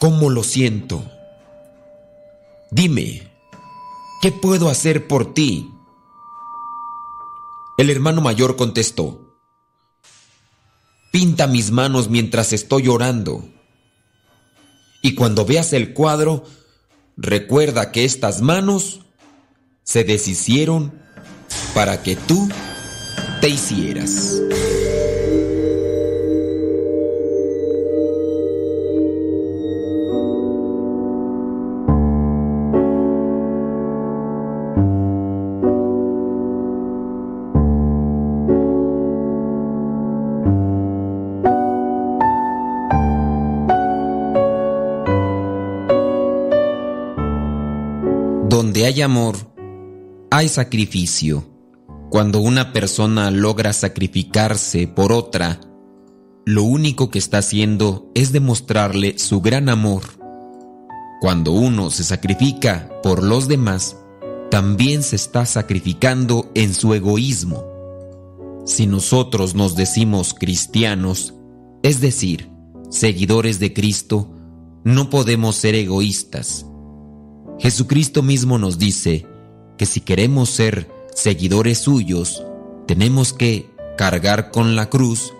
[0.00, 1.02] ¿Cómo lo siento?
[2.70, 3.22] Dime,
[4.20, 5.70] ¿qué puedo hacer por ti?
[7.78, 9.31] El hermano mayor contestó,
[11.12, 13.46] Pinta mis manos mientras estoy orando.
[15.02, 16.44] Y cuando veas el cuadro,
[17.18, 19.00] recuerda que estas manos
[19.82, 20.94] se deshicieron
[21.74, 22.48] para que tú
[23.42, 24.40] te hicieras.
[48.84, 49.36] Hay amor,
[50.30, 51.48] hay sacrificio.
[52.10, 55.60] Cuando una persona logra sacrificarse por otra,
[56.44, 60.02] lo único que está haciendo es demostrarle su gran amor.
[61.20, 63.96] Cuando uno se sacrifica por los demás,
[64.50, 67.64] también se está sacrificando en su egoísmo.
[68.66, 71.34] Si nosotros nos decimos cristianos,
[71.84, 72.50] es decir,
[72.90, 74.34] seguidores de Cristo,
[74.82, 76.66] no podemos ser egoístas.
[77.58, 79.26] Jesucristo mismo nos dice
[79.78, 82.44] que si queremos ser seguidores suyos,
[82.86, 85.32] tenemos que cargar con la cruz,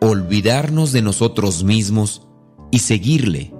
[0.00, 2.26] olvidarnos de nosotros mismos
[2.70, 3.52] y seguirle.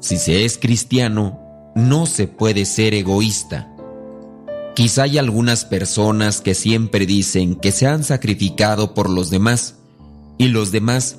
[0.00, 1.40] Si se es cristiano,
[1.74, 3.74] no se puede ser egoísta.
[4.74, 9.74] Quizá hay algunas personas que siempre dicen que se han sacrificado por los demás
[10.38, 11.16] y los demás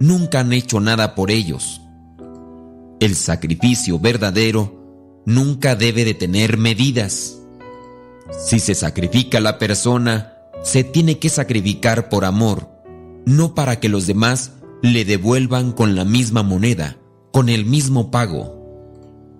[0.00, 1.82] nunca han hecho nada por ellos.
[3.00, 4.81] El sacrificio verdadero
[5.26, 7.38] nunca debe de tener medidas.
[8.44, 12.68] Si se sacrifica la persona, se tiene que sacrificar por amor,
[13.26, 16.98] no para que los demás le devuelvan con la misma moneda,
[17.32, 18.60] con el mismo pago.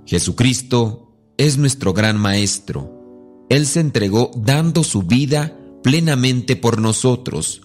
[0.07, 3.47] Jesucristo es nuestro gran Maestro.
[3.49, 7.63] Él se entregó dando su vida plenamente por nosotros.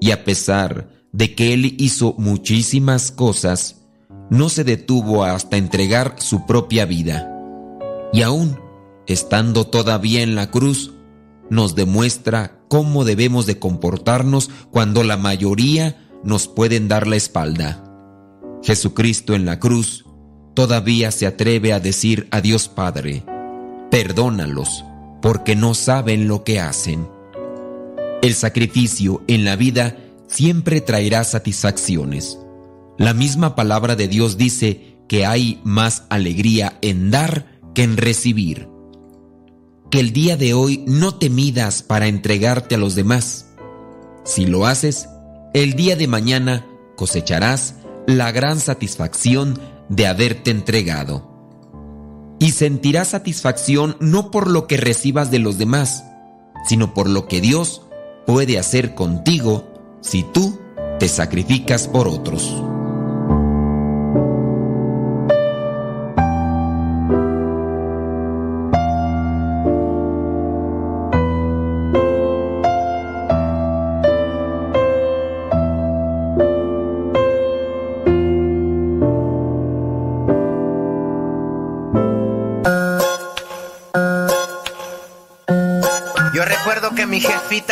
[0.00, 3.82] Y a pesar de que Él hizo muchísimas cosas,
[4.30, 7.33] no se detuvo hasta entregar su propia vida.
[8.14, 8.60] Y aún,
[9.08, 10.92] estando todavía en la cruz,
[11.50, 17.82] nos demuestra cómo debemos de comportarnos cuando la mayoría nos pueden dar la espalda.
[18.62, 20.04] Jesucristo en la cruz
[20.54, 23.24] todavía se atreve a decir a Dios Padre,
[23.90, 24.84] perdónalos,
[25.20, 27.08] porque no saben lo que hacen.
[28.22, 29.96] El sacrificio en la vida
[30.28, 32.38] siempre traerá satisfacciones.
[32.96, 38.68] La misma palabra de Dios dice que hay más alegría en dar que en recibir.
[39.90, 43.50] Que el día de hoy no te midas para entregarte a los demás.
[44.24, 45.08] Si lo haces,
[45.52, 47.76] el día de mañana cosecharás
[48.06, 51.30] la gran satisfacción de haberte entregado.
[52.38, 56.04] Y sentirás satisfacción no por lo que recibas de los demás,
[56.66, 57.82] sino por lo que Dios
[58.26, 59.68] puede hacer contigo
[60.00, 60.58] si tú
[60.98, 62.54] te sacrificas por otros.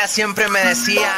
[0.06, 1.12] Siempre me decía,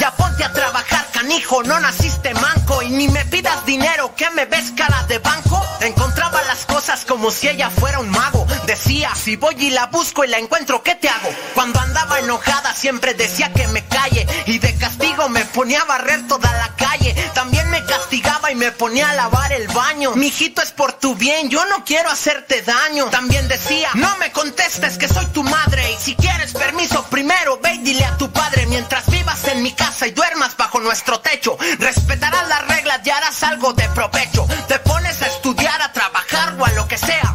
[0.00, 4.44] ya ponte a trabajar, canijo, no naciste manco y ni me pidas dinero, que me
[4.44, 5.62] ves cara de banco.
[5.80, 8.45] Encontraba las cosas como si ella fuera un mago,
[8.76, 11.30] decía, si voy y la busco y la encuentro, ¿qué te hago?
[11.54, 16.28] Cuando andaba enojada siempre decía que me calle y de castigo me ponía a barrer
[16.28, 17.14] toda la calle.
[17.34, 20.14] También me castigaba y me ponía a lavar el baño.
[20.14, 23.06] Mijito es por tu bien, yo no quiero hacerte daño.
[23.06, 27.74] También decía, no me contestes que soy tu madre y si quieres permiso primero ve
[27.74, 31.56] y dile a tu padre mientras vivas en mi casa y duermas bajo nuestro techo.
[31.78, 34.46] Respetarás las reglas y harás algo de provecho.
[34.68, 37.34] Te pones a estudiar, a trabajar o a lo que sea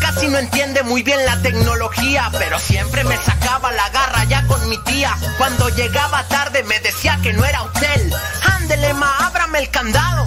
[0.00, 4.68] Casi no entiende muy bien la tecnología, pero siempre me sacaba la garra ya con
[4.68, 5.16] mi tía.
[5.38, 8.12] Cuando llegaba tarde me decía que no era hotel.
[8.56, 10.26] Ándele, ma, ábrame el candado.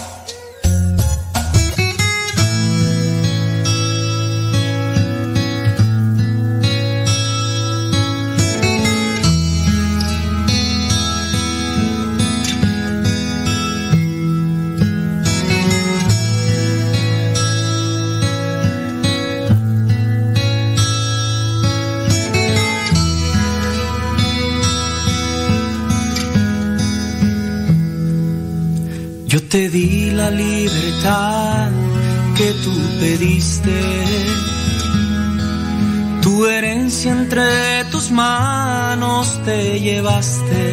[29.51, 31.69] Te di la libertad
[32.37, 33.79] que tú pediste.
[36.21, 40.63] Tu herencia entre tus manos te llevaste.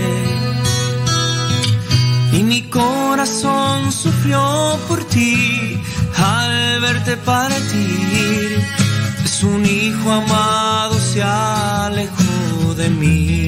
[2.32, 5.76] Y mi corazón sufrió por ti
[6.16, 8.62] al verte partir.
[9.24, 13.47] Es un hijo amado se alejó de mí.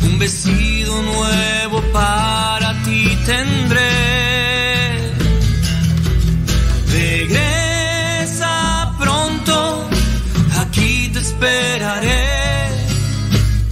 [0.00, 5.12] Un vestido nuevo para ti tendré.
[6.90, 8.50] Regresa
[8.98, 9.90] pronto,
[10.58, 12.24] aquí te esperaré.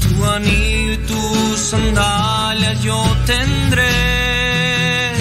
[0.02, 5.14] Tu anillo y tus sandalias yo tendré.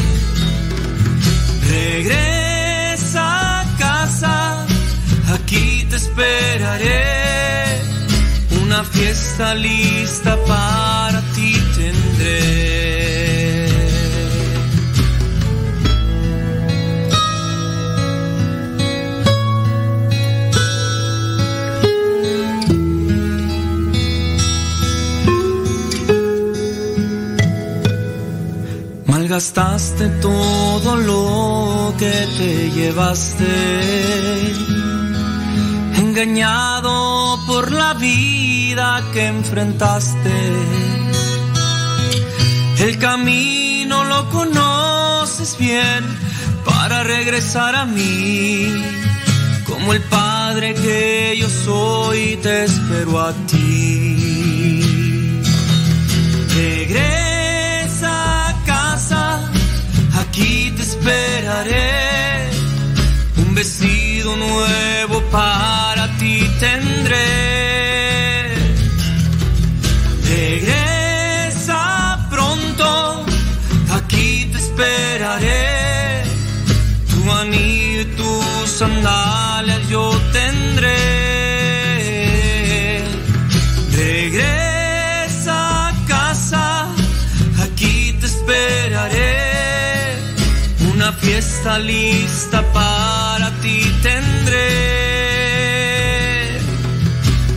[1.70, 4.66] Regresa a casa,
[5.34, 7.25] aquí te esperaré.
[9.16, 13.66] Fiesta lista para ti tendré.
[29.06, 33.54] Malgastaste todo lo que te llevaste,
[36.00, 37.95] engañado por la
[39.14, 40.36] que enfrentaste.
[42.80, 46.04] El camino lo conoces bien
[46.66, 48.68] para regresar a mí.
[49.66, 55.32] Como el Padre que yo soy, te espero a ti.
[56.54, 59.52] Regresa a casa,
[60.20, 62.50] aquí te esperaré.
[63.38, 67.75] Un vestido nuevo para ti tendré.
[77.26, 80.94] Tu y tus sandalias yo tendré.
[83.92, 86.88] Regresa a casa,
[87.64, 90.20] aquí te esperaré.
[90.94, 94.60] Una fiesta lista para ti tendré.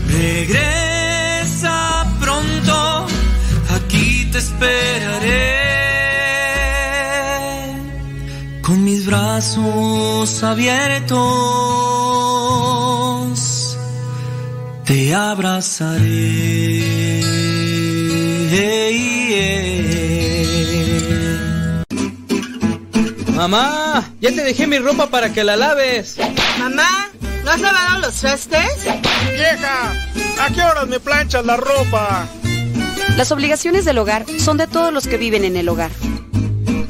[0.07, 3.07] Regresa pronto,
[3.77, 5.58] aquí te esperaré.
[9.19, 11.19] Brazos abiertos,
[14.85, 16.79] te abrazaré.
[23.35, 26.17] Mamá, ya te dejé mi ropa para que la laves.
[26.59, 27.09] Mamá,
[27.45, 28.85] ¿no has lavado los trastes?
[29.33, 29.93] Vieja,
[30.41, 32.27] ¿a qué horas me planchas la ropa?
[33.17, 35.91] Las obligaciones del hogar son de todos los que viven en el hogar.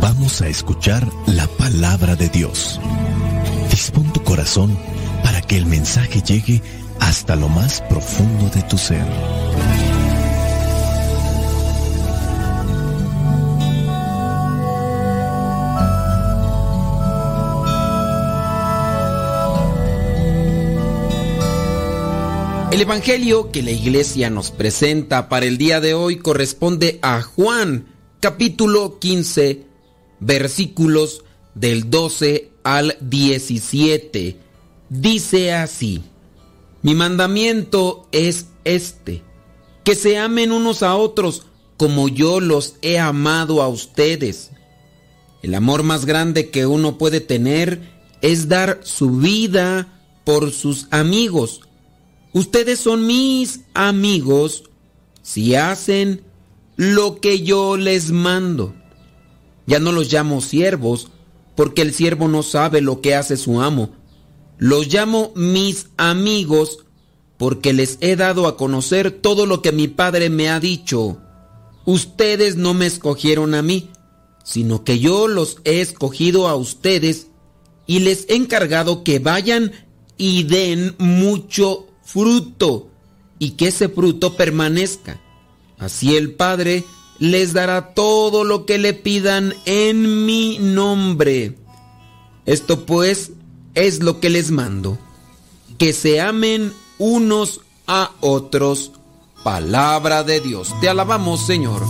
[0.00, 2.80] vamos a escuchar la palabra de Dios.
[3.70, 4.78] Dispón tu corazón
[5.22, 6.62] para que el mensaje llegue
[7.00, 9.06] hasta lo más profundo de tu ser.
[22.70, 27.86] El Evangelio que la iglesia nos presenta para el día de hoy corresponde a Juan,
[28.20, 29.67] capítulo 15,
[30.20, 31.24] versículos
[31.54, 34.38] del 12 al 17.
[34.88, 36.02] Dice así,
[36.82, 39.22] mi mandamiento es este,
[39.84, 41.44] que se amen unos a otros
[41.76, 44.50] como yo los he amado a ustedes.
[45.42, 47.80] El amor más grande que uno puede tener
[48.20, 51.60] es dar su vida por sus amigos.
[52.32, 54.64] Ustedes son mis amigos
[55.22, 56.22] si hacen
[56.76, 58.74] lo que yo les mando.
[59.68, 61.08] Ya no los llamo siervos,
[61.54, 63.90] porque el siervo no sabe lo que hace su amo.
[64.56, 66.86] Los llamo mis amigos,
[67.36, 71.18] porque les he dado a conocer todo lo que mi padre me ha dicho.
[71.84, 73.90] Ustedes no me escogieron a mí,
[74.42, 77.26] sino que yo los he escogido a ustedes
[77.86, 79.72] y les he encargado que vayan
[80.16, 82.88] y den mucho fruto
[83.38, 85.20] y que ese fruto permanezca.
[85.78, 86.84] Así el Padre
[87.18, 91.56] les dará todo lo que le pidan en mi nombre.
[92.46, 93.32] Esto pues
[93.74, 94.98] es lo que les mando,
[95.76, 98.92] que se amen unos a otros.
[99.44, 100.74] Palabra de Dios.
[100.80, 101.82] Te alabamos, Señor.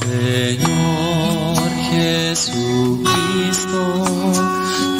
[0.00, 3.04] Señor Jesucristo,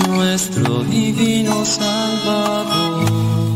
[0.08, 3.55] nuestro divino Salvador.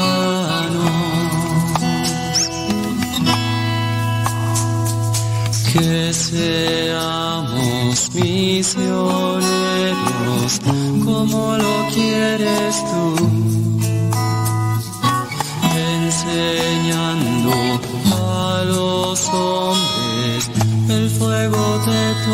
[5.81, 7.73] Que seamos
[8.13, 9.41] misioneros
[11.03, 13.15] como lo quieres tú,
[15.75, 17.51] enseñando
[18.13, 20.51] a los hombres
[20.87, 22.31] el fuego de tu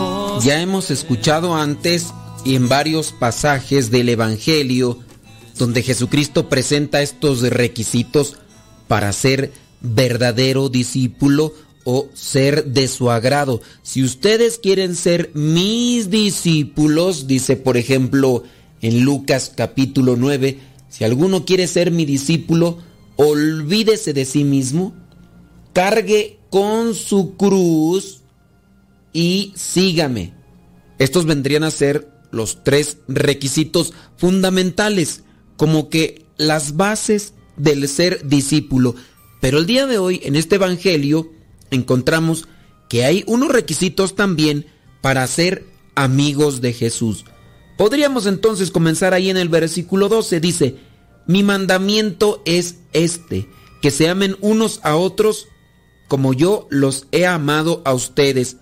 [0.00, 0.40] amor.
[0.42, 2.14] Ya hemos escuchado antes
[2.46, 5.00] y en varios pasajes del Evangelio
[5.58, 8.38] donde Jesucristo presenta estos requisitos
[8.88, 11.52] para ser verdadero discípulo
[11.84, 13.62] o ser de su agrado.
[13.82, 18.42] Si ustedes quieren ser mis discípulos, dice por ejemplo
[18.82, 20.58] en Lucas capítulo 9,
[20.88, 22.78] si alguno quiere ser mi discípulo,
[23.16, 24.94] olvídese de sí mismo,
[25.72, 28.22] cargue con su cruz
[29.12, 30.34] y sígame.
[30.98, 35.22] Estos vendrían a ser los tres requisitos fundamentales,
[35.56, 38.94] como que las bases del ser discípulo.
[39.40, 41.32] Pero el día de hoy, en este Evangelio,
[41.70, 42.48] encontramos
[42.88, 44.66] que hay unos requisitos también
[45.00, 45.64] para ser
[45.94, 47.24] amigos de Jesús.
[47.76, 50.40] Podríamos entonces comenzar ahí en el versículo 12.
[50.40, 50.76] Dice,
[51.26, 53.48] mi mandamiento es este,
[53.82, 55.48] que se amen unos a otros
[56.08, 58.58] como yo los he amado a ustedes.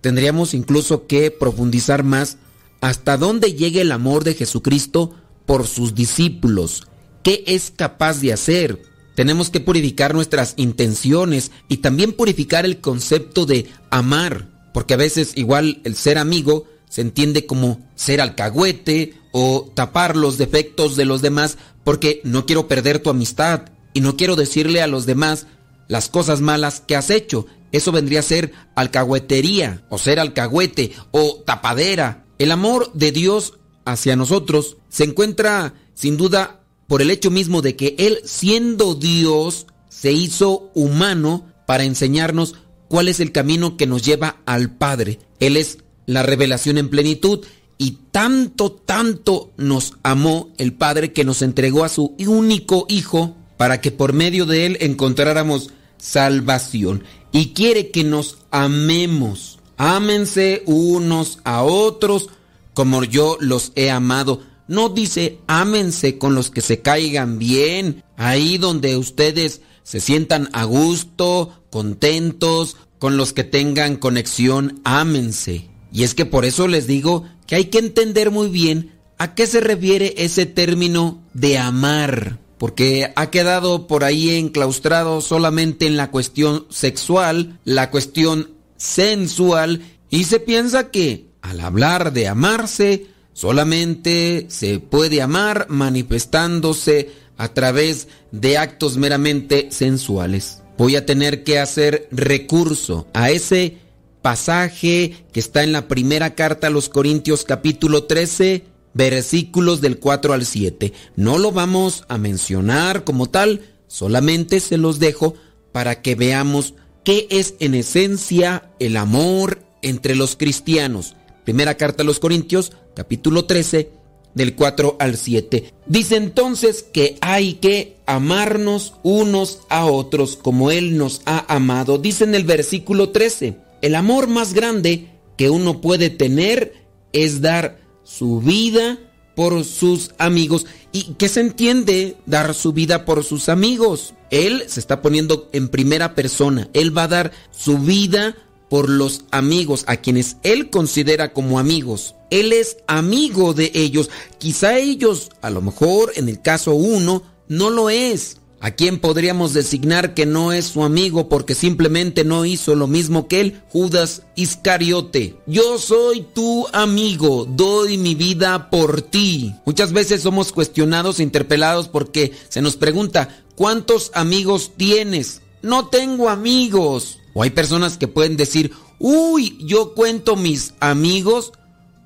[0.00, 2.38] Tendríamos incluso que profundizar más
[2.80, 5.14] hasta dónde llegue el amor de Jesucristo
[5.46, 6.86] por sus discípulos.
[7.22, 8.82] ¿Qué es capaz de hacer?
[9.16, 15.32] Tenemos que purificar nuestras intenciones y también purificar el concepto de amar, porque a veces
[15.36, 21.22] igual el ser amigo se entiende como ser alcahuete o tapar los defectos de los
[21.22, 25.46] demás porque no quiero perder tu amistad y no quiero decirle a los demás
[25.88, 27.46] las cosas malas que has hecho.
[27.72, 32.26] Eso vendría a ser alcahuetería o ser alcahuete o tapadera.
[32.38, 33.54] El amor de Dios
[33.86, 39.66] hacia nosotros se encuentra sin duda por el hecho mismo de que Él siendo Dios
[39.88, 42.54] se hizo humano para enseñarnos
[42.88, 45.18] cuál es el camino que nos lleva al Padre.
[45.40, 47.44] Él es la revelación en plenitud
[47.78, 53.80] y tanto, tanto nos amó el Padre que nos entregó a su único Hijo para
[53.80, 57.04] que por medio de Él encontráramos salvación.
[57.32, 59.58] Y quiere que nos amemos.
[59.76, 62.30] Ámense unos a otros
[62.72, 64.40] como yo los he amado.
[64.68, 70.64] No dice ámense con los que se caigan bien, ahí donde ustedes se sientan a
[70.64, 75.68] gusto, contentos, con los que tengan conexión, ámense.
[75.92, 79.46] Y es que por eso les digo que hay que entender muy bien a qué
[79.46, 86.10] se refiere ese término de amar, porque ha quedado por ahí enclaustrado solamente en la
[86.10, 93.06] cuestión sexual, la cuestión sensual, y se piensa que al hablar de amarse,
[93.36, 100.62] solamente se puede amar manifestándose a través de actos meramente sensuales.
[100.78, 103.76] Voy a tener que hacer recurso a ese
[104.22, 108.64] pasaje que está en la primera carta a los Corintios capítulo 13,
[108.94, 110.94] versículos del 4 al 7.
[111.16, 115.34] No lo vamos a mencionar como tal, solamente se los dejo
[115.72, 116.72] para que veamos
[117.04, 121.16] qué es en esencia el amor entre los cristianos.
[121.44, 123.90] Primera carta a los Corintios, capítulo 13,
[124.34, 125.72] del 4 al 7.
[125.86, 131.98] Dice entonces que hay que amarnos unos a otros como Él nos ha amado.
[131.98, 136.74] Dice en el versículo 13, el amor más grande que uno puede tener
[137.12, 138.98] es dar su vida
[139.34, 140.66] por sus amigos.
[140.92, 144.14] ¿Y qué se entiende dar su vida por sus amigos?
[144.30, 146.68] Él se está poniendo en primera persona.
[146.72, 148.36] Él va a dar su vida
[148.68, 152.14] por los amigos a quienes él considera como amigos.
[152.30, 154.10] Él es amigo de ellos.
[154.38, 158.38] Quizá ellos, a lo mejor en el caso uno, no lo es.
[158.58, 163.28] ¿A quién podríamos designar que no es su amigo porque simplemente no hizo lo mismo
[163.28, 163.62] que él?
[163.68, 165.36] Judas Iscariote.
[165.46, 169.54] Yo soy tu amigo, doy mi vida por ti.
[169.66, 175.42] Muchas veces somos cuestionados e interpelados porque se nos pregunta, ¿cuántos amigos tienes?
[175.60, 177.18] No tengo amigos.
[177.38, 181.52] O hay personas que pueden decir, uy, yo cuento mis amigos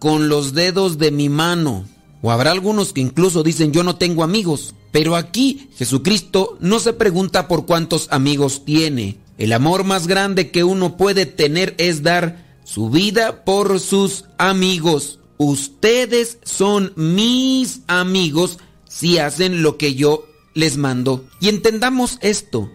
[0.01, 1.85] con los dedos de mi mano.
[2.20, 4.74] O habrá algunos que incluso dicen, yo no tengo amigos.
[4.90, 9.19] Pero aquí Jesucristo no se pregunta por cuántos amigos tiene.
[9.39, 15.20] El amor más grande que uno puede tener es dar su vida por sus amigos.
[15.36, 18.59] Ustedes son mis amigos
[18.89, 20.24] si hacen lo que yo
[20.55, 21.24] les mando.
[21.40, 22.69] Y entendamos esto.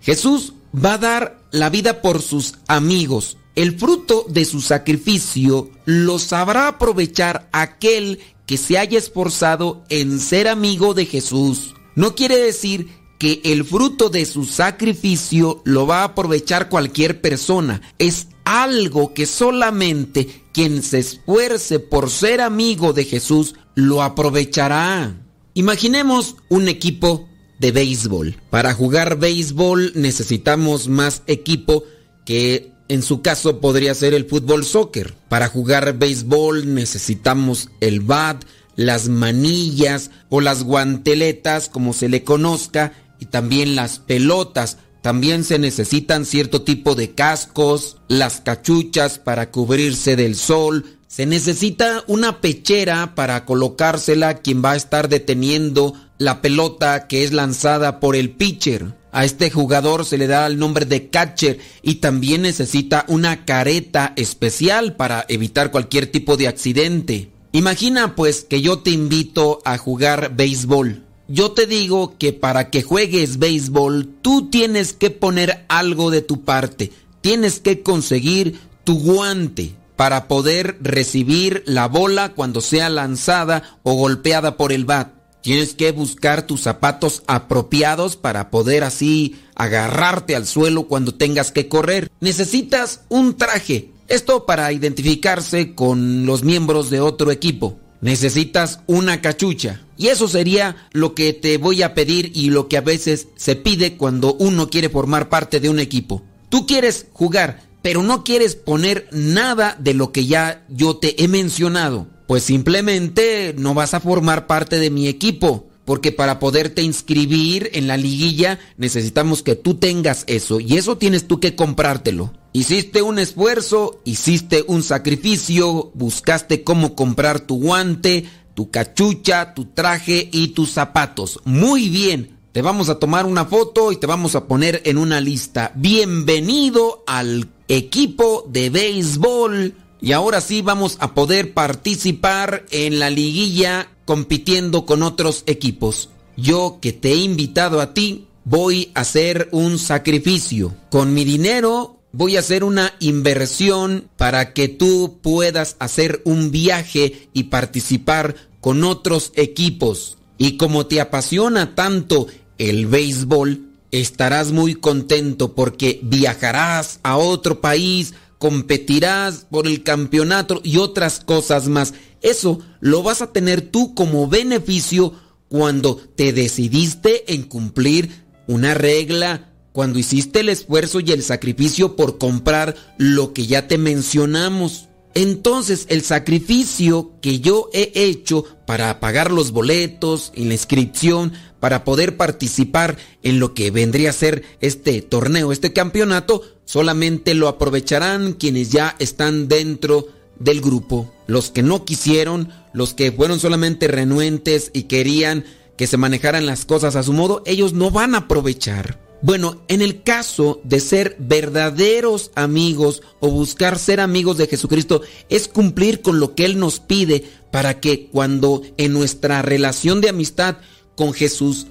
[0.00, 3.36] Jesús va a dar la vida por sus amigos.
[3.54, 10.48] El fruto de su sacrificio lo sabrá aprovechar aquel que se haya esforzado en ser
[10.48, 11.74] amigo de Jesús.
[11.94, 12.88] No quiere decir
[13.18, 17.82] que el fruto de su sacrificio lo va a aprovechar cualquier persona.
[17.98, 25.14] Es algo que solamente quien se esfuerce por ser amigo de Jesús lo aprovechará.
[25.54, 27.28] Imaginemos un equipo
[27.62, 28.36] de béisbol.
[28.50, 31.84] Para jugar béisbol necesitamos más equipo
[32.26, 35.14] que en su caso podría ser el fútbol soccer.
[35.28, 38.44] Para jugar béisbol necesitamos el bat,
[38.74, 44.78] las manillas o las guanteletas como se le conozca y también las pelotas.
[45.00, 52.04] También se necesitan cierto tipo de cascos, las cachuchas para cubrirse del sol, Se necesita
[52.06, 58.16] una pechera para colocársela quien va a estar deteniendo la pelota que es lanzada por
[58.16, 58.94] el pitcher.
[59.10, 64.12] A este jugador se le da el nombre de catcher y también necesita una careta
[64.16, 67.30] especial para evitar cualquier tipo de accidente.
[67.52, 71.02] Imagina pues que yo te invito a jugar béisbol.
[71.28, 76.42] Yo te digo que para que juegues béisbol tú tienes que poner algo de tu
[76.42, 76.92] parte.
[77.20, 84.56] Tienes que conseguir tu guante para poder recibir la bola cuando sea lanzada o golpeada
[84.56, 85.21] por el bat.
[85.42, 91.68] Tienes que buscar tus zapatos apropiados para poder así agarrarte al suelo cuando tengas que
[91.68, 92.10] correr.
[92.20, 93.90] Necesitas un traje.
[94.06, 97.76] Esto para identificarse con los miembros de otro equipo.
[98.00, 99.82] Necesitas una cachucha.
[99.96, 103.56] Y eso sería lo que te voy a pedir y lo que a veces se
[103.56, 106.22] pide cuando uno quiere formar parte de un equipo.
[106.50, 111.26] Tú quieres jugar, pero no quieres poner nada de lo que ya yo te he
[111.26, 115.66] mencionado pues simplemente no vas a formar parte de mi equipo.
[115.84, 121.28] Porque para poderte inscribir en la liguilla necesitamos que tú tengas eso y eso tienes
[121.28, 122.32] tú que comprártelo.
[122.54, 130.30] Hiciste un esfuerzo, hiciste un sacrificio, buscaste cómo comprar tu guante, tu cachucha, tu traje
[130.32, 131.38] y tus zapatos.
[131.44, 135.20] Muy bien, te vamos a tomar una foto y te vamos a poner en una
[135.20, 135.72] lista.
[135.74, 143.88] Bienvenido al equipo de béisbol y ahora sí vamos a poder participar en la liguilla
[144.04, 146.10] compitiendo con otros equipos.
[146.36, 150.74] Yo que te he invitado a ti, voy a hacer un sacrificio.
[150.90, 157.28] Con mi dinero voy a hacer una inversión para que tú puedas hacer un viaje
[157.32, 160.18] y participar con otros equipos.
[160.36, 162.26] Y como te apasiona tanto
[162.58, 170.78] el béisbol, estarás muy contento porque viajarás a otro país competirás por el campeonato y
[170.78, 171.94] otras cosas más.
[172.22, 175.14] Eso lo vas a tener tú como beneficio
[175.48, 178.10] cuando te decidiste en cumplir
[178.48, 183.78] una regla, cuando hiciste el esfuerzo y el sacrificio por comprar lo que ya te
[183.78, 184.88] mencionamos.
[185.14, 191.84] Entonces el sacrificio que yo he hecho para pagar los boletos y la inscripción, para
[191.84, 198.34] poder participar en lo que vendría a ser este torneo, este campeonato, solamente lo aprovecharán
[198.34, 200.08] quienes ya están dentro
[200.38, 201.12] del grupo.
[201.26, 205.44] Los que no quisieron, los que fueron solamente renuentes y querían
[205.76, 209.00] que se manejaran las cosas a su modo, ellos no van a aprovechar.
[209.22, 215.46] Bueno, en el caso de ser verdaderos amigos o buscar ser amigos de Jesucristo, es
[215.46, 220.56] cumplir con lo que Él nos pide para que cuando en nuestra relación de amistad
[220.96, 221.68] con Jesús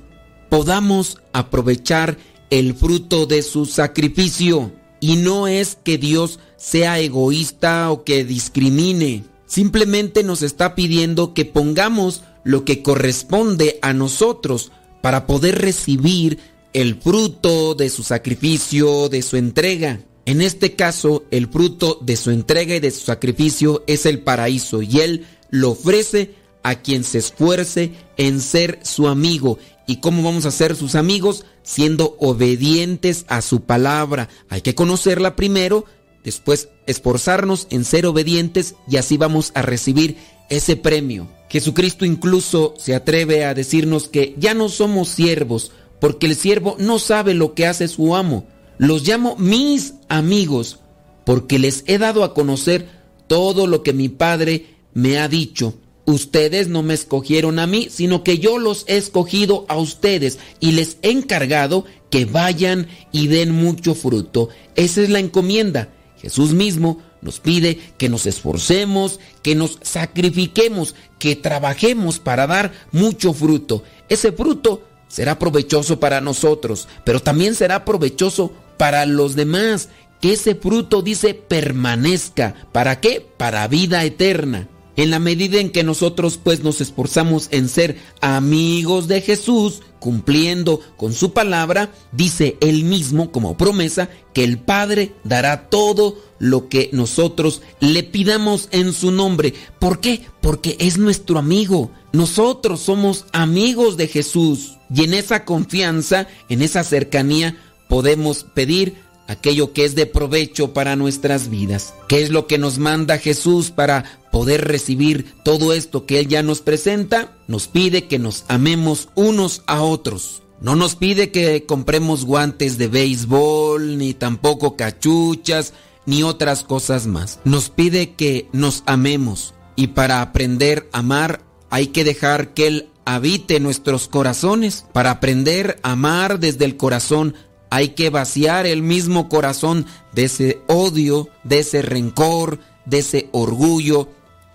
[0.50, 2.18] podamos aprovechar
[2.50, 4.72] el fruto de su sacrificio.
[5.02, 9.26] Y no es que Dios sea egoísta o que discrimine.
[9.46, 14.72] Simplemente nos está pidiendo que pongamos lo que corresponde a nosotros
[15.02, 16.40] para poder recibir
[16.74, 20.00] el fruto de su sacrificio, de su entrega.
[20.26, 24.82] En este caso, el fruto de su entrega y de su sacrificio es el paraíso
[24.82, 29.58] y Él lo ofrece a quien se esfuerce en ser su amigo.
[29.92, 31.44] ¿Y cómo vamos a ser sus amigos?
[31.64, 34.30] Siendo obedientes a su palabra.
[34.48, 35.84] Hay que conocerla primero,
[36.24, 40.16] después esforzarnos en ser obedientes y así vamos a recibir
[40.50, 41.28] ese premio.
[41.50, 46.98] Jesucristo incluso se atreve a decirnos que ya no somos siervos, porque el siervo no
[46.98, 48.48] sabe lo que hace su amo.
[48.78, 50.80] Los llamo mis amigos,
[51.26, 52.88] porque les he dado a conocer
[53.28, 55.81] todo lo que mi Padre me ha dicho.
[56.06, 60.72] Ustedes no me escogieron a mí, sino que yo los he escogido a ustedes y
[60.72, 64.50] les he encargado que vayan y den mucho fruto.
[64.76, 65.90] Esa es la encomienda.
[66.22, 73.34] Jesús mismo nos pide que nos esforcemos, que nos sacrifiquemos, que trabajemos para dar mucho
[73.34, 73.84] fruto.
[74.10, 79.90] Ese fruto será provechoso para nosotros, pero también será provechoso para los demás.
[80.20, 82.54] Que ese fruto dice permanezca.
[82.72, 83.26] ¿Para qué?
[83.38, 84.68] Para vida eterna.
[84.96, 90.82] En la medida en que nosotros pues nos esforzamos en ser amigos de Jesús, cumpliendo
[90.98, 96.90] con su palabra, dice él mismo como promesa que el Padre dará todo lo que
[96.92, 99.54] nosotros le pidamos en su nombre.
[99.80, 100.26] ¿Por qué?
[100.42, 101.92] Porque es nuestro amigo.
[102.14, 104.78] Nosotros somos amigos de Jesús.
[104.94, 107.56] Y en esa confianza, en esa cercanía,
[107.88, 108.96] podemos pedir
[109.32, 111.94] aquello que es de provecho para nuestras vidas.
[112.08, 116.44] ¿Qué es lo que nos manda Jesús para poder recibir todo esto que Él ya
[116.44, 117.38] nos presenta?
[117.48, 120.44] Nos pide que nos amemos unos a otros.
[120.62, 125.74] No nos pide que compremos guantes de béisbol, ni tampoco cachuchas.
[126.06, 127.40] ni otras cosas más.
[127.46, 132.90] Nos pide que nos amemos y para aprender a amar hay que dejar que Él
[133.06, 134.86] habite nuestros corazones.
[134.94, 137.36] Para aprender a amar desde el corazón
[137.72, 144.10] hay que vaciar el mismo corazón de ese odio, de ese rencor, de ese orgullo,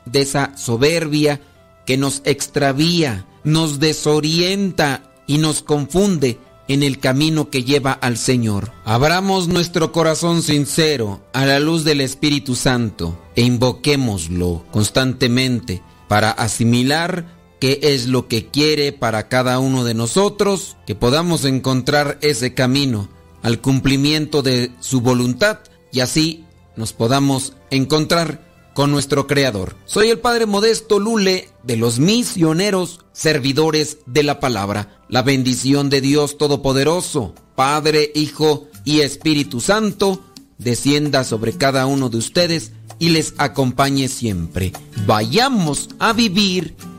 [0.05, 1.41] de esa soberbia
[1.87, 6.39] que nos extravía, nos desorienta y nos confunde
[6.69, 8.73] en el camino que lleva al Señor.
[8.85, 17.36] Abramos nuestro corazón sincero a la luz del Espíritu Santo e invoquémoslo constantemente para asimilar
[17.67, 23.09] qué es lo que quiere para cada uno de nosotros, que podamos encontrar ese camino
[23.43, 25.59] al cumplimiento de su voluntad
[25.91, 26.45] y así
[26.77, 29.75] nos podamos encontrar con nuestro Creador.
[29.85, 35.01] Soy el Padre Modesto Lule de los misioneros servidores de la palabra.
[35.09, 40.23] La bendición de Dios Todopoderoso, Padre, Hijo y Espíritu Santo,
[40.59, 42.71] descienda sobre cada uno de ustedes
[43.01, 44.73] y les acompañe siempre.
[45.05, 46.77] Vayamos a vivir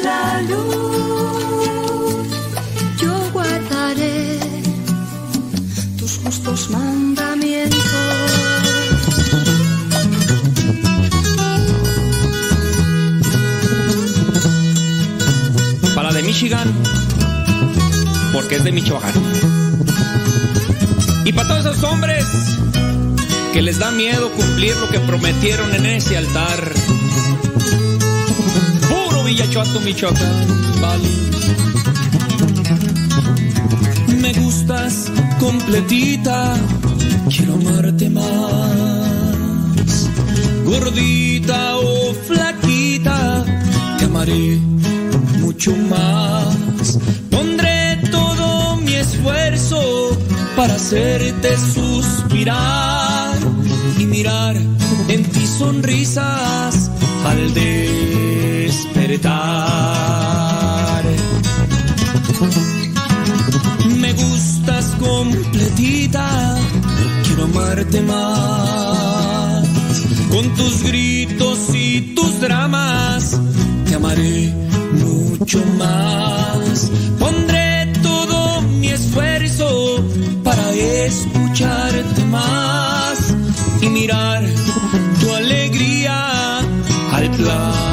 [0.00, 2.28] La luz.
[3.00, 4.38] Yo guardaré
[5.98, 7.80] tus justos mandamientos.
[15.94, 16.72] Para de Michigan,
[18.32, 19.12] porque es de Michoacán.
[21.24, 22.24] Y para todos esos hombres
[23.52, 26.72] que les da miedo cumplir lo que prometieron en ese altar.
[29.52, 31.08] Villachuato, Michoacán, vale.
[34.18, 36.54] Me gustas completita,
[37.28, 38.24] quiero amarte más.
[40.64, 43.44] Gordita o flaquita,
[43.98, 44.56] te amaré
[45.40, 46.98] mucho más.
[47.30, 50.16] Pondré todo mi esfuerzo
[50.56, 53.36] para hacerte suspirar
[53.98, 54.56] y mirar
[55.08, 56.90] en ti sonrisas
[57.26, 57.52] al
[59.18, 61.04] despertar.
[63.98, 66.56] Me gustas completita,
[67.24, 69.68] quiero amarte más.
[70.30, 73.38] Con tus gritos y tus dramas,
[73.86, 74.52] te amaré
[74.92, 76.90] mucho más.
[77.18, 80.04] Pondré todo mi esfuerzo
[80.42, 83.34] para escucharte más
[83.82, 84.42] y mirar
[85.20, 86.58] tu alegría
[87.12, 87.91] al platicar.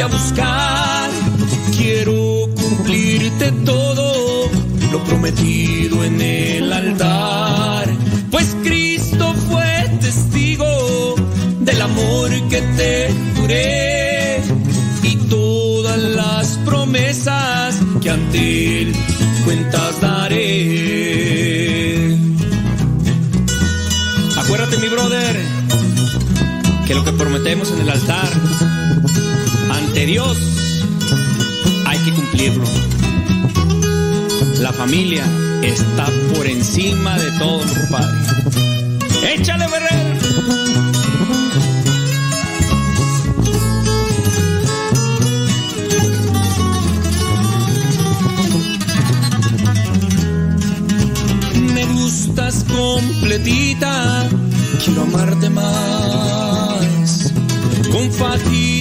[0.00, 1.10] A buscar.
[1.76, 4.50] Quiero cumplirte todo,
[4.92, 7.88] lo prometido en el altar.
[8.30, 11.14] Pues Cristo fue testigo
[11.60, 14.42] del amor que te juré
[15.02, 18.92] y todas las promesas que ante él
[19.44, 21.06] cuentas daré.
[24.36, 25.36] Acuérdate, mi brother,
[26.86, 28.75] que lo que prometemos en el altar
[29.96, 30.36] ante Dios
[31.86, 32.64] hay que cumplirlo.
[34.60, 35.24] La familia
[35.62, 38.18] está por encima de todo, compadre.
[39.34, 40.16] ¡Échale, Ferrer!
[51.72, 54.28] Me gustas completita,
[54.84, 57.32] quiero amarte más.
[57.90, 58.75] Con fajita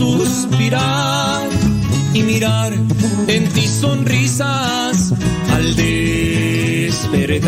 [0.00, 1.46] suspirar
[2.14, 2.72] y mirar
[3.28, 5.12] en ti sonrisas
[5.52, 7.46] al despertar.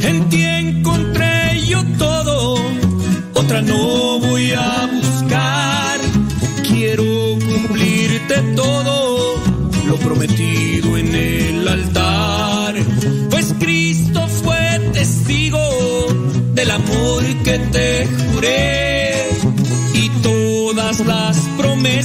[0.00, 2.54] En ti encontré yo todo,
[3.34, 5.98] otra no voy a buscar.
[6.62, 7.04] Quiero
[7.48, 9.42] cumplirte todo,
[9.88, 12.76] lo prometido en el altar.
[13.28, 15.58] Pues Cristo fue testigo
[16.54, 18.87] del amor que te juré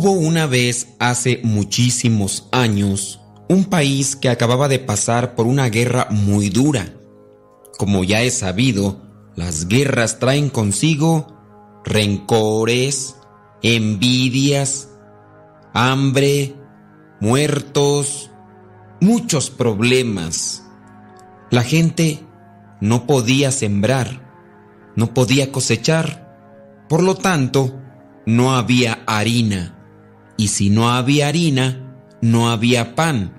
[0.00, 6.06] Hubo una vez, hace muchísimos años, un país que acababa de pasar por una guerra
[6.08, 6.94] muy dura.
[7.78, 9.02] Como ya es sabido,
[9.34, 11.26] las guerras traen consigo
[11.84, 13.16] rencores,
[13.60, 14.88] envidias,
[15.74, 16.54] hambre,
[17.20, 18.30] muertos,
[19.00, 20.62] muchos problemas.
[21.50, 22.24] La gente
[22.80, 27.74] no podía sembrar, no podía cosechar, por lo tanto,
[28.26, 29.74] no había harina
[30.38, 33.34] y si no había harina, no había pan.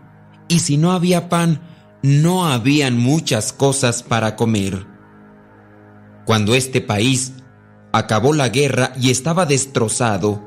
[0.49, 1.61] Y si no había pan,
[2.03, 4.85] no habían muchas cosas para comer.
[6.25, 7.33] Cuando este país
[7.93, 10.45] acabó la guerra y estaba destrozado,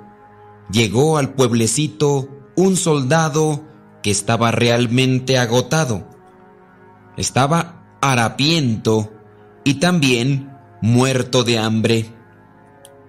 [0.70, 3.64] llegó al pueblecito un soldado
[4.02, 6.06] que estaba realmente agotado.
[7.16, 9.10] Estaba harapiento
[9.64, 10.50] y también
[10.82, 12.12] muerto de hambre.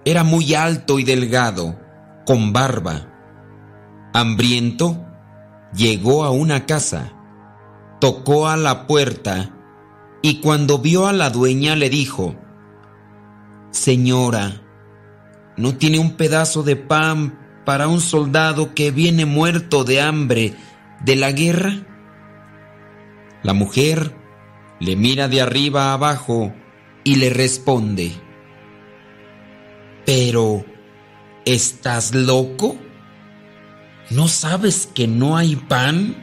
[0.06, 1.78] Era muy alto y delgado,
[2.24, 3.10] con barba
[4.14, 5.04] hambriento,
[5.74, 7.12] llegó a una casa,
[8.00, 9.50] tocó a la puerta
[10.22, 12.36] y cuando vio a la dueña le dijo,
[13.72, 14.62] Señora,
[15.56, 20.54] ¿no tiene un pedazo de pan para un soldado que viene muerto de hambre
[21.04, 21.84] de la guerra?
[23.42, 24.14] La mujer
[24.78, 26.54] le mira de arriba a abajo
[27.02, 28.12] y le responde,
[30.06, 30.64] Pero,
[31.44, 32.76] ¿estás loco?
[34.10, 36.14] ¿No sabes que no hay pan?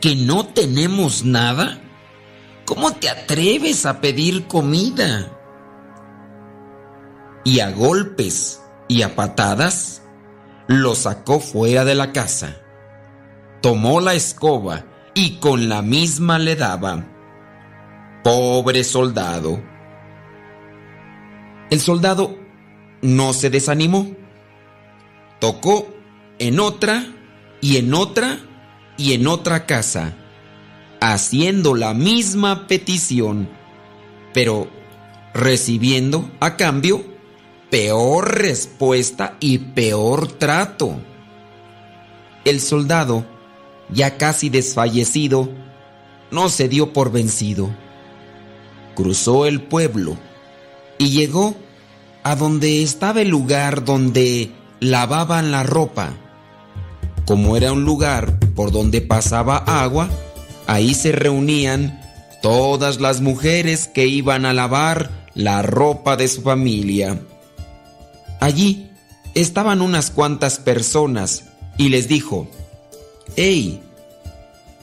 [0.00, 1.80] ¿Que no tenemos nada?
[2.66, 5.30] ¿Cómo te atreves a pedir comida?
[7.44, 10.02] Y a golpes y a patadas
[10.66, 12.56] lo sacó fuera de la casa.
[13.60, 17.04] Tomó la escoba y con la misma le daba.
[18.22, 19.62] Pobre soldado.
[21.70, 22.36] El soldado
[23.02, 24.14] no se desanimó.
[25.40, 25.93] Tocó
[26.38, 27.06] en otra
[27.60, 28.40] y en otra
[28.96, 30.14] y en otra casa,
[31.00, 33.48] haciendo la misma petición,
[34.32, 34.68] pero
[35.32, 37.04] recibiendo a cambio
[37.70, 40.96] peor respuesta y peor trato.
[42.44, 43.26] El soldado,
[43.90, 45.48] ya casi desfallecido,
[46.30, 47.74] no se dio por vencido.
[48.94, 50.16] Cruzó el pueblo
[50.98, 51.56] y llegó
[52.22, 56.14] a donde estaba el lugar donde lavaban la ropa.
[57.26, 60.10] Como era un lugar por donde pasaba agua,
[60.66, 62.00] ahí se reunían
[62.42, 67.20] todas las mujeres que iban a lavar la ropa de su familia.
[68.40, 68.90] Allí
[69.34, 71.44] estaban unas cuantas personas
[71.78, 72.46] y les dijo,
[73.36, 73.80] ¡Hey!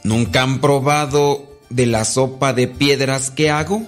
[0.04, 3.84] ¿Nunca han probado de la sopa de piedras que hago?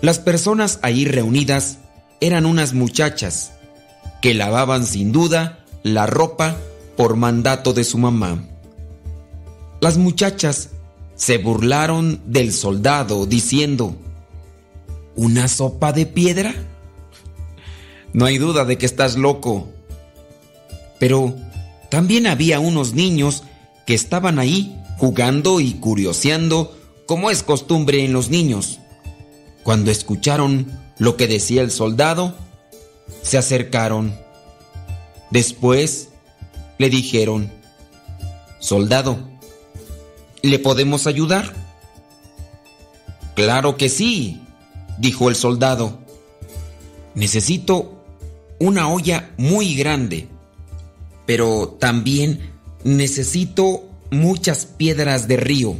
[0.00, 1.78] Las personas ahí reunidas
[2.20, 3.52] eran unas muchachas
[4.22, 6.56] que lavaban sin duda la ropa
[6.96, 8.44] por mandato de su mamá.
[9.80, 10.70] Las muchachas
[11.14, 13.96] se burlaron del soldado diciendo,
[15.16, 16.54] ¿una sopa de piedra?
[18.12, 19.68] No hay duda de que estás loco.
[20.98, 21.34] Pero
[21.90, 23.42] también había unos niños
[23.86, 28.78] que estaban ahí jugando y curioseando como es costumbre en los niños.
[29.62, 32.34] Cuando escucharon lo que decía el soldado,
[33.22, 34.14] se acercaron.
[35.30, 36.08] Después
[36.78, 37.50] le dijeron,
[38.58, 39.18] Soldado,
[40.42, 41.52] ¿le podemos ayudar?
[43.34, 44.40] Claro que sí,
[44.98, 45.98] dijo el soldado.
[47.14, 48.04] Necesito
[48.58, 50.28] una olla muy grande,
[51.26, 52.52] pero también
[52.84, 55.76] necesito muchas piedras de río.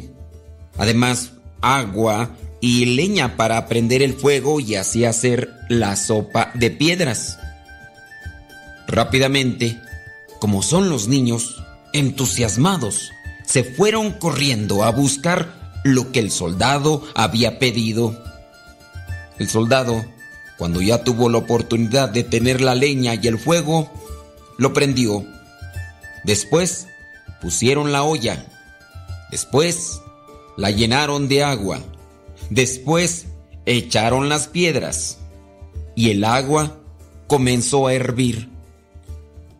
[0.76, 7.38] Además, agua y leña para prender el fuego y así hacer la sopa de piedras.
[8.86, 9.80] Rápidamente,
[10.44, 11.64] como son los niños,
[11.94, 13.12] entusiasmados,
[13.46, 18.22] se fueron corriendo a buscar lo que el soldado había pedido.
[19.38, 20.04] El soldado,
[20.58, 23.90] cuando ya tuvo la oportunidad de tener la leña y el fuego,
[24.58, 25.24] lo prendió.
[26.24, 26.88] Después
[27.40, 28.44] pusieron la olla.
[29.30, 30.02] Después
[30.58, 31.80] la llenaron de agua.
[32.50, 33.28] Después
[33.64, 35.20] echaron las piedras.
[35.94, 36.76] Y el agua
[37.28, 38.52] comenzó a hervir.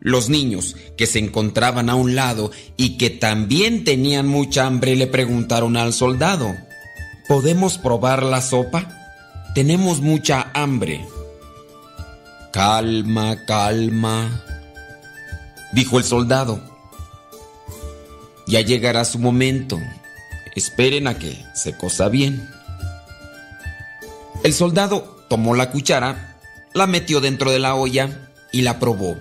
[0.05, 5.07] Los niños que se encontraban a un lado y que también tenían mucha hambre le
[5.07, 6.55] preguntaron al soldado,
[7.27, 8.87] ¿podemos probar la sopa?
[9.55, 11.07] Tenemos mucha hambre.
[12.53, 14.45] Calma, calma,
[15.73, 16.61] dijo el soldado.
[18.47, 19.81] Ya llegará su momento.
[20.55, 22.47] Esperen a que se cosa bien.
[24.43, 26.37] El soldado tomó la cuchara,
[26.75, 29.17] la metió dentro de la olla y la probó.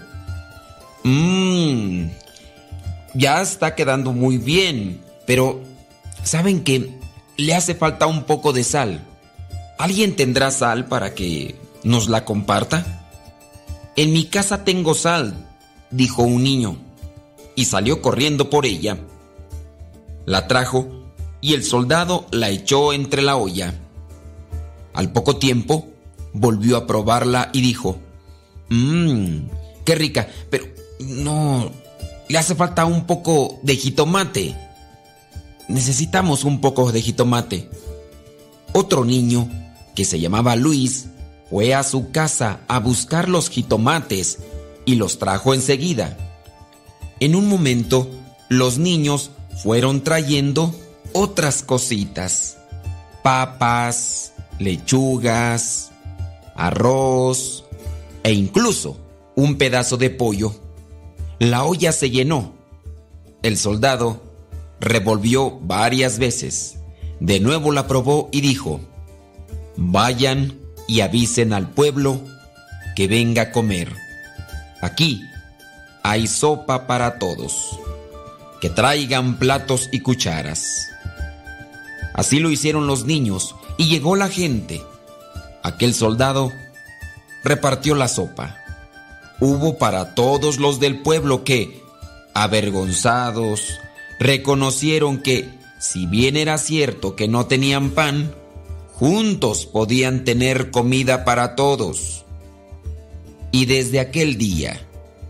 [1.03, 2.07] Mmm,
[3.13, 5.61] ya está quedando muy bien, pero
[6.23, 6.97] ¿saben que
[7.37, 9.05] le hace falta un poco de sal?
[9.77, 13.05] ¿Alguien tendrá sal para que nos la comparta?
[13.95, 15.35] En mi casa tengo sal,
[15.91, 16.77] dijo un niño,
[17.55, 18.97] y salió corriendo por ella.
[20.25, 20.87] La trajo
[21.41, 23.73] y el soldado la echó entre la olla.
[24.93, 25.87] Al poco tiempo,
[26.31, 27.97] volvió a probarla y dijo,
[28.69, 29.47] Mmm,
[29.85, 30.72] qué rica, pero
[31.07, 31.71] no,
[32.29, 34.55] le hace falta un poco de jitomate.
[35.67, 37.69] Necesitamos un poco de jitomate.
[38.73, 39.49] Otro niño,
[39.95, 41.07] que se llamaba Luis,
[41.49, 44.39] fue a su casa a buscar los jitomates
[44.85, 46.17] y los trajo enseguida.
[47.19, 48.09] En un momento,
[48.49, 50.73] los niños fueron trayendo
[51.13, 52.57] otras cositas.
[53.21, 55.91] Papas, lechugas,
[56.55, 57.63] arroz
[58.23, 58.97] e incluso
[59.35, 60.62] un pedazo de pollo.
[61.43, 62.53] La olla se llenó.
[63.41, 64.23] El soldado
[64.79, 66.77] revolvió varias veces.
[67.19, 68.79] De nuevo la probó y dijo,
[69.75, 70.57] vayan
[70.87, 72.21] y avisen al pueblo
[72.95, 73.91] que venga a comer.
[74.79, 75.21] Aquí
[76.01, 77.77] hay sopa para todos.
[78.61, 80.87] Que traigan platos y cucharas.
[82.13, 84.81] Así lo hicieron los niños y llegó la gente.
[85.61, 86.53] Aquel soldado
[87.43, 88.62] repartió la sopa.
[89.45, 91.81] Hubo para todos los del pueblo que,
[92.33, 93.77] avergonzados,
[94.17, 95.49] reconocieron que,
[95.81, 98.33] si bien era cierto que no tenían pan,
[98.93, 102.23] juntos podían tener comida para todos.
[103.51, 104.79] Y desde aquel día,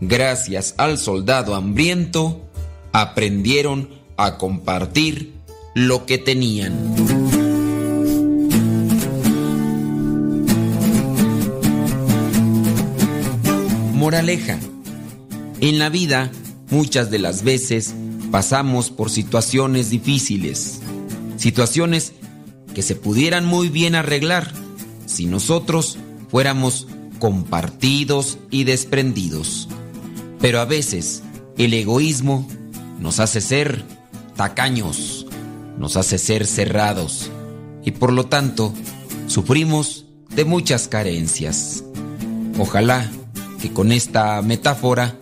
[0.00, 2.40] gracias al soldado hambriento,
[2.92, 5.34] aprendieron a compartir
[5.74, 7.23] lo que tenían.
[13.94, 14.58] Moraleja.
[15.60, 16.30] En la vida,
[16.70, 17.94] muchas de las veces,
[18.30, 20.80] pasamos por situaciones difíciles,
[21.36, 22.12] situaciones
[22.74, 24.50] que se pudieran muy bien arreglar
[25.06, 25.96] si nosotros
[26.28, 26.88] fuéramos
[27.20, 29.68] compartidos y desprendidos.
[30.40, 31.22] Pero a veces
[31.56, 32.48] el egoísmo
[32.98, 33.84] nos hace ser
[34.34, 35.26] tacaños,
[35.78, 37.30] nos hace ser cerrados
[37.84, 38.74] y por lo tanto
[39.28, 41.84] sufrimos de muchas carencias.
[42.58, 43.08] Ojalá
[43.64, 45.16] que con esta metáfora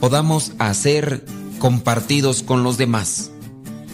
[0.00, 1.22] podamos hacer
[1.58, 3.30] compartidos con los demás.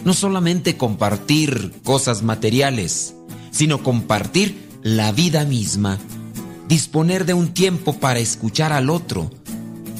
[0.05, 3.15] No solamente compartir cosas materiales,
[3.51, 5.99] sino compartir la vida misma.
[6.69, 9.29] Disponer de un tiempo para escuchar al otro.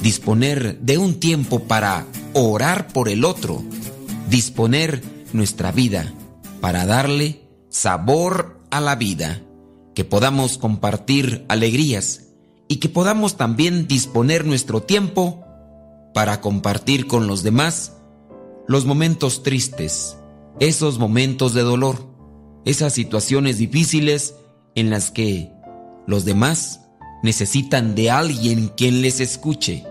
[0.02, 3.62] Disponer de un tiempo para orar por el otro.
[4.30, 5.04] Disponer
[5.34, 6.14] nuestra vida
[6.62, 9.42] para darle sabor a la vida.
[9.94, 12.31] Que podamos compartir alegrías
[12.72, 15.44] y que podamos también disponer nuestro tiempo
[16.14, 17.98] para compartir con los demás
[18.66, 20.16] los momentos tristes,
[20.62, 21.98] esos momentos de dolor,
[22.64, 24.36] esas situaciones difíciles
[24.74, 25.52] en las que
[26.08, 26.80] los demás
[27.24, 29.86] necesitan de alguien quien les escuche,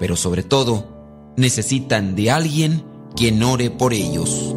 [0.00, 2.82] pero sobre todo necesitan de alguien
[3.14, 4.56] quien ore por ellos.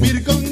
[0.00, 0.49] Vivir con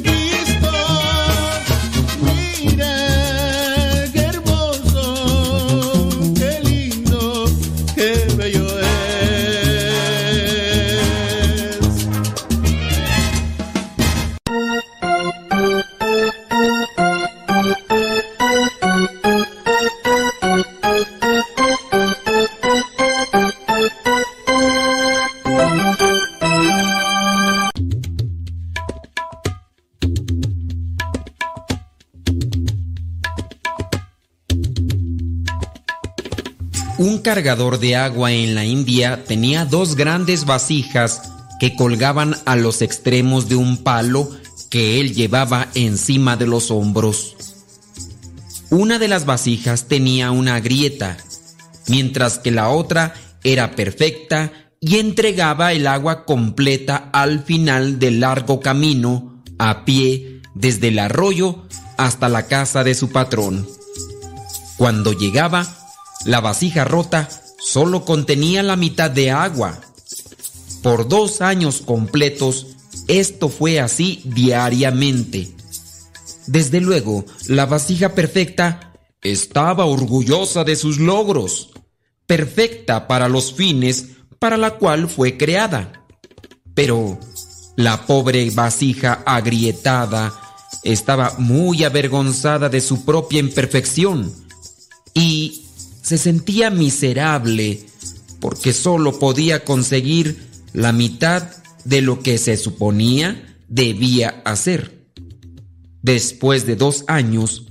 [37.39, 41.23] cargador de agua en la India tenía dos grandes vasijas
[41.61, 44.29] que colgaban a los extremos de un palo
[44.71, 47.37] que él llevaba encima de los hombros.
[48.71, 51.17] Una de las vasijas tenía una grieta,
[51.87, 54.51] mientras que la otra era perfecta
[54.81, 61.63] y entregaba el agua completa al final del largo camino a pie desde el arroyo
[61.99, 63.65] hasta la casa de su patrón.
[64.77, 65.79] Cuando llegaba,
[66.29, 67.27] la vasija rota
[67.59, 69.81] solo contenía la mitad de agua.
[70.83, 72.67] Por dos años completos,
[73.07, 75.55] esto fue así diariamente.
[76.47, 78.93] Desde luego, la vasija perfecta
[79.23, 81.71] estaba orgullosa de sus logros,
[82.27, 84.09] perfecta para los fines
[84.39, 86.05] para la cual fue creada.
[86.75, 87.19] Pero
[87.77, 90.39] la pobre vasija agrietada
[90.83, 94.31] estaba muy avergonzada de su propia imperfección
[95.15, 95.68] y
[96.09, 97.85] se sentía miserable
[98.41, 100.39] porque solo podía conseguir
[100.73, 101.51] la mitad
[101.85, 105.11] de lo que se suponía debía hacer.
[106.01, 107.67] Después de dos años,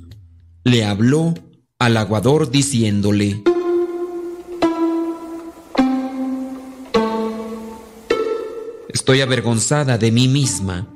[0.64, 1.33] le habló
[1.80, 3.41] al aguador diciéndole,
[8.90, 10.88] Estoy avergonzada de mí misma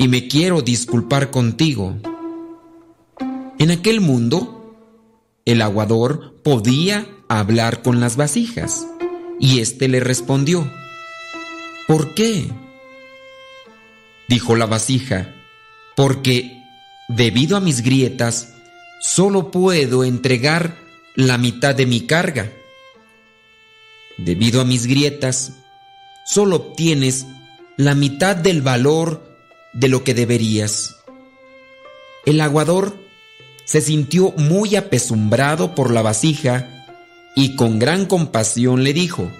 [0.00, 1.94] y me quiero disculpar contigo.
[3.60, 4.59] En aquel mundo,
[5.44, 8.86] el aguador podía hablar con las vasijas
[9.38, 10.70] y éste le respondió,
[11.90, 12.48] ¿Por qué?
[14.28, 15.34] Dijo la vasija,
[15.96, 16.62] porque
[17.08, 18.54] debido a mis grietas,
[19.00, 20.76] solo puedo entregar
[21.16, 22.52] la mitad de mi carga.
[24.18, 25.54] Debido a mis grietas,
[26.24, 27.26] solo obtienes
[27.76, 29.36] la mitad del valor
[29.72, 30.96] de lo que deberías.
[32.24, 32.99] El aguador
[33.70, 36.88] se sintió muy apesumbrado por la vasija
[37.36, 39.30] y con gran compasión le dijo,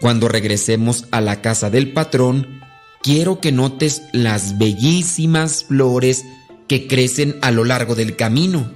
[0.00, 2.60] Cuando regresemos a la casa del patrón,
[3.02, 6.26] quiero que notes las bellísimas flores
[6.68, 8.70] que crecen a lo largo del camino.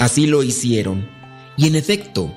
[0.00, 1.08] Así lo hicieron,
[1.56, 2.34] y en efecto,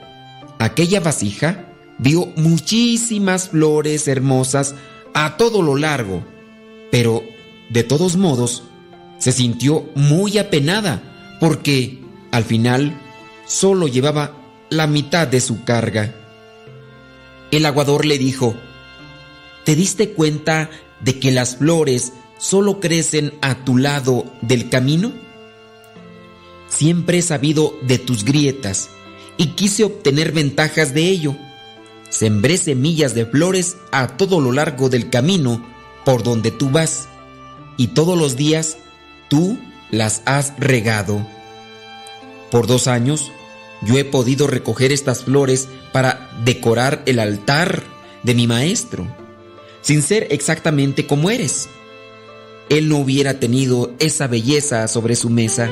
[0.60, 4.76] aquella vasija vio muchísimas flores hermosas
[5.16, 6.24] a todo lo largo,
[6.92, 7.24] pero
[7.72, 8.62] de todos modos
[9.22, 12.00] se sintió muy apenada porque
[12.32, 13.00] al final
[13.46, 14.36] solo llevaba
[14.72, 16.16] la mitad de su carga.
[17.52, 18.56] El aguador le dijo,
[19.64, 25.12] ¿te diste cuenta de que las flores solo crecen a tu lado del camino?
[26.68, 28.90] Siempre he sabido de tus grietas
[29.38, 31.36] y quise obtener ventajas de ello.
[32.10, 35.64] Sembré semillas de flores a todo lo largo del camino
[36.06, 37.08] por donde tú vas
[37.78, 38.78] y todos los días
[39.32, 39.58] tú
[39.92, 41.26] las has regado.
[42.52, 43.32] Por dos años
[43.82, 47.82] yo he podido recoger estas flores para decorar el altar
[48.24, 49.08] de mi maestro,
[49.82, 51.70] sin ser exactamente como eres.
[52.68, 55.70] Él no hubiera tenido esa belleza sobre su mesa.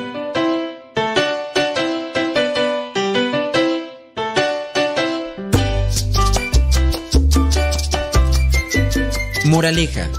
[9.44, 10.10] Moraleja.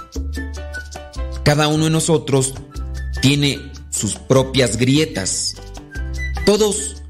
[1.42, 2.52] Cada uno de nosotros
[3.20, 5.56] tiene sus propias grietas.
[6.46, 7.02] Todos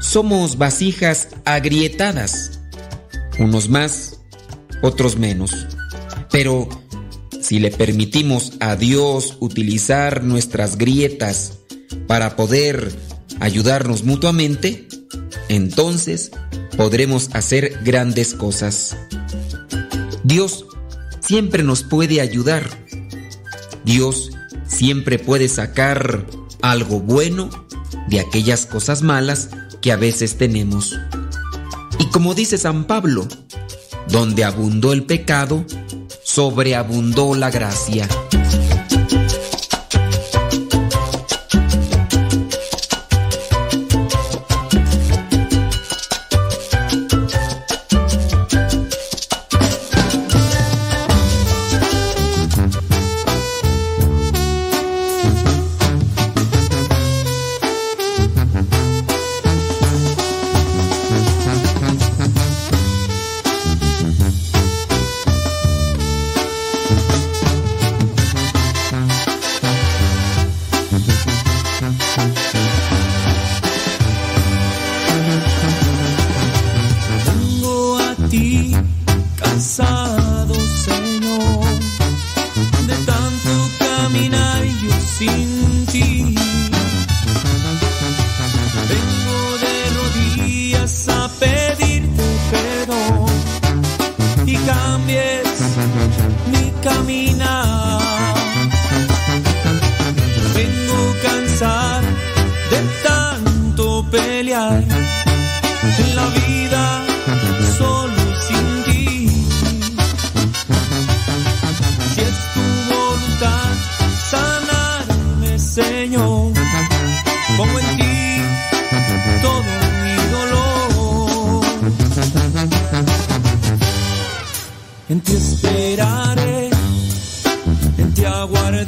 [0.00, 2.60] somos vasijas agrietadas.
[3.38, 4.20] Unos más,
[4.82, 5.66] otros menos.
[6.30, 6.68] Pero
[7.40, 11.58] si le permitimos a Dios utilizar nuestras grietas
[12.06, 12.92] para poder
[13.40, 14.88] ayudarnos mutuamente,
[15.48, 16.30] entonces
[16.76, 18.96] podremos hacer grandes cosas.
[20.24, 20.66] Dios
[21.20, 22.68] siempre nos puede ayudar.
[23.84, 24.30] Dios
[24.66, 26.26] siempre puede sacar
[26.62, 27.50] algo bueno
[28.08, 30.98] de aquellas cosas malas que a veces tenemos.
[31.98, 33.26] Y como dice San Pablo,
[34.08, 35.64] Donde abundó el pecado,
[36.22, 38.08] sobreabundó la gracia.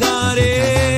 [0.08, 0.97] Aguardaré.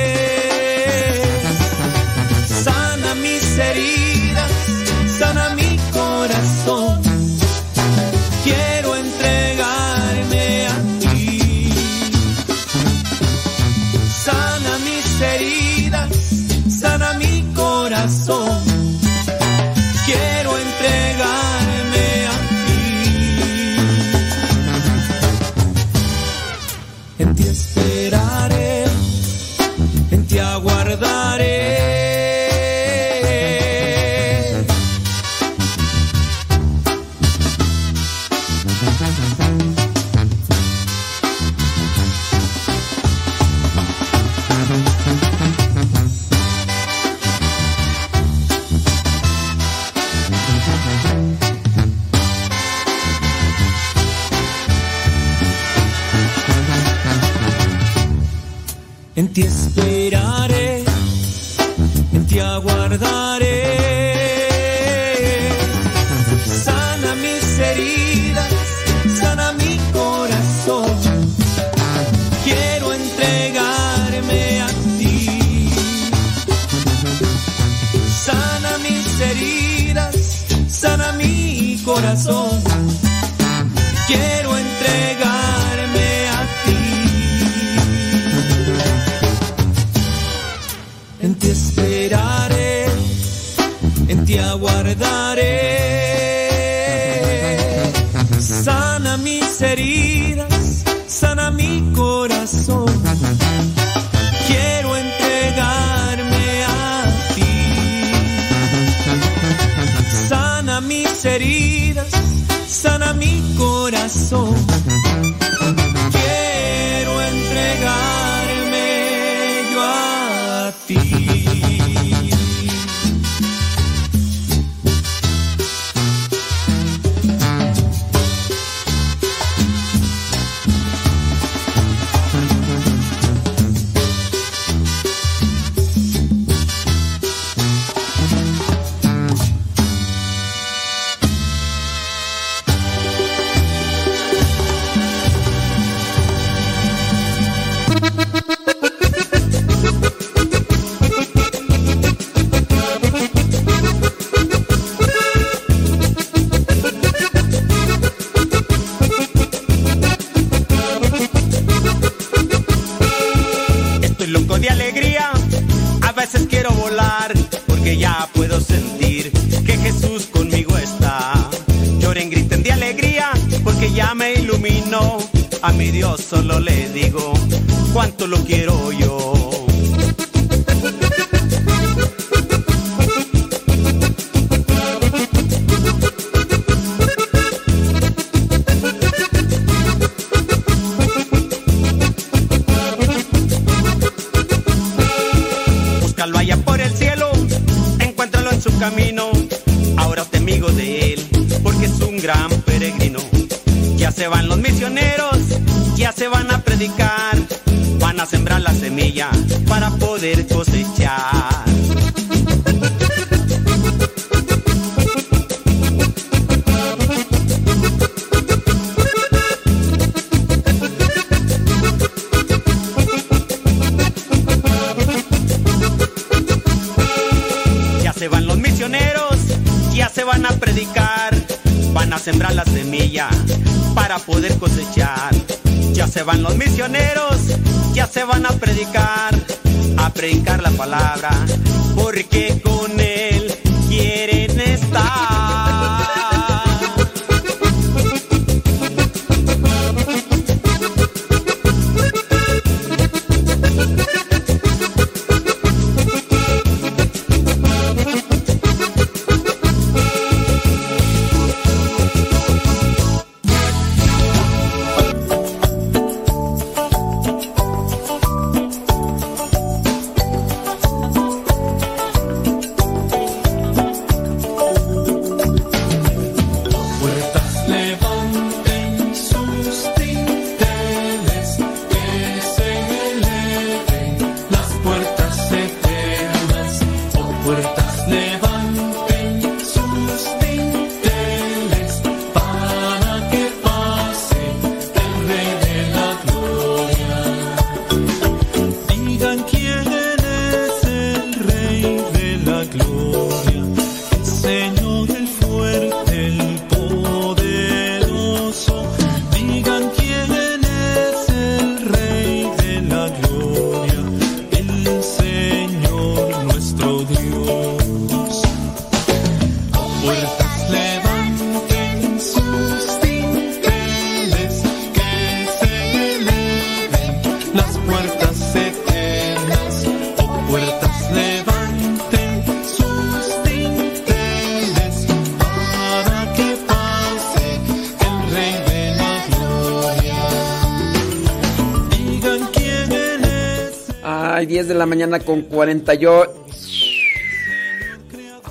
[344.90, 346.34] Mañana con 48.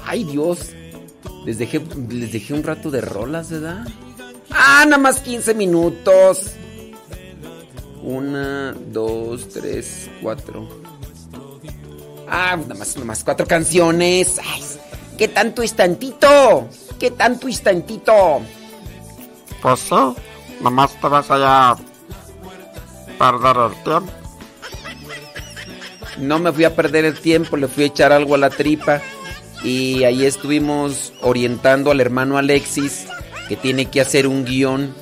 [0.05, 0.71] Ay, Dios.
[1.45, 3.85] Les dejé, les dejé un rato de rolas, ¿verdad?
[4.49, 6.51] Ah, nada más 15 minutos.
[8.01, 10.67] Una, dos, tres, cuatro.
[12.27, 14.39] Ah, nada más, nada más cuatro canciones.
[14.39, 14.63] Ay,
[15.17, 16.69] ¿Qué tanto es tantito?
[16.97, 18.41] ¿Qué tanto es tantito?
[19.61, 19.95] Pues sí,
[20.61, 21.77] nomás te vas allá a
[23.17, 24.18] perder el tiempo.
[26.19, 29.01] No me fui a perder el tiempo, le fui a echar algo a la tripa.
[29.63, 33.07] Y ahí estuvimos orientando al hermano Alexis,
[33.47, 34.93] que tiene que hacer un guion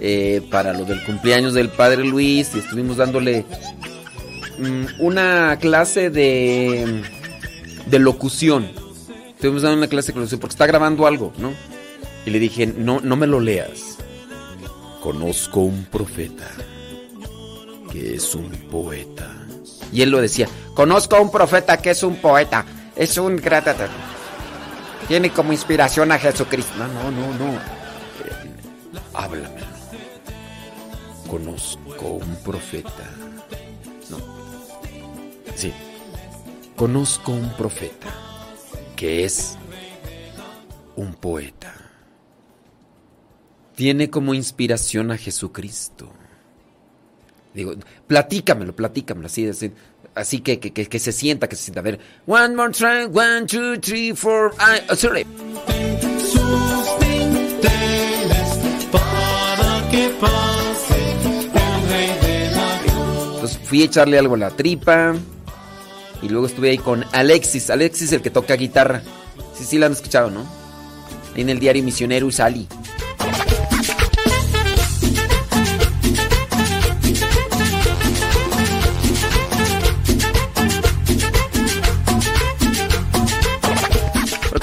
[0.00, 2.50] eh, para lo del cumpleaños del padre Luis.
[2.54, 3.44] Y estuvimos dándole
[4.58, 7.02] mm, una clase de,
[7.86, 8.68] de locución.
[9.28, 11.52] Estuvimos dando una clase de locución porque está grabando algo, ¿no?
[12.26, 13.96] Y le dije, no, no me lo leas.
[15.00, 16.46] Conozco un profeta
[17.90, 19.39] que es un poeta.
[19.92, 22.64] Y él lo decía, conozco a un profeta que es un poeta,
[22.96, 23.64] es un gran...
[25.08, 26.72] Tiene como inspiración a Jesucristo.
[26.78, 27.54] No, no, no, no.
[27.54, 27.60] Eh,
[29.12, 29.66] háblamelo.
[31.28, 33.10] Conozco un profeta.
[34.08, 34.18] No.
[35.56, 35.72] Sí.
[36.76, 38.08] Conozco un profeta
[38.94, 39.56] que es
[40.94, 41.74] un poeta.
[43.74, 46.12] Tiene como inspiración a Jesucristo.
[47.54, 47.74] Digo,
[48.06, 49.72] platícamelo, platícamelo, así, así,
[50.14, 51.80] así que, que, que, que se sienta, que se sienta.
[51.80, 55.26] A ver, one more try, one, two, three, four, I, oh, sorry.
[63.34, 65.14] Entonces fui a echarle algo a la tripa.
[66.22, 67.70] Y luego estuve ahí con Alexis.
[67.70, 69.02] Alexis, el que toca guitarra.
[69.54, 70.44] Sí, sí, la han escuchado, ¿no?
[71.34, 72.68] En el diario Misionero Usali.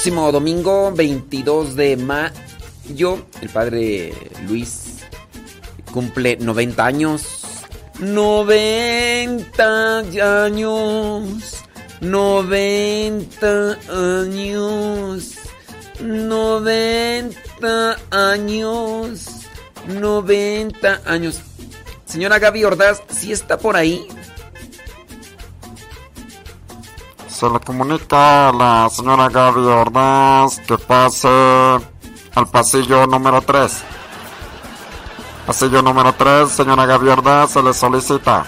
[0.08, 4.14] Próximo domingo, 22 de mayo, el padre
[4.48, 5.00] Luis
[5.92, 7.66] cumple 90 años.
[8.00, 9.98] 90
[10.46, 11.58] años.
[12.00, 13.80] 90
[14.22, 15.36] años.
[16.00, 19.26] 90 años.
[19.88, 21.42] 90 años.
[22.06, 24.08] Señora Gaby Ordaz, ¿sí está por ahí?
[27.38, 31.28] Se le comunica a la señora Gaby Ordaz que pase
[32.34, 33.84] al pasillo número 3.
[35.46, 38.44] Pasillo número 3, señora Gaviorda, se le solicita.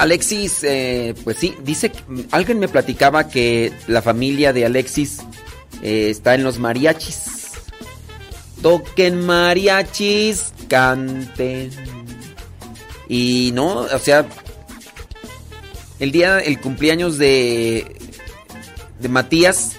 [0.00, 1.92] Alexis, eh, pues sí, dice,
[2.30, 5.18] alguien me platicaba que la familia de Alexis
[5.82, 7.50] eh, está en los mariachis.
[8.62, 11.70] Toquen mariachis, canten.
[13.08, 14.26] Y no, o sea,
[15.98, 17.94] el día, el cumpleaños de,
[19.00, 19.72] de Matías,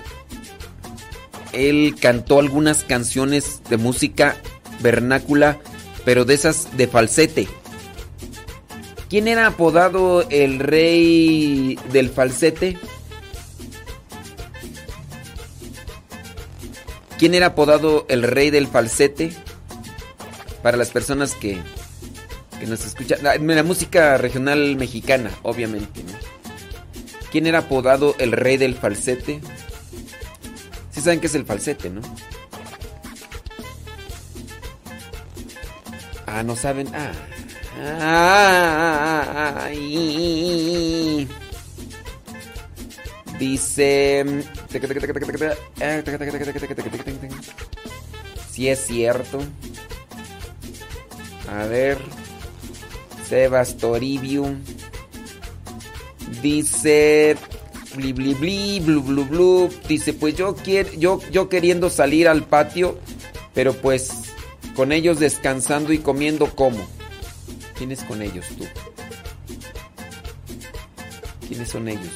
[1.51, 4.35] él cantó algunas canciones de música
[4.82, 5.58] vernácula,
[6.06, 7.48] pero de esas de falsete.
[9.12, 12.78] ¿Quién era apodado el rey del falsete?
[17.20, 19.34] ¿Quién era apodado el rey del falsete?
[20.64, 21.58] Para las personas que,
[22.58, 23.22] que nos escuchan.
[23.22, 26.04] La, la música regional mexicana, obviamente.
[26.04, 26.14] ¿no?
[27.34, 29.42] ¿Quién era apodado el rey del falsete?
[30.92, 32.00] Sí saben qué es el falsete, ¿no?
[36.26, 36.88] Ah, no saben.
[36.96, 37.12] Ah.
[37.84, 39.77] Ay.
[43.40, 44.26] Dice.
[48.51, 49.40] Si es cierto.
[51.50, 51.98] A ver.
[53.27, 54.53] Sebas Toribio.
[56.42, 57.35] Dice.
[57.95, 59.69] Bli bli bli, blu blu blu.
[59.88, 63.00] Dice, pues yo quiero, yo, yo queriendo salir al patio,
[63.53, 64.11] pero pues
[64.76, 67.01] con ellos descansando y comiendo como.
[67.82, 68.68] ¿Quién es con ellos tú?
[71.48, 72.11] ¿Quiénes son ellos?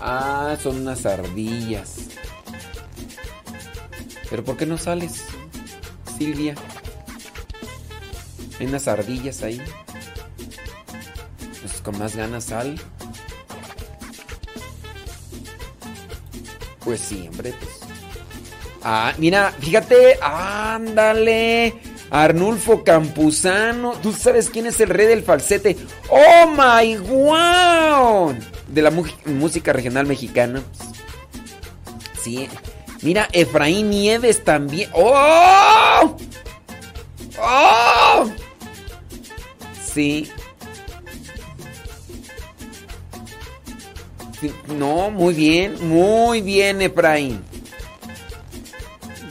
[0.00, 2.06] Ah, son unas ardillas.
[4.30, 5.24] ¿Pero por qué no sales,
[6.16, 6.54] Silvia?
[8.58, 9.60] Hay unas ardillas ahí.
[11.60, 12.80] Pues con más ganas sal.
[16.82, 17.75] Pues sí, hombre, pues.
[18.88, 21.74] Ah, mira, fíjate, ándale.
[22.08, 23.94] Arnulfo Campuzano.
[24.00, 25.76] ¿Tú sabes quién es el rey del falsete?
[26.08, 28.32] ¡Oh my wow!
[28.68, 30.62] De la música regional mexicana.
[32.22, 32.48] Sí.
[33.02, 34.88] Mira, Efraín Nieves también.
[34.94, 36.16] ¡Oh!
[37.40, 38.30] ¡Oh!
[39.92, 40.30] Sí,
[44.78, 47.55] No, muy bien, muy bien, Efraín.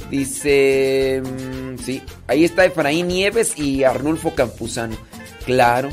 [0.09, 4.95] Dice, mm, sí, ahí está Efraín Nieves y Arnulfo Campuzano.
[5.45, 5.90] Claro.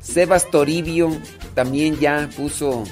[0.00, 1.10] Sebas Toribio
[1.54, 2.84] también ya puso.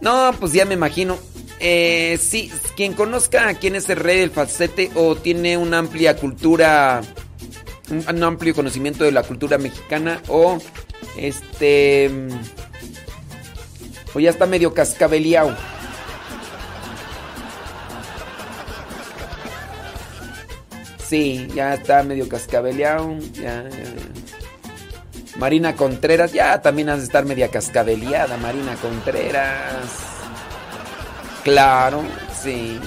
[0.00, 1.18] No, pues ya me imagino.
[1.60, 7.02] Eh, sí, quien conozca quién es el rey del falsete o tiene una amplia cultura,
[7.88, 10.58] un, amplio conocimiento de la cultura mexicana o
[11.16, 12.30] este, mm,
[14.14, 15.56] o ya está medio cascabeleado.
[21.12, 23.18] Sí, ya está medio cascabeleado.
[23.34, 23.64] Ya.
[25.36, 29.90] Marina Contreras, ya también has de estar media cascabeleada, Marina Contreras.
[31.44, 32.02] Claro,
[32.42, 32.80] sí.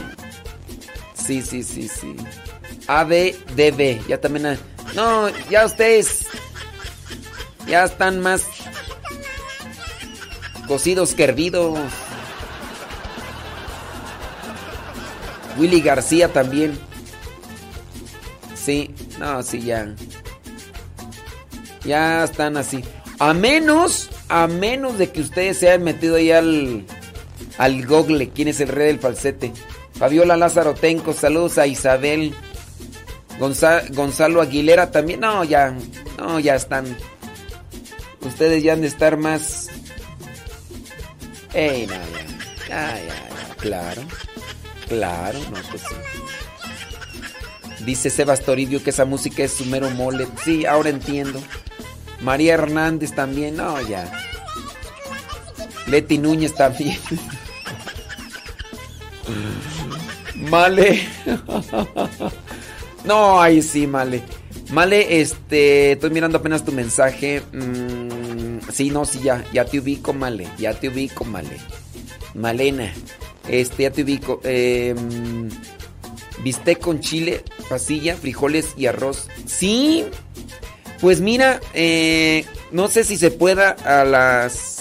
[1.13, 2.15] Sí, sí, sí, sí.
[2.87, 4.47] ADDB, ya también.
[4.47, 4.57] ha-
[4.95, 6.25] No, ya ustedes.
[7.67, 8.41] Ya están más
[10.67, 11.77] cocidos que hervidos.
[15.59, 16.79] Willy García también.
[18.65, 19.93] Sí, no, sí, ya.
[21.83, 22.83] Ya están así.
[23.19, 26.83] A menos, a menos de que ustedes se hayan metido ahí al,
[27.59, 28.29] al google.
[28.29, 29.53] ¿Quién es el rey del falsete?
[29.97, 32.33] Fabiola Lázaro Tenco, saludos a Isabel.
[33.39, 35.19] Gonza- Gonzalo Aguilera también.
[35.19, 35.75] No, ya,
[36.17, 36.97] no, ya están.
[38.21, 39.67] Ustedes ya han de estar más.
[41.53, 42.25] Ey, no, ya.
[42.67, 44.01] Ya, ya, ya, claro.
[44.89, 45.95] Claro, no, pues sí.
[47.85, 50.27] Dice Sebas Toribio que esa música es su mero mole.
[50.43, 51.39] Sí, ahora entiendo.
[52.21, 53.57] María Hernández también.
[53.57, 54.11] No, ya.
[55.87, 56.97] Leti Núñez también.
[60.35, 61.07] Male.
[63.05, 64.23] No, ahí sí, Male.
[64.71, 67.43] Male, este, estoy mirando apenas tu mensaje.
[67.53, 70.47] Mm, sí, no, sí, ya, ya te ubico, Male.
[70.57, 71.57] Ya te ubico, Male.
[72.33, 72.91] Malena,
[73.47, 74.41] este, ya te ubico.
[74.43, 74.95] Eh,
[76.43, 79.27] bistec con chile, pasilla, frijoles y arroz.
[79.45, 80.05] Sí,
[81.01, 84.75] pues mira, eh, no sé si se pueda a las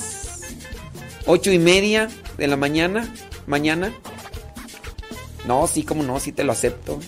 [1.26, 3.12] Ocho y media de la mañana.
[3.46, 3.92] Mañana.
[5.46, 7.00] No, sí, como no, sí te lo acepto.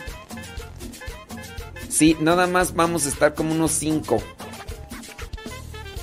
[1.89, 4.23] Sí, nada más vamos a estar como unos cinco.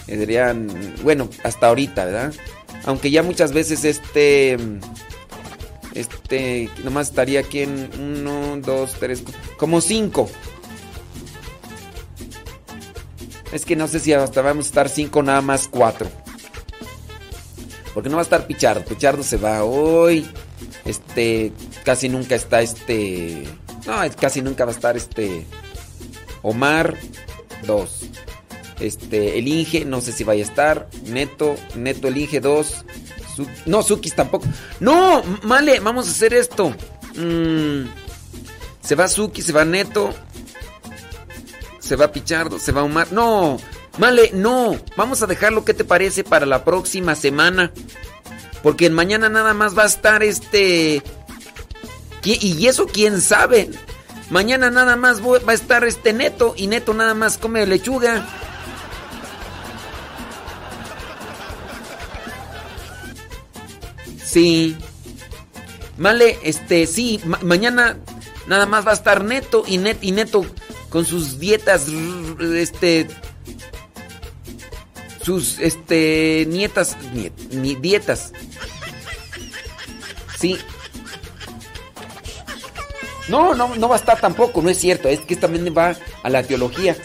[0.05, 0.67] Serían,
[1.03, 2.33] bueno, hasta ahorita, ¿verdad?
[2.85, 4.57] Aunque ya muchas veces este,
[5.93, 9.23] este, nomás estaría aquí en uno, dos, tres,
[9.57, 10.29] como cinco.
[13.51, 16.09] Es que no sé si hasta vamos a estar cinco, nada más cuatro.
[17.93, 18.83] Porque no va a estar Pichardo.
[18.83, 20.27] Pichardo se va hoy.
[20.85, 21.51] Este,
[21.85, 23.43] casi nunca está este.
[23.85, 25.45] No, casi nunca va a estar este.
[26.41, 26.97] Omar,
[27.67, 28.07] dos.
[28.79, 30.89] Este, el Inge, no sé si vaya a estar.
[31.05, 32.83] Neto, Neto, el Inge, dos.
[33.65, 34.45] No, Sukis tampoco.
[34.79, 36.75] No, Male, vamos a hacer esto.
[37.15, 37.85] Mm,
[38.81, 40.13] se va Suki, se va Neto.
[41.79, 43.11] Se va Pichardo, se va Omar.
[43.11, 43.57] No,
[43.97, 44.77] Male, no.
[44.95, 47.71] Vamos a dejarlo, ¿qué te parece para la próxima semana?
[48.61, 51.03] Porque mañana nada más va a estar este...
[52.25, 53.69] Y eso quién sabe.
[54.29, 58.25] Mañana nada más va a estar este neto y neto nada más come lechuga.
[64.33, 64.75] Sí.
[65.95, 67.99] Male, este, sí, mañana
[68.47, 70.43] nada más va a estar neto y, y neto
[70.89, 71.85] con sus dietas,
[72.39, 73.07] este,
[75.21, 78.33] sus, este, nietas, niet, dietas.
[80.39, 80.57] Sí.
[83.27, 86.29] No, no, no va a estar tampoco, no es cierto, es que también va a
[86.31, 86.97] la teología.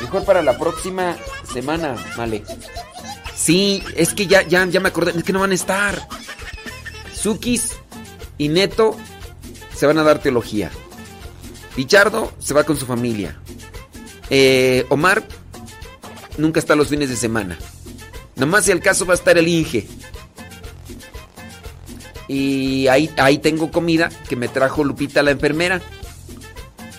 [0.00, 1.18] Mejor para la próxima
[1.52, 2.42] semana, vale.
[3.40, 6.06] Sí, es que ya, ya, ya me acordé, es que no van a estar.
[7.14, 7.72] Sukis
[8.36, 8.96] y Neto
[9.74, 10.70] se van a dar teología.
[11.74, 13.40] Pichardo se va con su familia.
[14.28, 15.26] Eh, Omar
[16.36, 17.56] nunca está los fines de semana.
[18.36, 19.86] Nomás si al caso va a estar el Inge.
[22.28, 25.80] Y ahí, ahí tengo comida que me trajo Lupita la enfermera.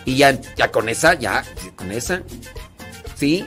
[0.05, 1.45] Y ya, ya con esa, ya,
[1.75, 2.23] con esa.
[3.15, 3.45] ¿Sí?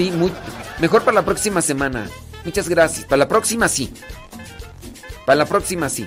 [0.00, 0.10] Sí,
[0.78, 2.08] mejor para la próxima semana.
[2.46, 3.04] Muchas gracias.
[3.04, 3.92] Para la próxima sí.
[5.26, 6.06] Para la próxima sí.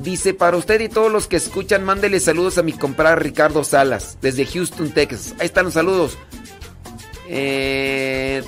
[0.00, 4.16] Dice, para usted y todos los que escuchan, mándele saludos a mi comprar Ricardo Salas,
[4.22, 5.34] desde Houston, Texas.
[5.40, 6.16] Ahí están los saludos.
[7.28, 8.44] Eh,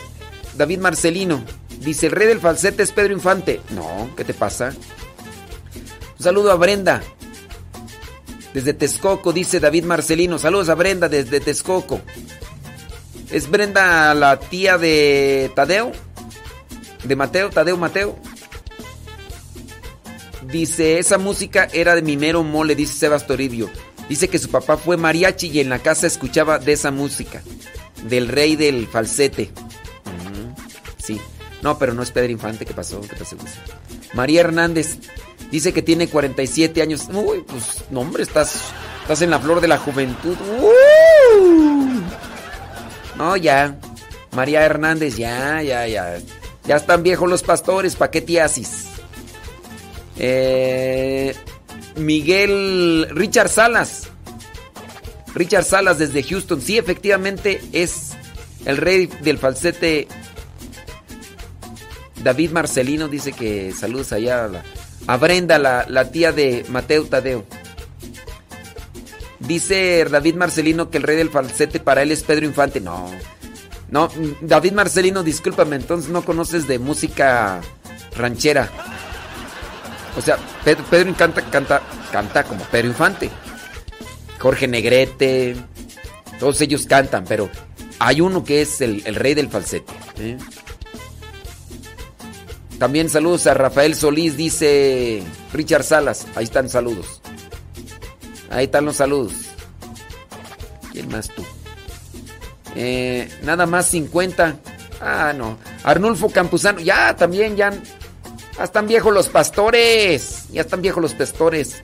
[0.57, 1.43] David Marcelino.
[1.81, 3.61] Dice, el rey del falsete es Pedro Infante.
[3.71, 4.73] No, ¿qué te pasa?
[6.19, 7.03] Un saludo a Brenda.
[8.55, 10.39] Desde Texcoco, dice David Marcelino.
[10.39, 12.01] Saludos a Brenda desde Texcoco.
[13.31, 15.93] ¿Es Brenda la tía de Tadeo?
[17.05, 17.51] ¿De Mateo?
[17.51, 18.19] ¿Tadeo Mateo?
[20.51, 23.71] Dice, esa música era de mi mero mole, dice Sebas Toribio.
[24.09, 27.43] Dice que su papá fue mariachi y en la casa escuchaba de esa música.
[28.09, 29.51] Del rey del falsete.
[30.99, 31.21] sí.
[31.63, 32.65] No, pero no es Pedro Infante.
[32.65, 33.01] ¿Qué pasó?
[33.03, 33.37] ¿Qué pasó?
[34.15, 34.99] María Hernández.
[35.51, 37.09] Dice que tiene 47 años.
[37.13, 38.63] Uy, pues, no, hombre, estás,
[39.03, 40.37] estás en la flor de la juventud.
[43.21, 43.79] No, ya.
[44.33, 46.17] María Hernández, ya, ya, ya.
[46.67, 48.41] Ya están viejos los pastores, ¿para qué te?
[50.17, 51.35] Eh,
[51.97, 54.09] Miguel Richard Salas.
[55.35, 56.63] Richard Salas desde Houston.
[56.63, 58.13] Sí, efectivamente es
[58.65, 60.09] el rey del falsete.
[62.25, 64.49] David Marcelino dice que saludos allá
[65.07, 67.45] a, Brenda, la, la, tía de Mateo Tadeo.
[69.51, 72.81] Dice David Marcelino que el rey del falsete para él es Pedro Infante.
[72.81, 73.11] No,
[73.91, 74.09] no,
[74.43, 77.61] David Marcelino, discúlpame, entonces no conoces de música
[78.17, 78.71] ranchera.
[80.17, 83.29] O sea, Pedro, Pedro canta, canta, canta como Pedro Infante.
[84.39, 85.57] Jorge Negrete.
[86.39, 87.51] Todos ellos cantan, pero
[87.99, 89.93] hay uno que es el, rey del falsete.
[90.21, 90.39] ¿eh?
[92.79, 96.29] También saludos a Rafael Solís, dice Richard Salas.
[96.37, 97.20] Ahí están saludos.
[98.51, 99.33] Ahí están los saludos.
[100.93, 101.45] ¿Quién más tú?
[102.75, 104.57] Eh, nada más 50.
[105.01, 105.59] Ah, no.
[105.85, 106.81] Arnulfo Campuzano.
[106.81, 107.71] Ya, también, ya.
[108.59, 110.47] Ya están viejos los pastores.
[110.51, 111.81] Ya están viejos los pastores.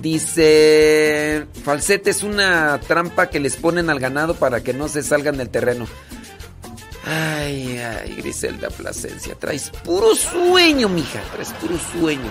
[0.00, 5.36] Dice, falsete es una trampa que les ponen al ganado para que no se salgan
[5.36, 5.86] del terreno.
[7.04, 12.30] Ay, ay, Griselda Plasencia, traes puro sueño, mija, traes puro sueño.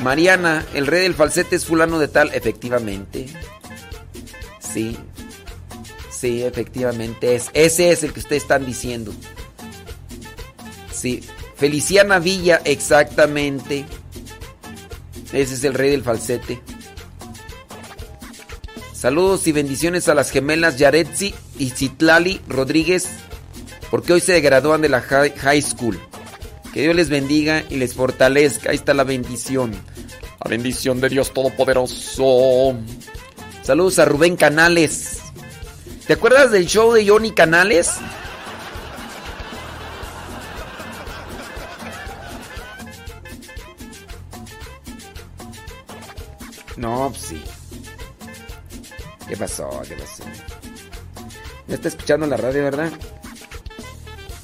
[0.00, 3.26] Mariana, el rey del falsete es fulano de tal, efectivamente.
[4.60, 4.96] Sí,
[6.10, 7.50] sí, efectivamente es.
[7.52, 9.12] Ese es el que ustedes están diciendo.
[10.92, 11.22] Sí,
[11.56, 13.84] Feliciana Villa, exactamente.
[15.32, 16.60] Ese es el rey del falsete.
[18.92, 23.08] Saludos y bendiciones a las gemelas Yaretsi y Citlali Rodríguez,
[23.90, 25.98] porque hoy se gradúan de la high, high school.
[26.72, 28.70] Que Dios les bendiga y les fortalezca.
[28.70, 29.72] Ahí está la bendición.
[30.42, 32.74] La bendición de Dios Todopoderoso.
[33.62, 35.20] Saludos a Rubén Canales.
[36.06, 37.92] ¿Te acuerdas del show de Johnny Canales?
[46.76, 47.42] No, pues sí.
[49.28, 49.70] ¿Qué pasó?
[49.86, 50.24] ¿Qué pasó?
[51.68, 52.90] No está escuchando la radio, ¿verdad?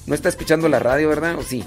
[0.07, 1.37] No está escuchando la radio, ¿verdad?
[1.39, 1.65] ¿O sí?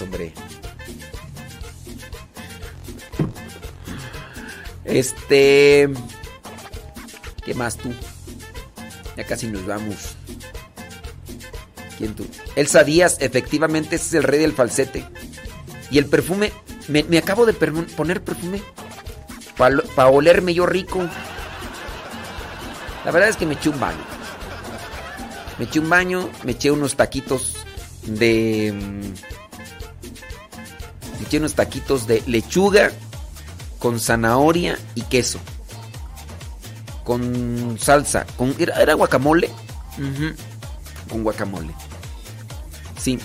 [0.00, 0.32] Hombre.
[4.84, 5.88] Este...
[7.44, 7.92] ¿Qué más tú?
[9.16, 10.16] Ya casi nos vamos.
[11.96, 12.26] ¿Quién tú?
[12.56, 15.04] Elsa Díaz, efectivamente, ese es el rey del falsete.
[15.90, 16.52] Y el perfume,
[16.88, 18.62] me, acabo de poner perfume
[19.56, 21.00] para olerme yo rico.
[23.04, 23.98] La verdad es que me eché un baño.
[25.58, 27.56] Me eché un baño, me eché unos taquitos
[28.04, 28.72] de...
[31.28, 32.90] eché unos taquitos de lechuga
[33.78, 35.38] con zanahoria y queso.
[37.04, 38.26] Con salsa.
[38.36, 39.50] Con, ¿era, era guacamole?
[41.08, 41.74] Con guacamole.
[42.98, 43.18] Sí.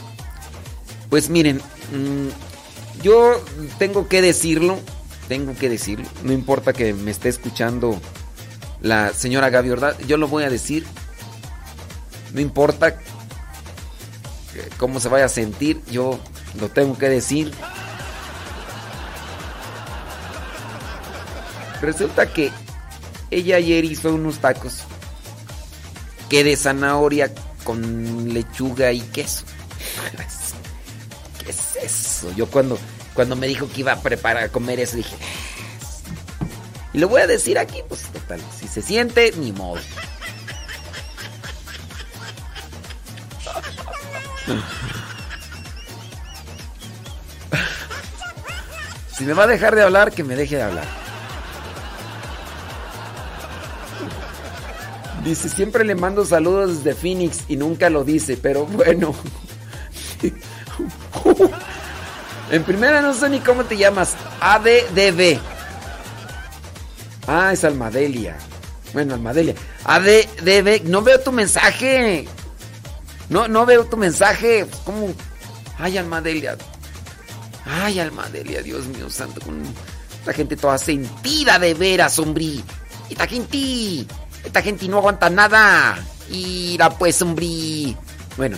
[1.10, 1.58] Pues miren,
[1.92, 3.44] mm, yo
[3.80, 4.80] tengo que decirlo.
[5.30, 6.06] Tengo que decirlo.
[6.24, 8.00] No importa que me esté escuchando
[8.82, 9.98] la señora Gaby Ordaz.
[10.00, 10.86] Yo lo voy a decir.
[12.34, 13.00] No importa
[14.78, 15.82] cómo se vaya a sentir.
[15.90, 16.20] Yo
[16.60, 17.54] lo tengo que decir.
[21.84, 22.50] Resulta que
[23.30, 24.84] ella ayer hizo unos tacos
[26.30, 27.30] que de zanahoria
[27.66, 29.44] con lechuga y queso.
[31.44, 32.34] ¿Qué es eso?
[32.38, 32.80] Yo cuando,
[33.14, 35.14] cuando me dijo que iba a preparar a comer eso dije.
[36.94, 38.40] Y lo voy a decir aquí, pues total.
[38.58, 39.82] Si se siente, ni modo.
[49.18, 51.03] Si me va a dejar de hablar, que me deje de hablar.
[55.24, 59.16] Dice, siempre le mando saludos desde Phoenix y nunca lo dice, pero bueno.
[62.52, 64.16] en primera no sé ni cómo te llamas.
[64.42, 65.40] ADDB.
[67.26, 68.38] Ah, es Almadelia.
[68.92, 69.56] Bueno, Almadelia.
[69.86, 70.84] ADDB.
[70.86, 72.28] No veo tu mensaje.
[73.30, 74.68] No, no veo tu mensaje.
[74.84, 75.14] ¿Cómo?
[75.78, 76.58] Ay, Almadelia.
[77.66, 79.40] Ay, Almadelia, Dios mío santo.
[79.40, 79.64] Con
[80.20, 82.60] esta gente toda sentida de veras, hombre.
[83.10, 84.06] Esta gente.
[84.44, 85.98] Esta gente no aguanta nada.
[86.30, 87.96] Ira pues, hombre.
[88.38, 88.58] Bueno,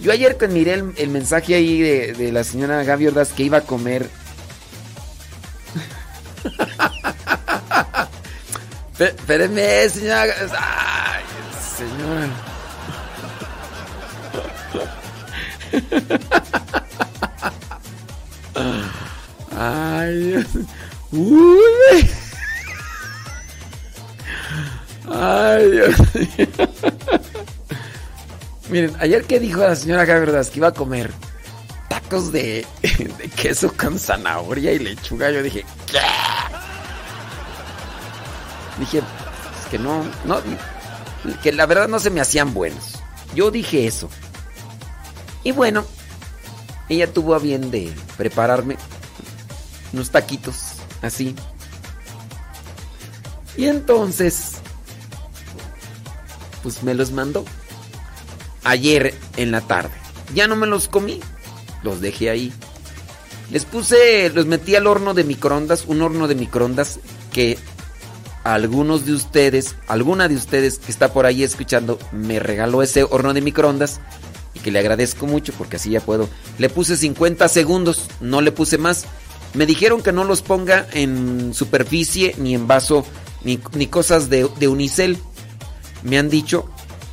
[0.00, 4.08] yo ayer miré el, mensaje ahí de, la señora Gaby Ordaz que iba a comer.
[8.98, 10.24] Espéreme, señora.
[10.58, 11.24] Ay,
[11.76, 12.28] señora.
[19.56, 20.46] Ay, Dios.
[21.12, 22.10] Uy.
[25.10, 25.94] Ay, Dios.
[28.70, 31.10] Miren, ayer que dijo la señora Ordaz que iba a comer
[31.88, 32.66] tacos de,
[33.36, 35.98] queso con zanahoria y lechuga, yo dije, ¿qué?
[38.78, 39.02] Dije,
[39.70, 40.04] que no,
[41.42, 42.94] que la verdad no se me hacían buenos.
[43.34, 44.08] Yo dije eso.
[45.44, 45.84] Y bueno,
[46.88, 48.76] ella tuvo a bien de prepararme
[49.92, 51.34] unos taquitos, así.
[53.56, 54.58] Y entonces,
[56.62, 57.44] pues me los mandó.
[58.64, 59.94] Ayer en la tarde.
[60.34, 61.20] Ya no me los comí.
[61.82, 62.52] Los dejé ahí.
[63.50, 65.84] Les puse, los metí al horno de microondas.
[65.86, 67.00] Un horno de microondas
[67.32, 67.58] que
[68.44, 73.32] algunos de ustedes, alguna de ustedes que está por ahí escuchando, me regaló ese horno
[73.34, 74.00] de microondas.
[74.54, 76.28] Y que le agradezco mucho porque así ya puedo.
[76.58, 79.06] Le puse 50 segundos, no le puse más.
[79.54, 83.06] Me dijeron que no los ponga en superficie, ni en vaso,
[83.44, 85.18] ni, ni cosas de, de unicel.
[86.02, 86.68] Me han dicho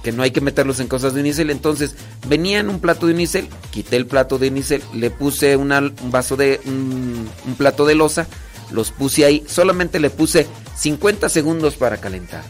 [0.06, 1.50] que no hay que meterlos en cosas de unicel.
[1.50, 1.96] Entonces,
[2.28, 5.72] venía en un plato de unicel, quité el plato de unicel, le puse un
[6.12, 6.62] vaso de.
[6.66, 8.28] Un, un plato de losa,
[8.72, 9.44] los puse ahí.
[9.48, 10.46] Solamente le puse
[10.78, 12.44] 50 segundos para calentar.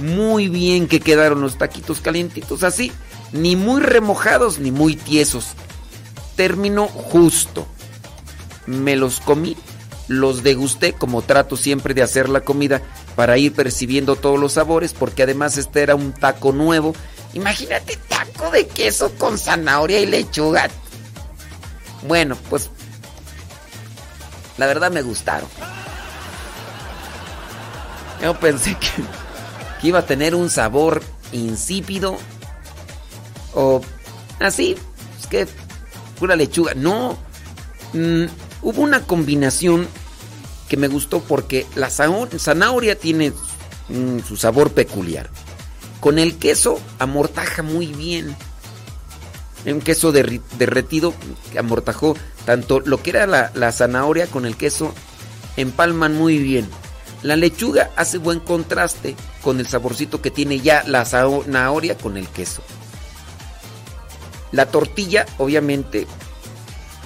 [0.00, 2.92] Muy bien que quedaron los taquitos calientitos así.
[3.32, 5.48] Ni muy remojados ni muy tiesos.
[6.34, 7.66] Término justo.
[8.66, 9.54] Me los comí,
[10.08, 12.80] los degusté como trato siempre de hacer la comida
[13.16, 16.94] para ir percibiendo todos los sabores, porque además este era un taco nuevo.
[17.34, 20.68] Imagínate taco de queso con zanahoria y lechuga.
[22.06, 22.70] Bueno, pues
[24.58, 25.48] la verdad me gustaron.
[28.22, 32.16] Yo pensé que, iba a tener un sabor insípido
[33.54, 33.80] o
[34.38, 34.76] así,
[35.20, 35.48] es que
[36.18, 36.74] pura lechuga.
[36.74, 37.18] No,
[37.92, 38.24] mm,
[38.62, 39.88] hubo una combinación
[40.72, 43.34] que me gustó porque la zanahoria, tiene
[44.26, 45.28] su sabor peculiar.
[46.00, 48.34] Con el queso amortaja muy bien.
[49.66, 51.12] Un queso derretido
[51.52, 54.94] que amortajó tanto lo que era la zanahoria con el queso
[55.58, 56.66] empalman muy bien.
[57.22, 62.28] La lechuga hace buen contraste con el saborcito que tiene ya la zanahoria con el
[62.28, 62.62] queso.
[64.52, 66.06] La tortilla, obviamente,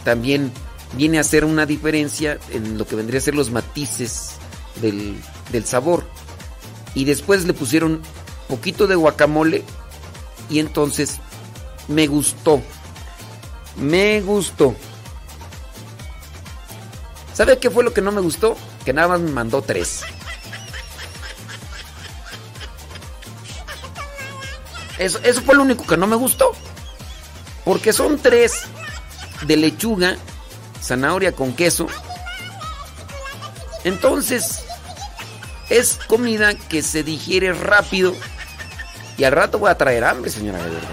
[0.04, 0.52] también
[0.94, 4.32] viene a hacer una diferencia en lo que vendría a ser los matices
[4.80, 5.20] del,
[5.52, 6.04] del sabor.
[6.94, 8.02] Y después le pusieron
[8.48, 9.64] poquito de guacamole
[10.48, 11.18] y entonces
[11.88, 12.62] me gustó.
[13.76, 14.74] Me gustó.
[17.34, 18.56] ¿Sabe qué fue lo que no me gustó?
[18.84, 20.02] Que nada más me mandó tres.
[24.98, 26.52] Eso, eso fue lo único que no me gustó.
[27.64, 28.62] Porque son tres
[29.42, 30.16] de lechuga,
[30.86, 31.86] zanahoria con queso.
[33.84, 34.64] Entonces,
[35.68, 38.14] es comida que se digiere rápido.
[39.18, 40.88] Y al rato voy a traer hambre, señora de verdad.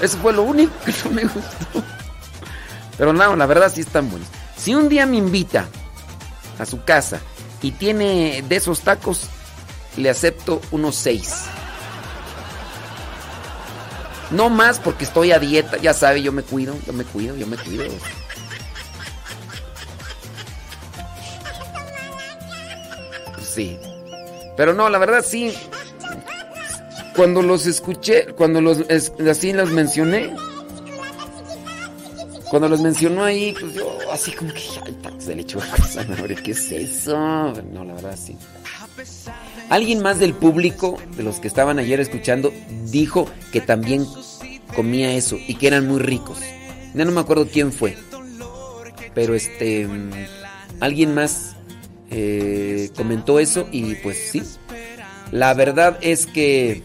[0.00, 1.82] Eso fue lo único que no me gustó.
[2.98, 4.28] Pero no, la verdad sí están buenos.
[4.56, 5.66] Si un día me invita
[6.58, 7.20] a su casa
[7.62, 9.28] y tiene de esos tacos,
[9.96, 11.44] le acepto unos seis.
[14.34, 17.46] No más porque estoy a dieta, ya sabe, yo me cuido, yo me cuido, yo
[17.46, 17.84] me cuido.
[23.54, 23.78] Sí.
[24.56, 25.54] Pero no, la verdad sí.
[27.14, 28.80] Cuando los escuché, cuando los
[29.30, 30.34] así los mencioné,
[32.50, 35.66] cuando los mencionó ahí, pues yo así como que, ay, tacos de lechuga
[36.42, 37.16] ¿qué es eso?
[37.72, 38.36] No, la verdad sí.
[39.70, 42.52] Alguien más del público, de los que estaban ayer escuchando,
[42.90, 44.06] dijo que también
[44.74, 46.38] comía eso y que eran muy ricos.
[46.94, 47.96] Ya no me acuerdo quién fue.
[49.14, 49.88] Pero este.
[50.80, 51.56] Alguien más
[52.10, 54.42] eh, comentó eso y pues sí.
[55.30, 56.82] La verdad es que.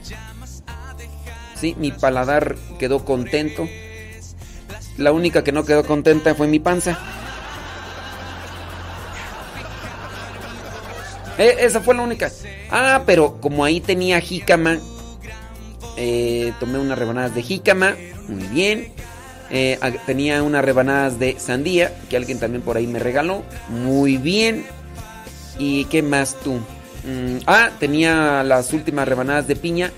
[1.56, 3.68] Sí, mi paladar quedó contento.
[4.98, 6.98] La única que no quedó contenta fue mi panza.
[11.40, 12.30] Eh, esa fue la única.
[12.70, 14.78] Ah, pero como ahí tenía jícama,
[15.96, 17.96] eh, tomé unas rebanadas de jícama,
[18.28, 18.92] muy bien.
[19.50, 24.66] Eh, tenía unas rebanadas de sandía, que alguien también por ahí me regaló, muy bien.
[25.58, 26.56] ¿Y qué más tú?
[27.06, 29.94] Mm, ah, tenía las últimas rebanadas de piña,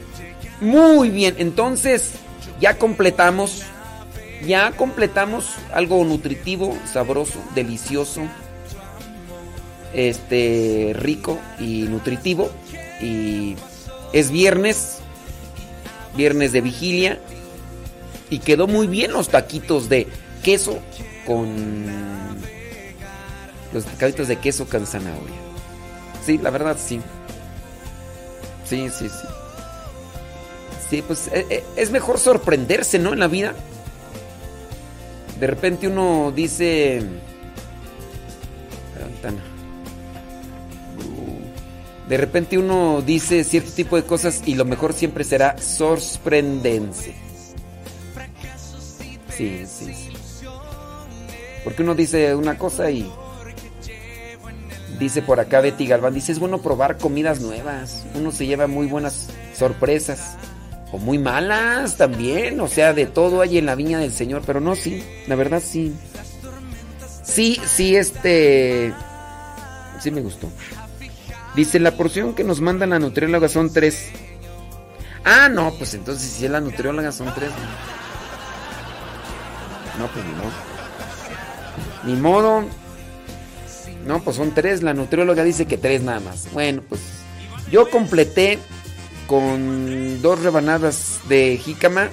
[0.61, 1.35] muy bien.
[1.39, 2.11] Entonces,
[2.59, 3.63] ya completamos,
[4.45, 8.21] ya completamos algo nutritivo, sabroso, delicioso
[9.93, 12.49] este rico y nutritivo.
[13.01, 13.55] Y
[14.13, 15.01] es viernes
[16.15, 17.19] viernes de vigilia.
[18.29, 20.07] Y quedó muy bien los taquitos de
[20.41, 20.79] queso
[21.25, 22.37] con
[23.73, 25.35] los taquitos de queso con zanahoria.
[26.25, 27.01] Sí la verdad sí.
[28.65, 29.27] Sí sí sí.
[30.89, 33.53] Sí pues eh, eh, es mejor sorprenderse no en la vida.
[35.39, 37.01] De repente uno dice
[38.97, 39.50] Ventana.
[42.11, 47.15] De repente uno dice cierto tipo de cosas y lo mejor siempre será sorprendense.
[49.29, 50.09] Sí, sí, sí.
[51.63, 53.09] Porque uno dice una cosa y
[54.99, 58.05] dice por acá Betty Galván, dice es bueno probar comidas nuevas.
[58.13, 60.35] Uno se lleva muy buenas sorpresas.
[60.91, 62.59] O muy malas también.
[62.59, 64.43] O sea, de todo hay en la viña del Señor.
[64.45, 65.01] Pero no, sí.
[65.27, 65.95] La verdad sí.
[67.23, 68.93] Sí, sí, este...
[70.01, 70.49] Sí me gustó.
[71.55, 74.09] Dice, la porción que nos manda la nutrióloga son tres.
[75.25, 77.51] Ah, no, pues entonces si es la nutrióloga son tres.
[79.99, 80.51] No, pues ni modo.
[82.03, 82.65] Ni modo.
[84.05, 84.81] No, pues son tres.
[84.81, 86.51] La nutrióloga dice que tres nada más.
[86.53, 87.01] Bueno, pues
[87.69, 88.59] yo completé
[89.27, 92.09] con dos rebanadas de jícama,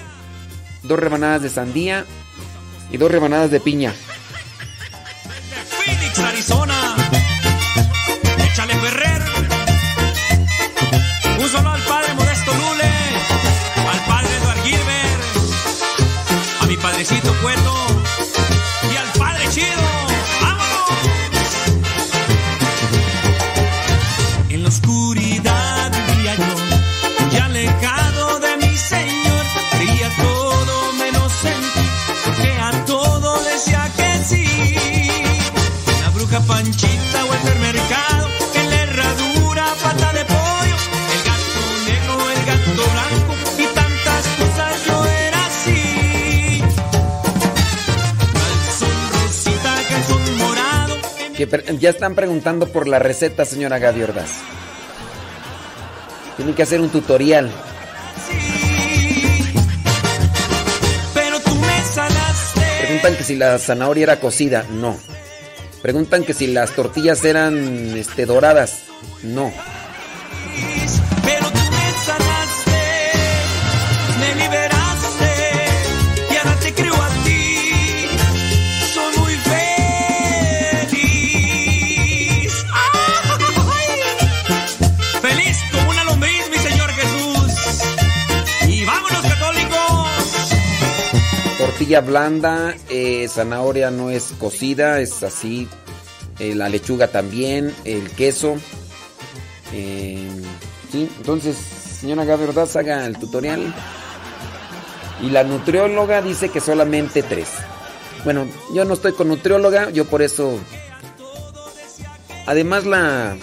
[0.83, 2.05] dos rebanadas de sandía
[2.91, 3.93] y dos rebanadas de piña.
[17.01, 19.67] y al padre Chido.
[20.41, 20.99] ¡Vámonos!
[24.49, 26.35] En la oscuridad vivía
[27.31, 31.89] y alejado de mi Señor, creía todo menos en ti,
[32.25, 34.45] porque a todo decía que sí.
[36.01, 36.98] La bruja Panchita
[51.47, 54.31] ya están preguntando por la receta, señora Gaby Ordaz.
[56.35, 57.51] Tienen que hacer un tutorial.
[62.79, 64.65] Preguntan que si la zanahoria era cocida.
[64.71, 64.97] No.
[65.81, 68.83] Preguntan que si las tortillas eran este, doradas.
[69.23, 69.51] No.
[91.89, 95.67] Tortilla blanda, eh, zanahoria no es cocida, es así.
[96.37, 98.57] eh, la lechuga también, el queso.
[99.73, 100.29] Eh,
[100.91, 103.73] sí, entonces, señora Gaby Ordaz, haga el tutorial.
[105.23, 107.49] Y la nutrióloga dice que solamente tres.
[108.23, 110.59] Bueno, yo no estoy con nutrióloga, yo por eso.
[112.45, 113.35] Además, la.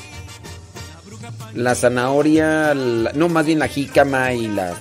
[1.53, 4.73] La zanahoria, no, más bien la jícama y la.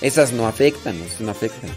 [0.00, 1.70] Esas no afectan, no afectan.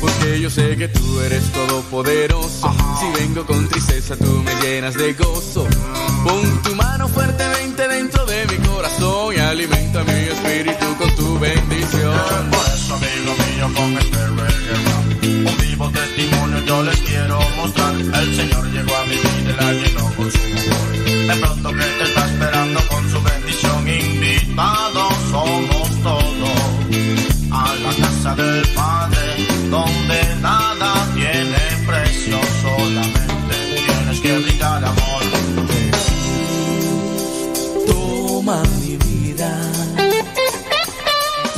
[0.00, 2.72] Porque yo sé que tú eres todopoderoso.
[3.00, 5.66] Si vengo con tristeza, tú me llenas de gozo.
[6.24, 12.50] Pon tu mano fuertemente dentro de mi corazón y alimenta mi espíritu con tu bendición.
[12.50, 17.94] Por eso, amigo mío, con este reggae un vivo testimonio yo les quiero mostrar.
[17.94, 18.53] El Señor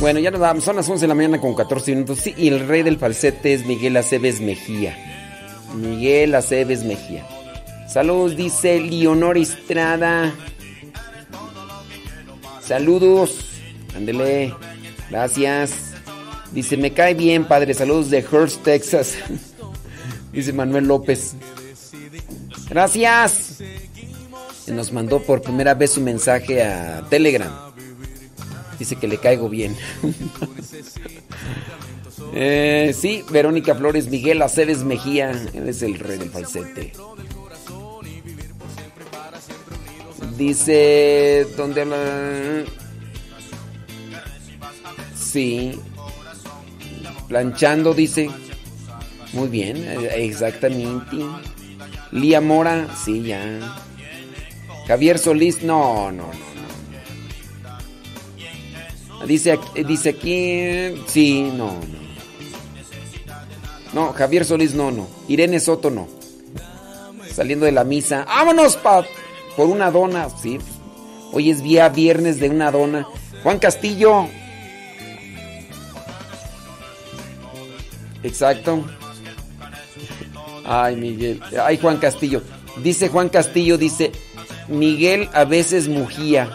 [0.06, 0.62] Bueno, ya nos vamos.
[0.62, 2.20] Son las 11 de la mañana con 14 minutos.
[2.20, 4.96] Sí, y el rey del falsete es Miguel Aceves Mejía.
[5.74, 7.26] Miguel Aceves Mejía.
[7.88, 10.32] Saludos, dice Leonor Estrada.
[12.60, 13.50] Saludos.
[13.96, 14.54] Ándele.
[15.10, 15.72] Gracias.
[16.52, 17.74] Dice, me cae bien, padre.
[17.74, 19.16] Saludos de Hearst, Texas.
[20.32, 21.34] dice Manuel López.
[22.70, 23.60] Gracias.
[24.68, 27.65] Nos mandó por primera vez su mensaje a Telegram.
[28.78, 29.76] Dice que le caigo bien.
[32.34, 35.30] Eh, sí, Verónica Flores, Miguel Aceves Mejía.
[35.54, 36.92] Él es el rey del falsete.
[40.36, 41.46] Dice.
[41.56, 42.64] ¿Dónde habla?
[45.14, 45.78] Sí.
[47.28, 48.30] Planchando, dice.
[49.32, 51.16] Muy bien, eh, exactamente.
[52.12, 53.76] Lía Mora, sí, ya.
[54.86, 56.45] Javier Solís, no, no, no, no.
[59.24, 62.06] Dice aquí, dice aquí, sí, no, no.
[63.92, 65.08] No, Javier Solís, no, no.
[65.26, 66.06] Irene Soto, no.
[67.32, 69.06] Saliendo de la misa, vámonos pa,
[69.56, 70.58] por una dona, sí.
[71.32, 73.06] Hoy es día viernes de una dona.
[73.42, 74.28] Juan Castillo.
[78.22, 78.84] Exacto.
[80.64, 81.40] Ay, Miguel.
[81.62, 82.42] Ay, Juan Castillo.
[82.82, 84.12] Dice Juan Castillo, dice,
[84.68, 86.50] Miguel a veces mugía.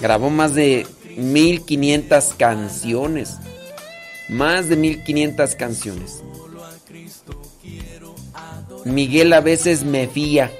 [0.00, 3.36] Grabó más de 1500 canciones.
[4.28, 6.22] Más de 1500 canciones.
[8.84, 10.50] Miguel a veces me fía.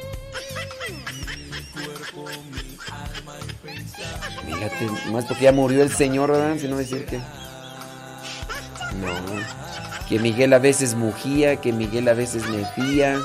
[4.47, 6.56] Fíjate, Nomás porque ya murió el señor, ¿verdad?
[6.58, 7.18] Si no decir que.
[7.18, 9.12] No.
[10.08, 13.18] Que Miguel a veces mugía, que Miguel a veces me fía.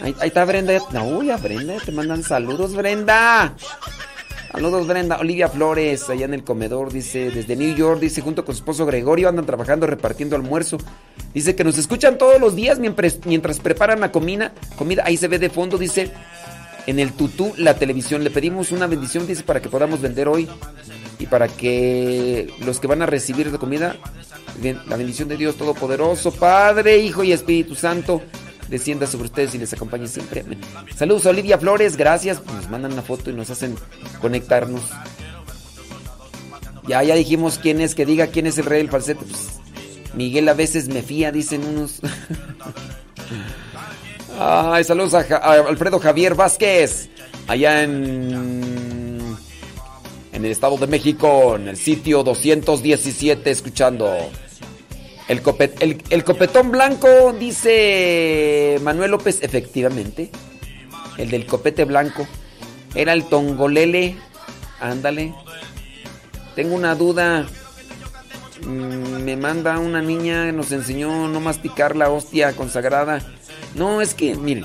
[0.00, 0.80] Ahí, ahí está Brenda.
[0.92, 3.54] No, ya Brenda, te mandan saludos, Brenda.
[4.52, 5.18] Saludos, Brenda.
[5.18, 8.86] Olivia Flores, allá en el comedor, dice, desde New York, dice, junto con su esposo
[8.86, 10.78] Gregorio, andan trabajando repartiendo almuerzo.
[11.34, 14.52] Dice que nos escuchan todos los días mientras, preparan la comida.
[14.76, 16.10] Comida, ahí se ve de fondo, dice,
[16.86, 18.24] en el tutú, la televisión.
[18.24, 20.48] Le pedimos una bendición, dice, para que podamos vender hoy
[21.18, 23.96] y para que los que van a recibir la comida,
[24.62, 28.22] la bendición de Dios Todopoderoso, Padre, Hijo y Espíritu Santo,
[28.68, 30.44] descienda sobre ustedes y les acompañe siempre.
[30.96, 32.44] Saludos a Olivia Flores, gracias.
[32.44, 33.76] Nos mandan una foto y nos hacen
[34.20, 34.82] conectarnos.
[36.88, 39.24] Ya, ya dijimos quién es, que diga quién es el rey del falsete.
[39.24, 39.60] Pues,
[40.14, 42.00] Miguel a veces me fía, dicen unos.
[44.38, 47.08] Ay, saludos a, a Alfredo Javier Vázquez,
[47.46, 49.20] allá en,
[50.32, 54.14] en el Estado de México, en el sitio 217, escuchando.
[55.28, 60.30] El, copet- el- copetón blanco, dice Manuel López, efectivamente.
[61.18, 62.26] El del copete blanco.
[62.94, 64.16] Era el tongolele.
[64.80, 65.34] Ándale.
[66.54, 67.46] Tengo una duda.
[68.62, 73.20] Mm, Me manda una niña, nos enseñó no masticar la hostia consagrada.
[73.74, 74.64] No, es que, miren.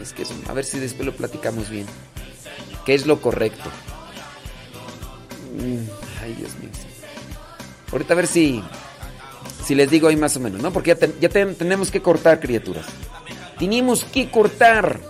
[0.00, 1.86] Es que, a ver si después lo platicamos bien.
[2.84, 3.68] ¿Qué es lo correcto?
[5.58, 5.88] Mm,
[6.22, 6.70] Ay, Dios mío.
[7.92, 8.62] Ahorita a ver si
[9.66, 10.72] si les digo ahí más o menos, ¿no?
[10.72, 12.86] Porque ya, tenemos que cortar, criaturas.
[13.58, 15.00] Tenemos que cortar.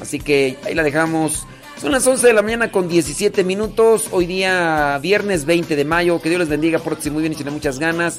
[0.00, 1.44] Así que ahí la dejamos.
[1.80, 4.06] Son las 11 de la mañana con 17 minutos.
[4.12, 6.22] Hoy día, viernes 20 de mayo.
[6.22, 8.18] Que Dios les bendiga, si muy bien y tiene muchas ganas.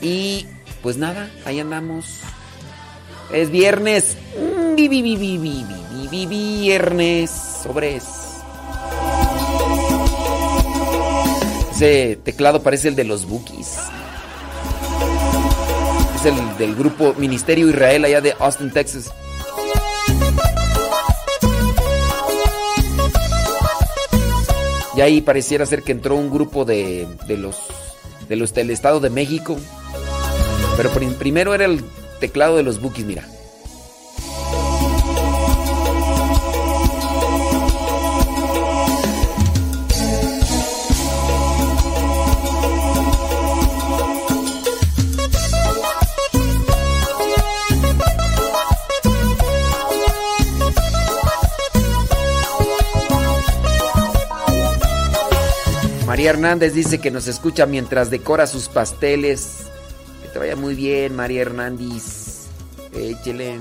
[0.00, 0.46] Y
[0.82, 2.20] pues nada, ahí andamos.
[3.30, 4.16] Es viernes.
[6.30, 7.30] Viernes.
[7.62, 8.04] Sobres.
[11.72, 13.76] Ese teclado parece el de los bookies.
[16.20, 19.10] Es el del grupo Ministerio Israel allá de Austin, Texas.
[24.96, 27.56] Y ahí pareciera ser que entró un grupo de, de los
[28.28, 29.56] de los del Estado de México.
[30.76, 31.82] Pero prim- primero era el
[32.20, 33.24] teclado de los Bookies, mira.
[56.10, 59.58] María Hernández dice que nos escucha mientras decora sus pasteles.
[60.20, 62.48] Que te vaya muy bien, María Hernández.
[62.92, 63.60] Échele.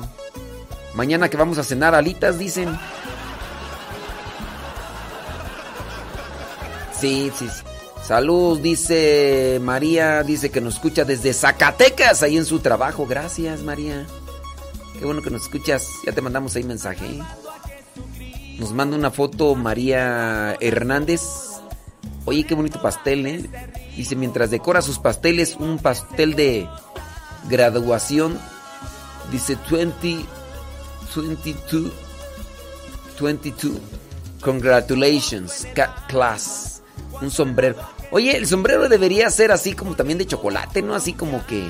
[0.95, 2.75] Mañana que vamos a cenar alitas, dicen.
[6.99, 7.63] Sí, sí, sí.
[8.03, 13.05] Salud, dice María, dice que nos escucha desde Zacatecas, ahí en su trabajo.
[13.05, 14.07] Gracias, María.
[14.97, 15.87] Qué bueno que nos escuchas.
[16.03, 17.21] Ya te mandamos ahí mensaje.
[18.57, 21.21] Nos manda una foto María Hernández.
[22.25, 23.49] Oye, qué bonito pastel, ¿eh?
[23.95, 26.67] Dice, mientras decora sus pasteles, un pastel de
[27.49, 28.37] graduación.
[29.31, 30.25] Dice 20,
[31.15, 31.91] 22,
[33.19, 33.73] 22.
[34.41, 35.67] Congratulations,
[36.07, 36.81] class.
[37.21, 37.77] Un sombrero.
[38.11, 40.95] Oye, el sombrero debería ser así como también de chocolate, ¿no?
[40.95, 41.67] Así como que...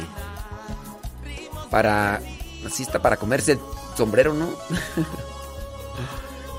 [1.69, 2.21] Para...
[2.65, 3.59] Así está para comerse el
[3.95, 4.49] sombrero, ¿no?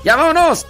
[0.03, 0.65] ¡Ya vámonos!